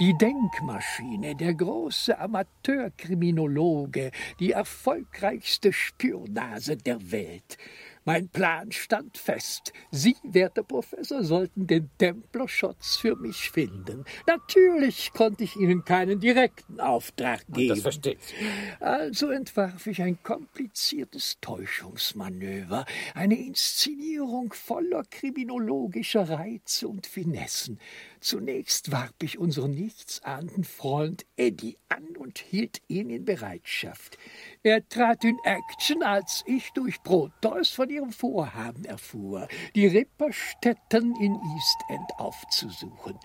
Die 0.00 0.18
Denkmaschine, 0.18 1.36
der 1.36 1.54
große 1.54 2.18
Amateurkriminologe, 2.18 3.75
die 4.40 4.52
erfolgreichste 4.52 5.72
Spürnase 5.72 6.76
der 6.76 7.10
Welt. 7.12 7.58
Mein 8.06 8.28
Plan 8.28 8.70
stand 8.70 9.18
fest. 9.18 9.72
Sie, 9.90 10.14
werter 10.22 10.62
Professor, 10.62 11.24
sollten 11.24 11.66
den 11.66 11.90
Templerschutz 11.98 12.98
für 12.98 13.16
mich 13.16 13.50
finden. 13.50 14.04
Natürlich 14.28 15.12
konnte 15.12 15.42
ich 15.42 15.56
Ihnen 15.56 15.84
keinen 15.84 16.20
direkten 16.20 16.78
Auftrag 16.78 17.44
geben. 17.48 17.70
Das 17.70 17.80
versteht 17.80 18.22
sich. 18.22 18.36
Also 18.78 19.30
entwarf 19.30 19.88
ich 19.88 20.02
ein 20.02 20.22
kompliziertes 20.22 21.38
Täuschungsmanöver, 21.40 22.86
eine 23.14 23.44
Inszenierung 23.44 24.52
voller 24.52 25.02
kriminologischer 25.10 26.30
Reize 26.30 26.86
und 26.86 27.08
Finessen. 27.08 27.80
Zunächst 28.26 28.90
warb 28.90 29.22
ich 29.22 29.38
unseren 29.38 29.70
nichtsahnenden 29.70 30.64
Freund 30.64 31.24
Eddie 31.36 31.78
an 31.88 32.16
und 32.16 32.40
hielt 32.40 32.82
ihn 32.88 33.08
in 33.08 33.24
Bereitschaft. 33.24 34.18
Er 34.64 34.88
trat 34.88 35.22
in 35.22 35.38
Action, 35.44 36.02
als 36.02 36.42
ich 36.44 36.72
durch 36.72 37.00
Proteus 37.04 37.70
von 37.70 37.88
ihrem 37.88 38.10
Vorhaben 38.10 38.84
erfuhr, 38.84 39.46
die 39.76 39.86
Ripperstätten 39.86 41.14
in 41.20 41.34
East 41.34 41.78
End 41.88 42.10
aufzusuchen. 42.18 43.16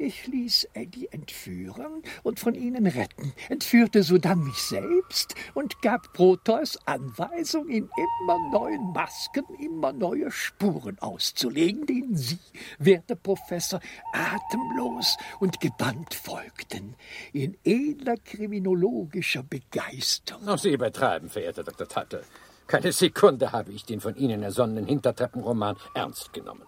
Ich 0.00 0.28
ließ 0.28 0.68
Eddie 0.74 1.08
entführen 1.10 2.04
und 2.22 2.38
von 2.38 2.54
ihnen 2.54 2.86
retten, 2.86 3.32
entführte 3.48 4.04
sodann 4.04 4.44
mich 4.44 4.58
selbst 4.58 5.34
und 5.54 5.82
gab 5.82 6.12
Proteus 6.12 6.78
Anweisung, 6.86 7.68
in 7.68 7.88
immer 7.96 8.50
neuen 8.52 8.92
Masken 8.92 9.44
immer 9.60 9.92
neue 9.92 10.30
Spuren 10.30 11.00
auszulegen, 11.00 11.84
denen 11.84 12.16
Sie, 12.16 12.38
werter 12.78 13.16
Professor, 13.16 13.80
atemlos 14.12 15.16
und 15.40 15.58
gebannt 15.58 16.14
folgten, 16.14 16.94
in 17.32 17.56
edler 17.64 18.16
kriminologischer 18.18 19.42
Begeisterung. 19.42 20.44
Noch 20.44 20.58
Sie 20.58 20.70
übertreiben, 20.70 21.28
verehrter 21.28 21.64
Dr. 21.64 21.88
Tuttle. 21.88 22.22
Keine 22.68 22.92
Sekunde 22.92 23.50
habe 23.50 23.72
ich 23.72 23.84
den 23.84 24.00
von 24.00 24.14
Ihnen 24.14 24.44
ersonnenen 24.44 24.86
Hintertreppenroman 24.86 25.76
ernst 25.94 26.32
genommen. 26.32 26.62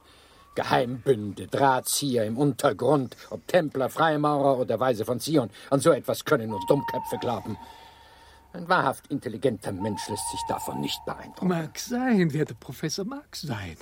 Geheimbünde, 0.54 1.46
Drahtzieher 1.46 2.24
im 2.24 2.36
Untergrund, 2.36 3.16
ob 3.30 3.46
Templer, 3.46 3.88
Freimaurer 3.88 4.58
oder 4.58 4.80
Weise 4.80 5.04
von 5.04 5.20
Zion, 5.20 5.50
an 5.70 5.80
so 5.80 5.90
etwas 5.92 6.24
können 6.24 6.50
nur 6.50 6.60
Dummköpfe 6.68 7.18
glauben. 7.18 7.56
Ein 8.52 8.68
wahrhaft 8.68 9.06
intelligenter 9.08 9.72
Mensch 9.72 10.08
lässt 10.08 10.28
sich 10.30 10.40
davon 10.48 10.80
nicht 10.80 11.00
beeindrucken. 11.06 11.48
Mag 11.48 11.78
sein, 11.78 12.32
werter 12.32 12.54
Professor, 12.54 13.04
mag 13.04 13.36
sein. 13.36 13.76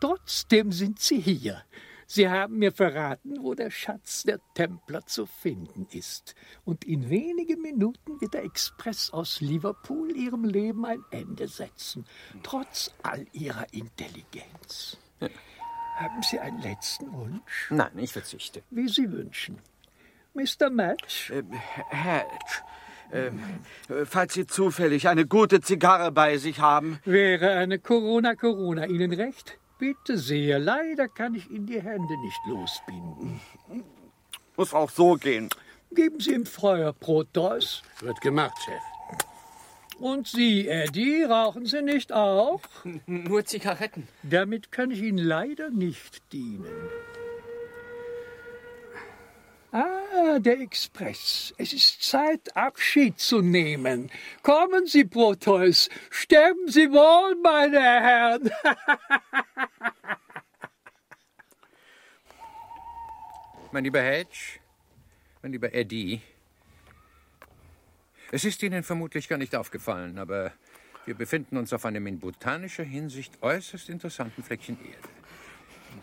Trotzdem 0.00 0.72
sind 0.72 1.00
Sie 1.00 1.20
hier. 1.20 1.62
Sie 2.06 2.28
haben 2.28 2.58
mir 2.58 2.70
verraten, 2.70 3.42
wo 3.42 3.54
der 3.54 3.70
Schatz 3.70 4.24
der 4.24 4.38
Templer 4.54 5.06
zu 5.06 5.24
finden 5.24 5.86
ist. 5.90 6.34
Und 6.64 6.84
in 6.84 7.08
wenigen 7.08 7.62
Minuten 7.62 8.20
wird 8.20 8.34
der 8.34 8.44
Express 8.44 9.10
aus 9.10 9.40
Liverpool 9.40 10.14
Ihrem 10.14 10.44
Leben 10.44 10.84
ein 10.84 11.02
Ende 11.10 11.48
setzen, 11.48 12.04
trotz 12.42 12.92
all 13.02 13.26
Ihrer 13.32 13.72
Intelligenz. 13.72 14.98
Haben 15.96 16.22
Sie 16.22 16.38
einen 16.40 16.60
letzten 16.60 17.12
Wunsch? 17.12 17.68
Nein, 17.70 17.92
ich 17.98 18.12
verzichte. 18.12 18.62
Wie 18.70 18.88
Sie 18.88 19.10
wünschen. 19.10 19.58
Mr. 20.34 20.70
Match? 20.70 21.30
Äh, 21.30 21.42
Hedge, 21.90 22.62
Äh, 23.12 24.04
falls 24.06 24.34
Sie 24.34 24.46
zufällig 24.46 25.06
eine 25.08 25.24
gute 25.26 25.60
Zigarre 25.60 26.10
bei 26.10 26.36
sich 26.38 26.58
haben. 26.58 26.98
Wäre 27.04 27.50
eine 27.52 27.78
Corona-Corona 27.78 28.86
Ihnen 28.86 29.12
recht? 29.12 29.58
Bitte 29.78 30.18
sehr, 30.18 30.58
leider 30.58 31.06
kann 31.08 31.34
ich 31.34 31.48
Ihnen 31.50 31.66
die 31.66 31.80
Hände 31.80 32.16
nicht 32.22 32.40
losbinden. 32.46 33.40
Muss 34.56 34.74
auch 34.74 34.90
so 34.90 35.14
gehen. 35.14 35.48
Geben 35.92 36.18
Sie 36.18 36.32
ihm 36.34 36.46
Feuer, 36.46 36.92
Proteus. 36.92 37.82
Wird 38.00 38.20
gemacht, 38.20 38.56
Chef. 38.64 38.82
Und 39.98 40.26
Sie, 40.28 40.68
Eddie, 40.68 41.22
rauchen 41.22 41.66
Sie 41.66 41.82
nicht 41.82 42.12
auch? 42.12 42.60
Nur 43.06 43.44
Zigaretten. 43.44 44.08
Damit 44.22 44.72
kann 44.72 44.90
ich 44.90 45.00
Ihnen 45.00 45.18
leider 45.18 45.70
nicht 45.70 46.32
dienen. 46.32 46.90
Ah, 49.72 50.38
der 50.38 50.60
Express. 50.60 51.52
Es 51.58 51.72
ist 51.72 52.02
Zeit, 52.02 52.56
Abschied 52.56 53.18
zu 53.18 53.40
nehmen. 53.40 54.08
Kommen 54.42 54.86
Sie, 54.86 55.04
Proteus. 55.04 55.88
Sterben 56.10 56.68
Sie 56.68 56.90
wohl, 56.92 57.34
meine 57.42 57.80
Herren. 57.80 58.50
mein 63.72 63.82
lieber 63.82 64.00
Hedge, 64.00 64.60
mein 65.42 65.50
lieber 65.50 65.74
Eddie, 65.74 66.20
es 68.34 68.44
ist 68.44 68.60
Ihnen 68.64 68.82
vermutlich 68.82 69.28
gar 69.28 69.38
nicht 69.38 69.54
aufgefallen, 69.54 70.18
aber 70.18 70.50
wir 71.06 71.14
befinden 71.14 71.56
uns 71.56 71.72
auf 71.72 71.84
einem 71.84 72.04
in 72.08 72.18
botanischer 72.18 72.82
Hinsicht 72.82 73.40
äußerst 73.40 73.88
interessanten 73.88 74.42
Fleckchen 74.42 74.76
Erde. 74.80 75.08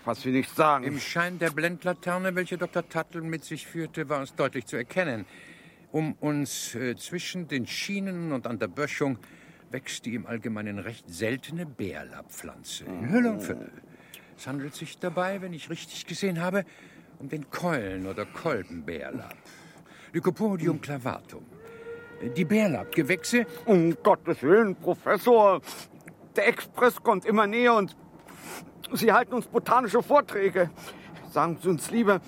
Was 0.06 0.24
will 0.24 0.38
ich 0.38 0.48
sagen? 0.48 0.86
Im 0.86 0.98
Schein 0.98 1.40
der 1.40 1.50
Blendlaterne, 1.50 2.34
welche 2.34 2.58
Dr. 2.58 2.88
Tuttle 2.88 3.22
mit 3.22 3.44
sich 3.44 3.68
führte, 3.68 4.08
war 4.08 4.22
es 4.22 4.34
deutlich 4.34 4.66
zu 4.66 4.78
erkennen. 4.78 5.26
Um 5.92 6.14
uns 6.22 6.74
äh, 6.74 6.96
zwischen 6.96 7.50
den 7.50 7.68
Schienen 7.68 8.32
und 8.32 8.48
an 8.48 8.60
der 8.60 8.70
Böschung 8.70 9.18
wächst 9.70 10.06
die 10.06 10.16
im 10.16 10.26
Allgemeinen 10.26 10.80
recht 10.80 11.14
seltene 11.14 11.66
Bärlapppflanze 11.66 12.86
in 12.86 13.12
Hülle 13.12 13.32
und 13.32 13.42
Fülle. 13.42 13.72
Es 14.38 14.48
handelt 14.48 14.74
sich 14.74 14.98
dabei, 15.00 15.42
wenn 15.42 15.52
ich 15.52 15.70
richtig 15.70 16.06
gesehen 16.06 16.40
habe, 16.40 16.64
um 17.20 17.28
den 17.28 17.50
Keulen- 17.50 18.08
oder 18.08 18.26
Kolbenbärlapp. 18.26 19.36
Lycopodium 20.14 20.80
clavatum. 20.80 21.46
Die 22.36 22.46
Bärlappgewächse. 22.46 23.46
Um 23.66 23.96
Gottes 24.04 24.42
Willen, 24.44 24.76
Professor. 24.76 25.62
Der 26.36 26.48
Express 26.48 27.02
kommt 27.02 27.26
immer 27.26 27.48
näher 27.48 27.76
und 27.76 27.96
Sie 28.94 29.12
halten 29.12 29.34
uns 29.34 29.48
botanische 29.48 30.02
Vorträge. 30.04 30.70
Sagen 31.32 31.58
Sie 31.62 31.70
uns 31.70 31.92
lieber, 31.92 32.20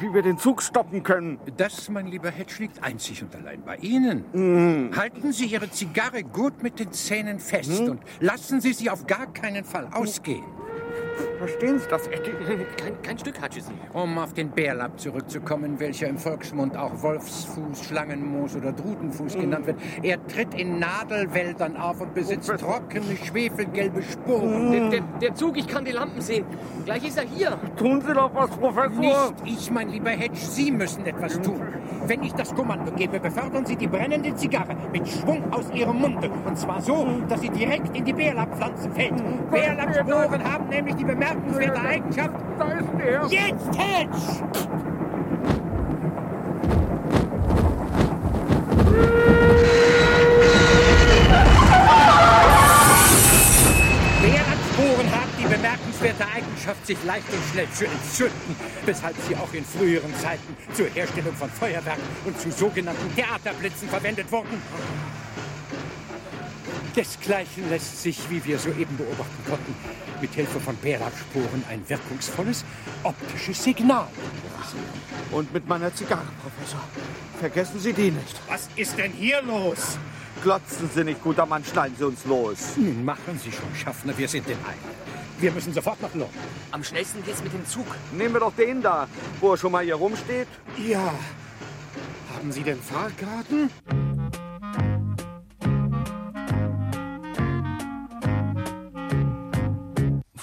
wie 0.00 0.12
wir 0.12 0.22
den 0.22 0.38
Zug 0.38 0.60
stoppen 0.62 1.02
können. 1.02 1.38
Das, 1.56 1.88
mein 1.88 2.06
lieber 2.06 2.30
Hedge, 2.30 2.54
liegt 2.58 2.82
einzig 2.82 3.22
und 3.22 3.34
allein 3.34 3.62
bei 3.62 3.76
Ihnen. 3.76 4.24
Mm. 4.90 4.96
Halten 4.96 5.32
Sie 5.32 5.46
Ihre 5.46 5.70
Zigarre 5.70 6.22
gut 6.24 6.62
mit 6.62 6.78
den 6.78 6.92
Zähnen 6.92 7.38
fest 7.38 7.80
Mm. 7.86 7.90
und 7.90 8.00
lassen 8.20 8.60
Sie 8.60 8.72
sie 8.72 8.90
auf 8.90 9.06
gar 9.06 9.32
keinen 9.32 9.64
Fall 9.64 9.88
ausgehen. 9.92 10.44
Verstehen 11.46 11.78
Sie 11.78 11.88
das, 11.90 12.06
Eddie? 12.06 12.32
Kein, 12.80 13.02
kein 13.02 13.18
Stück, 13.18 13.42
Hutchison. 13.42 13.74
Um 13.92 14.16
auf 14.16 14.32
den 14.32 14.48
Bärlapp 14.48 14.98
zurückzukommen, 14.98 15.78
welcher 15.78 16.08
im 16.08 16.16
Volksmund 16.16 16.74
auch 16.74 17.02
Wolfsfuß, 17.02 17.84
Schlangenmoos 17.84 18.56
oder 18.56 18.72
Drudenfuß 18.72 19.34
genannt 19.34 19.66
wird. 19.66 19.78
Er 20.02 20.26
tritt 20.26 20.54
in 20.54 20.78
Nadelwäldern 20.78 21.76
auf 21.76 22.00
und 22.00 22.14
besitzt 22.14 22.48
trockene, 22.48 23.14
schwefelgelbe 23.22 24.02
Sporen. 24.02 24.72
Der, 24.72 24.88
der, 24.88 25.00
der 25.20 25.34
Zug, 25.34 25.58
ich 25.58 25.66
kann 25.66 25.84
die 25.84 25.92
Lampen 25.92 26.22
sehen. 26.22 26.46
Gleich 26.86 27.06
ist 27.06 27.18
er 27.18 27.24
hier. 27.24 27.58
Tun 27.76 28.00
Sie 28.00 28.14
doch 28.14 28.34
was, 28.34 28.48
Professor. 28.50 28.98
Nicht 28.98 29.34
ich, 29.44 29.70
mein 29.70 29.90
lieber 29.90 30.10
Hedge, 30.10 30.38
Sie 30.38 30.70
müssen 30.70 31.04
etwas 31.04 31.38
tun. 31.42 31.60
Wenn 32.06 32.22
ich 32.22 32.32
das 32.32 32.54
Kommando 32.54 32.90
gebe, 32.92 33.20
befördern 33.20 33.66
Sie 33.66 33.76
die 33.76 33.86
brennende 33.86 34.34
Zigarre 34.34 34.76
mit 34.92 35.06
Schwung 35.06 35.52
aus 35.52 35.70
Ihrem 35.74 36.00
Munde. 36.00 36.30
Und 36.46 36.58
zwar 36.58 36.80
so, 36.80 37.06
dass 37.28 37.40
sie 37.40 37.50
direkt 37.50 37.94
in 37.96 38.04
die 38.04 38.12
Bärlapppflanze 38.12 38.90
fällt. 38.90 39.22
Bärlappsporen 39.50 40.44
haben 40.44 40.68
nämlich 40.68 40.94
die 40.96 41.04
bemerkenswerte 41.34 41.80
Eigenschaft. 41.80 42.34
Da 42.58 42.72
ist 42.72 42.88
er. 42.98 43.26
Jetzt, 43.26 43.78
Hedge! 43.78 44.44
Bärlappsporen 54.22 55.12
haben 55.12 55.30
die 55.38 55.42
bemerkenswerte 55.42 56.24
Eigenschaft, 56.34 56.86
sich 56.86 57.04
leicht 57.04 57.28
und 57.30 57.42
schnell 57.52 57.68
zu 57.70 57.84
entzünden, 57.84 58.56
weshalb 58.86 59.16
sie 59.28 59.36
auch 59.36 59.52
in 59.52 59.64
früheren 59.64 60.14
Zeiten 60.16 60.56
zur 60.72 60.86
Herstellung 60.86 61.34
von 61.34 61.50
Feuerwerk 61.50 61.98
und 62.24 62.40
zu 62.40 62.50
sogenannten 62.50 63.14
Theaterblitzen 63.14 63.88
verwendet 63.88 64.30
wurden. 64.32 64.62
Desgleichen 66.96 67.68
lässt 67.70 68.02
sich, 68.02 68.30
wie 68.30 68.44
wir 68.44 68.58
soeben 68.58 68.96
beobachten 68.96 69.44
konnten, 69.48 69.74
mit 70.20 70.32
Hilfe 70.32 70.60
von 70.60 70.76
Bärlappsporen 70.76 71.64
ein 71.68 71.82
wirkungsvolles 71.88 72.64
optisches 73.02 73.64
Signal. 73.64 74.06
Und 75.32 75.52
mit 75.52 75.68
meiner 75.68 75.92
Zigarre, 75.94 76.26
Professor. 76.40 76.80
Vergessen 77.40 77.80
Sie 77.80 77.92
die 77.92 78.10
nicht. 78.10 78.40
Was 78.48 78.68
ist 78.76 78.96
denn 78.96 79.12
hier 79.12 79.42
los? 79.42 79.98
Glotzen 80.42 80.88
Sie 80.94 81.04
nicht, 81.04 81.22
guter 81.22 81.46
Mann, 81.46 81.64
schneiden 81.64 81.96
Sie 81.98 82.06
uns 82.06 82.24
los. 82.26 82.76
Nun 82.76 83.04
machen 83.04 83.40
Sie 83.42 83.50
schon, 83.50 83.74
Schaffner, 83.74 84.16
wir 84.16 84.28
sind 84.28 84.46
in 84.46 84.56
Eile. 84.58 84.94
Wir 85.38 85.50
müssen 85.50 85.72
sofort 85.72 86.00
nach 86.00 86.14
London. 86.14 86.30
Am 86.70 86.84
schnellsten 86.84 87.24
geht's 87.24 87.42
mit 87.42 87.52
dem 87.52 87.66
Zug. 87.66 87.86
Nehmen 88.12 88.34
wir 88.34 88.40
doch 88.40 88.54
den 88.54 88.82
da, 88.82 89.08
wo 89.40 89.52
er 89.52 89.56
schon 89.56 89.72
mal 89.72 89.84
hier 89.84 89.96
rumsteht. 89.96 90.48
Ja. 90.78 91.12
Haben 92.34 92.52
Sie 92.52 92.62
denn 92.62 92.80
Fahrkarten? 92.80 93.70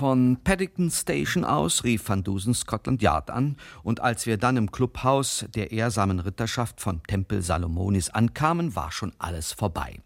Von 0.01 0.39
Paddington 0.43 0.89
Station 0.89 1.45
aus 1.45 1.83
rief 1.83 2.09
Van 2.09 2.23
Dusen 2.23 2.55
Scotland 2.55 3.03
Yard 3.03 3.29
an, 3.29 3.55
und 3.83 3.99
als 3.99 4.25
wir 4.25 4.37
dann 4.37 4.57
im 4.57 4.71
Clubhaus 4.71 5.45
der 5.53 5.71
ehrsamen 5.71 6.19
Ritterschaft 6.19 6.81
von 6.81 7.03
Tempel 7.03 7.43
Salomonis 7.43 8.09
ankamen, 8.09 8.75
war 8.75 8.91
schon 8.91 9.13
alles 9.19 9.51
vorbei. 9.51 9.99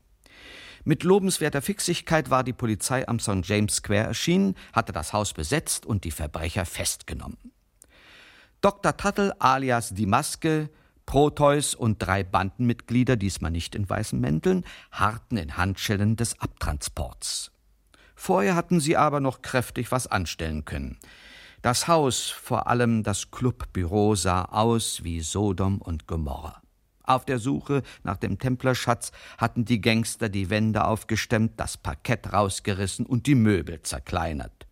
Mit 0.84 1.06
lobenswerter 1.06 1.62
Fixigkeit 1.62 2.30
war 2.30 2.43
die 2.43 2.52
Polizei 2.52 3.08
am 3.08 3.20
St. 3.20 3.39
James 3.43 3.78
Square 3.78 4.08
erschienen, 4.08 4.56
hatte 4.74 4.91
das 4.91 5.14
Haus 5.14 5.32
besetzt 5.32 5.86
und 5.86 6.04
die 6.04 6.12
Verbrecher 6.12 6.66
festgenommen. 6.66 7.54
Dr. 8.60 8.98
Tuttle 8.98 9.39
alias 9.39 9.93
Die 9.93 10.08
Maske, 10.08 10.70
Proteus 11.06 11.74
und 11.74 12.00
drei 12.00 12.26
Bandenmitglieder, 12.26 13.16
diesmal 13.16 13.52
nicht 13.52 13.76
in 13.76 13.89
weißen 13.89 14.20
Mänteln, 14.20 14.66
harrten 14.91 15.38
in 15.38 15.56
Handschellen 15.56 16.18
des 16.18 16.38
Abtransports. 16.41 17.55
Vorher 18.16 18.55
hatten 18.55 18.80
sie 18.80 18.97
aber 18.97 19.20
noch 19.20 19.41
kräftig 19.41 19.91
was 19.91 20.07
anstellen 20.07 20.66
können. 20.66 20.97
Das 21.61 21.88
Haus, 21.88 22.30
vor 22.30 22.68
allem 22.68 23.03
das 23.03 23.32
Clubbüro, 23.32 24.16
sah 24.16 24.45
aus 24.45 25.03
wie 25.03 25.22
Sodom 25.22 25.82
und 25.82 26.07
Gomorra. 26.07 26.61
Auf 27.03 27.26
der 27.26 27.39
Suche 27.39 27.84
nach 28.03 28.18
dem 28.18 28.39
Templerschatz 28.39 29.11
hatten 29.38 29.66
die 29.66 29.82
Gangster 29.82 30.30
die 30.30 30.49
Wände 30.49 30.86
aufgestemmt, 30.86 31.53
das 31.57 31.78
Parkett 31.78 32.34
rausgerissen 32.34 33.05
und 33.05 33.28
die 33.28 33.36
Möbel 33.36 33.82
zerkleinert. 33.84 34.66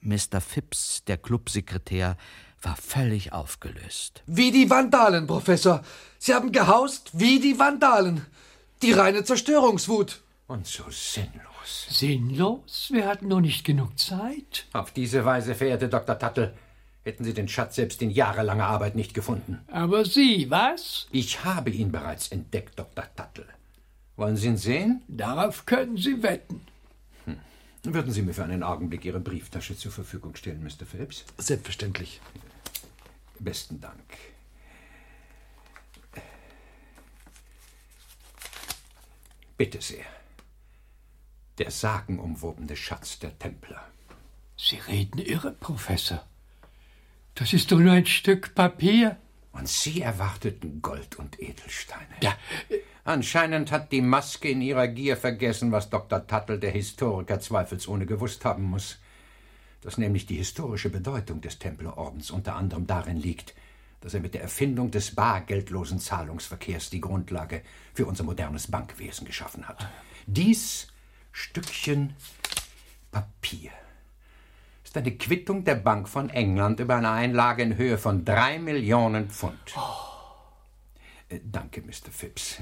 Mr. 0.00 0.40
Phipps, 0.40 1.04
der 1.04 1.18
Clubsekretär, 1.18 2.16
war 2.62 2.76
völlig 2.76 3.32
aufgelöst. 3.32 4.22
Wie 4.26 4.50
die 4.50 4.68
Vandalen, 4.68 5.26
Professor. 5.26 5.82
Sie 6.18 6.34
haben 6.34 6.52
gehaust 6.52 7.10
wie 7.12 7.38
die 7.40 7.58
Vandalen. 7.58 8.26
Die 8.82 8.92
reine 8.92 9.24
Zerstörungswut. 9.24 10.22
Und 10.46 10.66
so 10.66 10.84
sinnlos. 10.90 11.57
Sinnlos? 11.90 12.90
Wir 12.92 13.06
hatten 13.06 13.28
noch 13.28 13.40
nicht 13.40 13.64
genug 13.64 13.98
Zeit. 13.98 14.66
Auf 14.72 14.90
diese 14.92 15.24
Weise, 15.24 15.54
verehrte 15.54 15.88
Dr. 15.88 16.18
Tuttle, 16.18 16.54
hätten 17.04 17.24
Sie 17.24 17.34
den 17.34 17.48
Schatz 17.48 17.76
selbst 17.76 18.00
in 18.02 18.10
jahrelanger 18.10 18.66
Arbeit 18.66 18.94
nicht 18.94 19.14
gefunden. 19.14 19.60
Aber 19.70 20.04
Sie, 20.04 20.50
was? 20.50 21.06
Ich 21.10 21.44
habe 21.44 21.70
ihn 21.70 21.92
bereits 21.92 22.28
entdeckt, 22.28 22.78
Dr. 22.78 23.04
Tuttle. 23.14 23.46
Wollen 24.16 24.36
Sie 24.36 24.48
ihn 24.48 24.56
sehen? 24.56 25.02
Darauf 25.08 25.66
können 25.66 25.96
Sie 25.96 26.22
wetten. 26.22 26.60
Hm. 27.24 27.38
Würden 27.84 28.12
Sie 28.12 28.22
mir 28.22 28.34
für 28.34 28.44
einen 28.44 28.62
Augenblick 28.62 29.04
Ihre 29.04 29.20
Brieftasche 29.20 29.76
zur 29.76 29.92
Verfügung 29.92 30.34
stellen, 30.36 30.62
Mr. 30.62 30.86
Phillips? 30.86 31.24
Selbstverständlich. 31.38 32.20
Besten 33.38 33.80
Dank. 33.80 34.02
Bitte 39.56 39.80
sehr. 39.80 40.04
Der 41.58 41.70
sagenumwobene 41.70 42.76
Schatz 42.76 43.18
der 43.18 43.36
Templer. 43.38 43.84
Sie 44.56 44.76
reden 44.76 45.18
irre, 45.18 45.52
Professor. 45.52 46.24
Das 47.34 47.52
ist 47.52 47.70
doch 47.72 47.78
nur 47.78 47.92
ein 47.92 48.06
Stück 48.06 48.54
Papier. 48.54 49.16
Und 49.52 49.68
Sie 49.68 50.02
erwarteten 50.02 50.82
Gold 50.82 51.16
und 51.16 51.40
Edelsteine. 51.40 52.14
Ja. 52.22 52.36
Anscheinend 53.04 53.72
hat 53.72 53.90
die 53.90 54.02
Maske 54.02 54.50
in 54.50 54.60
ihrer 54.60 54.86
Gier 54.86 55.16
vergessen, 55.16 55.72
was 55.72 55.90
Dr. 55.90 56.26
Tuttle, 56.26 56.58
der 56.58 56.70
Historiker, 56.70 57.40
zweifelsohne 57.40 58.06
gewusst 58.06 58.44
haben 58.44 58.64
muss. 58.64 58.98
Dass 59.80 59.98
nämlich 59.98 60.26
die 60.26 60.36
historische 60.36 60.90
Bedeutung 60.90 61.40
des 61.40 61.58
Templerordens 61.58 62.30
unter 62.30 62.54
anderem 62.56 62.86
darin 62.86 63.16
liegt, 63.16 63.54
dass 64.00 64.14
er 64.14 64.20
mit 64.20 64.34
der 64.34 64.42
Erfindung 64.42 64.90
des 64.90 65.14
bargeldlosen 65.14 65.98
Zahlungsverkehrs 65.98 66.90
die 66.90 67.00
Grundlage 67.00 67.62
für 67.94 68.06
unser 68.06 68.24
modernes 68.24 68.70
Bankwesen 68.70 69.26
geschaffen 69.26 69.66
hat. 69.66 69.88
Dies 70.26 70.88
Stückchen 71.32 72.14
Papier 73.10 73.70
ist 74.84 74.96
eine 74.96 75.12
Quittung 75.12 75.64
der 75.64 75.74
Bank 75.74 76.08
von 76.08 76.30
England 76.30 76.80
über 76.80 76.96
eine 76.96 77.10
Einlage 77.10 77.62
in 77.62 77.76
Höhe 77.76 77.98
von 77.98 78.24
drei 78.24 78.58
Millionen 78.58 79.28
Pfund. 79.28 79.58
Äh, 81.28 81.40
danke, 81.44 81.82
Mr. 81.82 82.10
Phipps. 82.10 82.58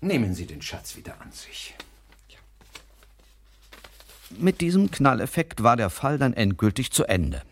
Nehmen 0.00 0.34
Sie 0.34 0.46
den 0.46 0.62
Schatz 0.62 0.96
wieder 0.96 1.20
an 1.20 1.32
sich. 1.32 1.74
Mit 4.30 4.60
diesem 4.60 4.90
Knalleffekt 4.90 5.62
war 5.62 5.76
der 5.76 5.90
Fall 5.90 6.18
dann 6.18 6.34
endgültig 6.34 6.90
zu 6.92 7.04
Ende. 7.04 7.42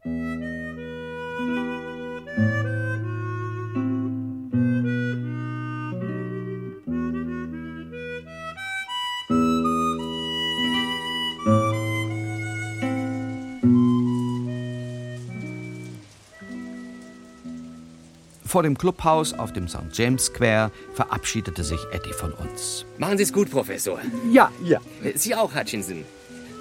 Vor 18.57 18.63
dem 18.63 18.79
Clubhaus 18.79 19.35
auf 19.35 19.53
dem 19.53 19.69
St. 19.69 19.81
James 19.93 20.25
Square 20.25 20.71
verabschiedete 20.95 21.63
sich 21.63 21.79
Eddie 21.93 22.15
von 22.15 22.33
uns. 22.33 22.87
Machen 22.97 23.19
Sie 23.19 23.25
es 23.25 23.31
gut, 23.31 23.51
Professor. 23.51 24.01
Ja, 24.33 24.51
ja. 24.65 24.81
Sie 25.15 25.35
auch, 25.35 25.55
Hutchinson. 25.55 26.07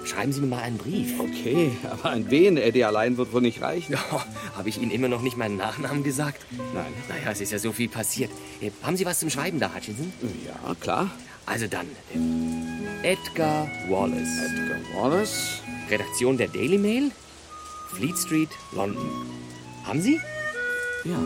Schreiben 0.04 0.30
Sie 0.30 0.42
mir 0.42 0.48
mal 0.48 0.58
einen 0.60 0.76
Brief. 0.76 1.18
Okay, 1.18 1.70
aber 1.90 2.10
an 2.10 2.30
wen? 2.30 2.58
Eddie 2.58 2.84
allein 2.84 3.16
wird 3.16 3.32
wohl 3.32 3.40
nicht 3.40 3.62
reichen. 3.62 3.94
Ja, 3.94 4.26
Habe 4.58 4.68
ich 4.68 4.76
Ihnen 4.78 4.90
immer 4.90 5.08
noch 5.08 5.22
nicht 5.22 5.38
meinen 5.38 5.56
Nachnamen 5.56 6.04
gesagt? 6.04 6.44
Nein. 6.74 6.92
Naja, 7.08 7.30
es 7.32 7.40
ist 7.40 7.52
ja 7.52 7.58
so 7.58 7.72
viel 7.72 7.88
passiert. 7.88 8.30
Äh, 8.60 8.72
Haben 8.82 8.98
Sie 8.98 9.06
was 9.06 9.20
zum 9.20 9.30
Schreiben 9.30 9.58
da, 9.58 9.74
Hutchinson? 9.74 10.12
Ja, 10.44 10.74
klar. 10.74 11.10
Also 11.46 11.66
dann. 11.66 11.86
äh, 12.14 13.12
Edgar 13.12 13.70
Wallace. 13.88 14.36
Edgar 14.44 15.02
Wallace? 15.02 15.62
Redaktion 15.88 16.36
der 16.36 16.48
Daily 16.48 16.76
Mail, 16.76 17.10
Fleet 17.94 18.18
Street, 18.18 18.50
London. 18.72 19.08
Haben 19.86 20.02
Sie? 20.02 20.20
Ja. 21.04 21.16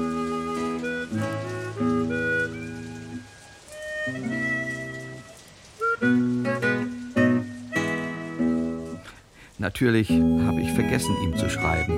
Natürlich 9.61 10.09
habe 10.11 10.63
ich 10.63 10.73
vergessen, 10.73 11.15
ihm 11.23 11.37
zu 11.37 11.51
schreiben. 11.51 11.93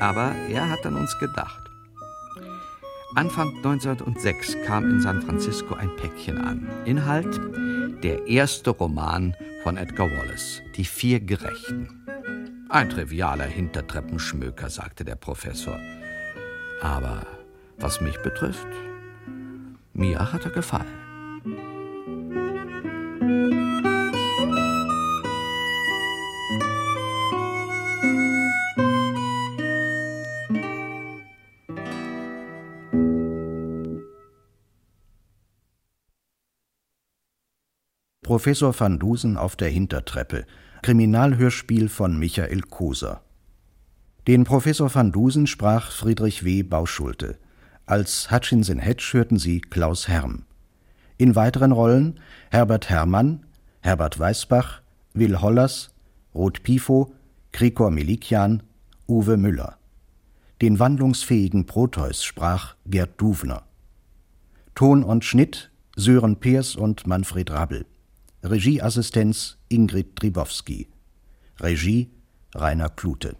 Aber 0.00 0.34
er 0.50 0.70
hat 0.70 0.86
an 0.86 0.96
uns 0.96 1.16
gedacht. 1.18 1.60
Anfang 3.14 3.54
1906 3.56 4.56
kam 4.64 4.88
in 4.88 5.02
San 5.02 5.20
Francisco 5.20 5.74
ein 5.74 5.94
Päckchen 5.96 6.38
an. 6.38 6.66
Inhalt 6.86 7.38
der 8.02 8.26
erste 8.26 8.70
Roman 8.70 9.36
von 9.62 9.76
Edgar 9.76 10.10
Wallace, 10.10 10.62
Die 10.76 10.86
vier 10.86 11.20
Gerechten. 11.20 12.06
Ein 12.70 12.88
trivialer 12.88 13.44
Hintertreppenschmöker, 13.44 14.70
sagte 14.70 15.04
der 15.04 15.16
Professor. 15.16 15.78
Aber 16.80 17.26
was 17.76 18.00
mich 18.00 18.16
betrifft, 18.22 18.68
mir 19.92 20.32
hat 20.32 20.46
er 20.46 20.52
gefallen. 20.52 20.99
Professor 38.30 38.72
van 38.78 39.00
Dusen 39.00 39.36
auf 39.36 39.56
der 39.56 39.70
Hintertreppe. 39.70 40.46
Kriminalhörspiel 40.82 41.88
von 41.88 42.16
Michael 42.16 42.60
Koser. 42.60 43.22
Den 44.28 44.44
Professor 44.44 44.94
van 44.94 45.10
Dusen 45.10 45.48
sprach 45.48 45.90
Friedrich 45.90 46.44
W. 46.44 46.62
Bauschulte. 46.62 47.38
Als 47.86 48.30
Hutchinson 48.30 48.78
Hedge 48.78 49.10
hörten 49.14 49.36
Sie 49.36 49.60
Klaus 49.60 50.06
Herm. 50.06 50.44
In 51.18 51.34
weiteren 51.34 51.72
Rollen 51.72 52.20
Herbert 52.52 52.88
Herrmann, 52.88 53.46
Herbert 53.80 54.16
Weißbach, 54.16 54.80
Will 55.12 55.40
Hollers, 55.40 55.92
Ruth 56.32 56.62
Pifo, 56.62 57.12
Krikor 57.50 57.90
Melikian, 57.90 58.62
Uwe 59.08 59.38
Müller. 59.38 59.76
Den 60.62 60.78
wandlungsfähigen 60.78 61.66
Proteus 61.66 62.22
sprach 62.22 62.76
Gerd 62.86 63.20
Duvner. 63.20 63.64
Ton 64.76 65.02
und 65.02 65.24
Schnitt 65.24 65.72
Sören 65.96 66.36
Peers 66.36 66.76
und 66.76 67.08
Manfred 67.08 67.50
Rabbel. 67.50 67.86
Regieassistenz 68.42 69.58
Ingrid 69.68 70.20
Dribowski. 70.20 70.88
Regie 71.60 72.10
Rainer 72.54 72.88
Klute 72.88 73.36